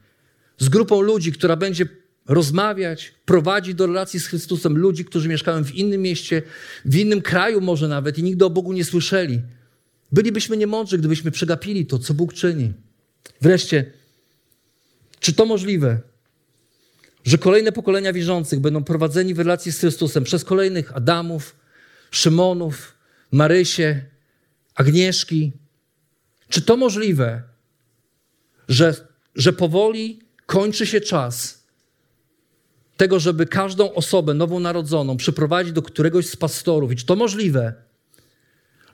z 0.59 0.68
grupą 0.68 1.01
ludzi, 1.01 1.32
która 1.32 1.57
będzie 1.57 1.89
rozmawiać, 2.28 3.14
prowadzić 3.24 3.74
do 3.74 3.87
relacji 3.87 4.20
z 4.20 4.26
Chrystusem 4.26 4.78
ludzi, 4.78 5.05
którzy 5.05 5.28
mieszkają 5.28 5.64
w 5.64 5.74
innym 5.74 6.03
mieście, 6.03 6.43
w 6.84 6.97
innym 6.97 7.22
kraju 7.22 7.61
może 7.61 7.89
nawet 7.89 8.18
i 8.18 8.22
nigdy 8.22 8.45
o 8.45 8.51
Bogu 8.51 8.72
nie 8.72 8.84
słyszeli. 8.84 9.41
Bylibyśmy 10.12 10.57
niemądrzy, 10.57 10.99
gdybyśmy 10.99 11.30
przegapili 11.30 11.87
to, 11.87 11.99
co 11.99 12.14
Bóg 12.14 12.32
czyni. 12.32 12.72
Wreszcie, 13.41 13.93
czy 15.21 15.33
to 15.33 15.47
możliwe, 15.47 16.01
że 17.25 17.39
kolejne 17.39 17.73
pokolenia 17.73 18.12
wierzących 18.12 18.61
będą 18.61 18.85
prowadzeni 18.85 19.35
w 19.35 19.39
relacji 19.39 19.73
z 19.73 19.79
Chrystusem 19.79 20.25
przez 20.25 20.45
kolejnych 20.45 20.97
Adamów, 20.97 21.57
Szymonów, 22.11 22.95
Marysie, 23.33 24.05
Agnieszki? 24.75 25.53
Czy 26.49 26.62
to 26.62 26.77
możliwe, 26.77 27.43
że, 28.69 28.95
że 29.35 29.53
powoli 29.53 30.21
kończy 30.47 30.87
się 30.87 31.01
czas 31.01 31.67
tego, 32.97 33.21
żeby 33.21 33.47
każdą 33.47 33.95
osobę 33.95 34.35
nową 34.35 34.61
narodzoną 34.61 35.17
przyprowadzić 35.17 35.73
do 35.73 35.83
któregoś 35.83 36.27
z 36.27 36.37
pastorów? 36.37 36.93
I 36.93 36.97
czy 36.97 37.07
to 37.07 37.17
możliwe, 37.17 37.86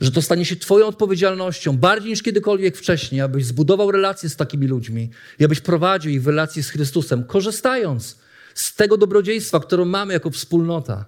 że 0.03 0.11
to 0.11 0.23
stanie 0.23 0.45
się 0.45 0.57
Twoją 0.57 0.87
odpowiedzialnością 0.87 1.77
bardziej 1.77 2.11
niż 2.11 2.23
kiedykolwiek 2.23 2.77
wcześniej, 2.77 3.21
abyś 3.21 3.47
zbudował 3.47 3.91
relacje 3.91 4.29
z 4.29 4.37
takimi 4.37 4.67
ludźmi 4.67 5.11
i 5.39 5.45
abyś 5.45 5.61
prowadził 5.61 6.13
ich 6.13 6.23
w 6.23 6.27
relacji 6.27 6.63
z 6.63 6.71
Chrystusem, 6.71 7.25
korzystając 7.25 8.19
z 8.55 8.75
tego 8.75 8.97
dobrodziejstwa, 8.97 9.61
które 9.61 9.85
mamy 9.85 10.13
jako 10.15 10.31
wspólnota, 10.31 11.05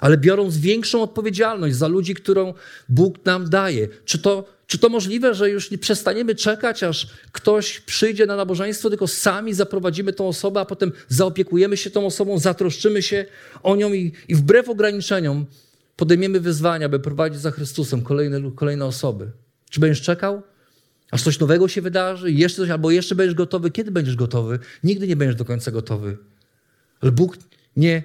ale 0.00 0.16
biorąc 0.16 0.58
większą 0.58 1.02
odpowiedzialność 1.02 1.76
za 1.76 1.88
ludzi, 1.88 2.14
którą 2.14 2.54
Bóg 2.88 3.24
nam 3.24 3.50
daje. 3.50 3.88
Czy 4.04 4.18
to, 4.18 4.44
czy 4.66 4.78
to 4.78 4.88
możliwe, 4.88 5.34
że 5.34 5.50
już 5.50 5.70
nie 5.70 5.78
przestaniemy 5.78 6.34
czekać, 6.34 6.82
aż 6.82 7.08
ktoś 7.32 7.80
przyjdzie 7.80 8.26
na 8.26 8.36
nabożeństwo, 8.36 8.88
tylko 8.88 9.08
sami 9.08 9.54
zaprowadzimy 9.54 10.12
tą 10.12 10.28
osobę, 10.28 10.60
a 10.60 10.64
potem 10.64 10.92
zaopiekujemy 11.08 11.76
się 11.76 11.90
tą 11.90 12.06
osobą, 12.06 12.38
zatroszczymy 12.38 13.02
się 13.02 13.24
o 13.62 13.76
nią 13.76 13.92
i, 13.92 14.12
i 14.28 14.34
wbrew 14.34 14.68
ograniczeniom 14.68 15.46
podejmiemy 15.98 16.40
wyzwania, 16.40 16.88
by 16.88 17.00
prowadzić 17.00 17.40
za 17.40 17.50
Chrystusem 17.50 18.02
kolejne, 18.02 18.50
kolejne 18.54 18.84
osoby. 18.84 19.32
Czy 19.70 19.80
będziesz 19.80 20.02
czekał, 20.02 20.42
aż 21.10 21.22
coś 21.22 21.38
nowego 21.38 21.68
się 21.68 21.82
wydarzy, 21.82 22.32
jeszcze 22.32 22.56
coś, 22.56 22.70
albo 22.70 22.90
jeszcze 22.90 23.14
będziesz 23.14 23.34
gotowy? 23.34 23.70
Kiedy 23.70 23.90
będziesz 23.90 24.16
gotowy? 24.16 24.58
Nigdy 24.84 25.08
nie 25.08 25.16
będziesz 25.16 25.36
do 25.36 25.44
końca 25.44 25.70
gotowy. 25.70 26.18
Ale 27.00 27.12
Bóg 27.12 27.38
nie. 27.76 28.02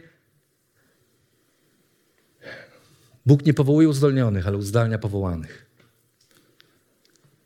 Bóg 3.25 3.45
nie 3.45 3.53
powołuje 3.53 3.89
uzdolnionych, 3.89 4.47
ale 4.47 4.57
uzdalnia 4.57 4.97
powołanych. 4.97 5.65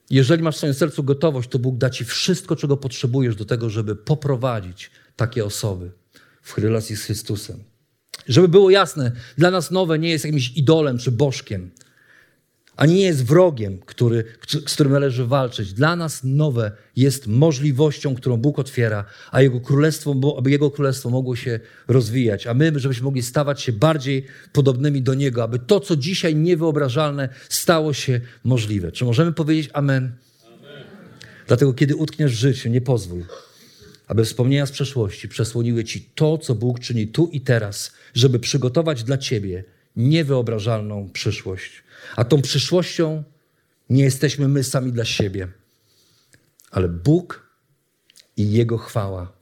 Jeżeli 0.10 0.44
masz 0.44 0.56
w 0.56 0.58
swoim 0.58 0.74
sercu 0.74 1.04
gotowość, 1.04 1.50
to 1.50 1.60
Bóg 1.60 1.78
da 1.78 1.90
ci 1.90 2.06
wszystko, 2.06 2.56
czego 2.56 2.78
potrzebujesz 2.78 3.36
do 3.36 3.46
tego, 3.46 3.70
żeby 3.70 3.96
poprowadzić 3.96 4.92
takie 5.16 5.46
osoby 5.46 5.92
w 6.42 6.58
relacji 6.58 6.96
z 6.96 7.04
Chrystusem. 7.04 7.64
Żeby 8.28 8.48
było 8.48 8.70
jasne, 8.70 9.12
dla 9.38 9.52
nas 9.52 9.72
nowe 9.72 10.00
nie 10.00 10.10
jest 10.10 10.26
jakimś 10.26 10.58
idolem 10.58 10.98
czy 10.98 11.12
bożkiem, 11.12 11.72
ani 12.78 12.94
nie 12.94 13.06
jest 13.06 13.26
wrogiem, 13.26 13.78
który, 13.86 14.24
z 14.48 14.74
którym 14.74 14.92
należy 14.92 15.26
walczyć. 15.26 15.74
Dla 15.74 15.96
nas 15.96 16.22
nowe 16.24 16.72
jest 16.96 17.28
możliwością, 17.28 18.16
którą 18.16 18.38
Bóg 18.38 18.60
otwiera, 18.60 19.06
a 19.32 19.42
Jego 19.42 19.60
królestwo, 19.60 20.36
aby 20.38 20.52
Jego 20.52 20.72
królestwo 20.72 21.10
mogło 21.10 21.36
się 21.36 21.60
rozwijać, 21.88 22.48
a 22.48 22.54
my, 22.54 22.72
żebyśmy 22.76 23.04
mogli 23.04 23.24
stawać 23.24 23.62
się 23.62 23.74
bardziej 23.74 24.26
podobnymi 24.54 25.02
do 25.02 25.14
Niego, 25.14 25.44
aby 25.44 25.60
to, 25.60 25.80
co 25.80 25.96
dzisiaj 25.96 26.36
niewyobrażalne, 26.36 27.30
stało 27.50 27.94
się 27.94 28.22
możliwe. 28.44 28.92
Czy 28.92 29.06
możemy 29.06 29.34
powiedzieć 29.34 29.70
Amen? 29.74 30.12
amen. 30.48 30.84
Dlatego, 31.48 31.74
kiedy 31.74 31.96
utkniesz 31.96 32.32
w 32.32 32.40
życiu, 32.40 32.70
nie 32.70 32.82
pozwól, 32.82 33.24
aby 34.08 34.26
wspomnienia 34.26 34.66
z 34.66 34.72
przeszłości 34.72 35.28
przesłoniły 35.28 35.84
ci 35.84 36.10
to, 36.16 36.38
co 36.38 36.56
Bóg 36.56 36.80
czyni 36.80 37.08
tu 37.08 37.28
i 37.28 37.42
teraz, 37.42 37.92
żeby 38.14 38.40
przygotować 38.40 39.04
dla 39.04 39.18
ciebie 39.18 39.64
niewyobrażalną 39.96 41.10
przyszłość. 41.14 41.84
A 42.16 42.24
tą 42.24 42.42
przyszłością 42.42 43.24
nie 43.90 44.04
jesteśmy 44.04 44.48
my 44.48 44.64
sami 44.64 44.92
dla 44.92 45.06
siebie, 45.06 45.48
ale 46.72 46.90
Bóg 46.90 47.50
i 48.38 48.52
Jego 48.52 48.78
chwała. 48.78 49.34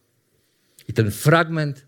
I 0.88 0.94
ten 0.94 1.12
fragment 1.12 1.86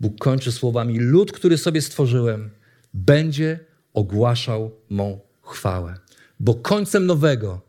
Bóg 0.00 0.18
kończy 0.18 0.52
słowami: 0.52 0.98
Lud, 0.98 1.32
który 1.32 1.58
sobie 1.58 1.82
stworzyłem, 1.82 2.50
będzie 2.94 3.60
ogłaszał 3.94 4.70
mą 4.90 5.20
chwałę. 5.42 5.98
Bo 6.40 6.54
końcem 6.54 7.06
nowego, 7.06 7.60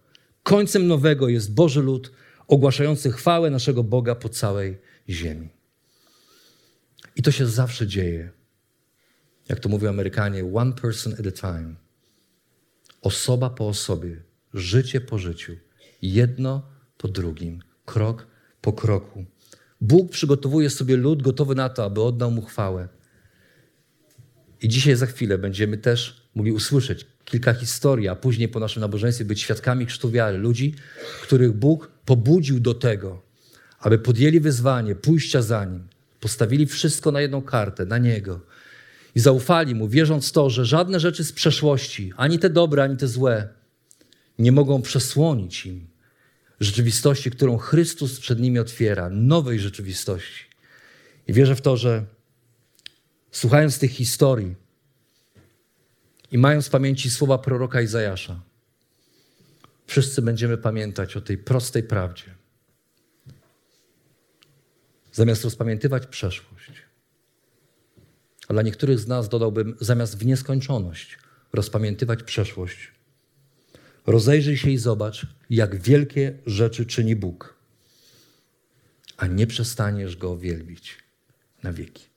końcem 0.43 0.87
nowego 0.87 1.29
jest 1.29 1.53
Boży 1.53 1.81
lud, 1.81 2.11
ogłaszający 2.47 3.11
chwałę 3.11 3.49
naszego 3.49 3.83
Boga 3.83 4.15
po 4.15 4.29
całej 4.29 4.77
ziemi. 5.09 5.49
I 7.15 7.21
to 7.21 7.31
się 7.31 7.47
zawsze 7.47 7.87
dzieje. 7.87 8.31
Jak 9.49 9.59
to 9.59 9.69
mówią 9.69 9.89
Amerykanie, 9.89 10.43
one 10.53 10.73
person 10.73 11.13
at 11.13 11.27
a 11.27 11.31
time. 11.31 11.75
Osoba 13.01 13.49
po 13.49 13.67
osobie, 13.67 14.23
życie 14.53 15.01
po 15.01 15.17
życiu, 15.17 15.55
jedno 16.01 16.69
po 16.97 17.07
drugim, 17.07 17.63
krok 17.85 18.27
po 18.61 18.73
kroku. 18.73 19.25
Bóg 19.81 20.11
przygotowuje 20.11 20.69
sobie 20.69 20.97
lud 20.97 21.21
gotowy 21.21 21.55
na 21.55 21.69
to, 21.69 21.85
aby 21.85 22.01
oddał 22.01 22.31
mu 22.31 22.41
chwałę. 22.41 22.87
I 24.61 24.67
dzisiaj 24.67 24.95
za 24.95 25.05
chwilę 25.05 25.37
będziemy 25.37 25.77
też 25.77 26.29
mogli 26.35 26.51
usłyszeć 26.51 27.05
kilka 27.29 27.53
historii, 27.53 28.07
a 28.07 28.15
później 28.15 28.47
po 28.47 28.59
naszym 28.59 28.81
nabożeństwie 28.81 29.25
być 29.25 29.41
świadkami 29.41 29.85
chrztu 29.85 30.11
wiary. 30.11 30.37
Ludzi, 30.37 30.75
których 31.21 31.51
Bóg 31.51 31.91
pobudził 32.05 32.59
do 32.59 32.73
tego, 32.73 33.21
aby 33.79 33.99
podjęli 33.99 34.39
wyzwanie 34.39 34.95
pójścia 34.95 35.41
za 35.41 35.65
Nim. 35.65 35.87
Postawili 36.19 36.65
wszystko 36.65 37.11
na 37.11 37.21
jedną 37.21 37.41
kartę, 37.41 37.85
na 37.85 37.97
Niego. 37.97 38.39
I 39.15 39.19
zaufali 39.19 39.75
Mu, 39.75 39.87
wierząc 39.87 40.31
to, 40.31 40.49
że 40.49 40.65
żadne 40.65 40.99
rzeczy 40.99 41.23
z 41.23 41.31
przeszłości, 41.31 42.13
ani 42.17 42.39
te 42.39 42.49
dobre, 42.49 42.83
ani 42.83 42.97
te 42.97 43.07
złe, 43.07 43.49
nie 44.39 44.51
mogą 44.51 44.81
przesłonić 44.81 45.65
im 45.65 45.87
rzeczywistości, 46.59 47.31
którą 47.31 47.57
Chrystus 47.57 48.19
przed 48.19 48.39
nimi 48.39 48.59
otwiera, 48.59 49.09
nowej 49.09 49.59
rzeczywistości. 49.59 50.43
I 51.27 51.33
wierzę 51.33 51.55
w 51.55 51.61
to, 51.61 51.77
że 51.77 52.05
słuchając 53.31 53.79
tych 53.79 53.91
historii, 53.91 54.55
i 56.31 56.37
mając 56.37 56.67
w 56.67 56.69
pamięci 56.69 57.09
słowa 57.09 57.37
proroka 57.37 57.81
Izajasza, 57.81 58.41
wszyscy 59.87 60.21
będziemy 60.21 60.57
pamiętać 60.57 61.17
o 61.17 61.21
tej 61.21 61.37
prostej 61.37 61.83
prawdzie. 61.83 62.35
Zamiast 65.11 65.43
rozpamiętywać 65.43 66.07
przeszłość. 66.07 66.71
A 68.47 68.53
dla 68.53 68.61
niektórych 68.61 68.99
z 68.99 69.07
nas 69.07 69.29
dodałbym, 69.29 69.75
zamiast 69.79 70.17
w 70.17 70.25
nieskończoność 70.25 71.17
rozpamiętywać 71.53 72.23
przeszłość, 72.23 72.91
rozejrzyj 74.05 74.57
się 74.57 74.69
i 74.69 74.77
zobacz, 74.77 75.27
jak 75.49 75.81
wielkie 75.81 76.37
rzeczy 76.45 76.85
czyni 76.85 77.15
Bóg, 77.15 77.57
a 79.17 79.27
nie 79.27 79.47
przestaniesz 79.47 80.17
Go 80.17 80.37
wielbić 80.37 80.97
na 81.63 81.73
wieki. 81.73 82.16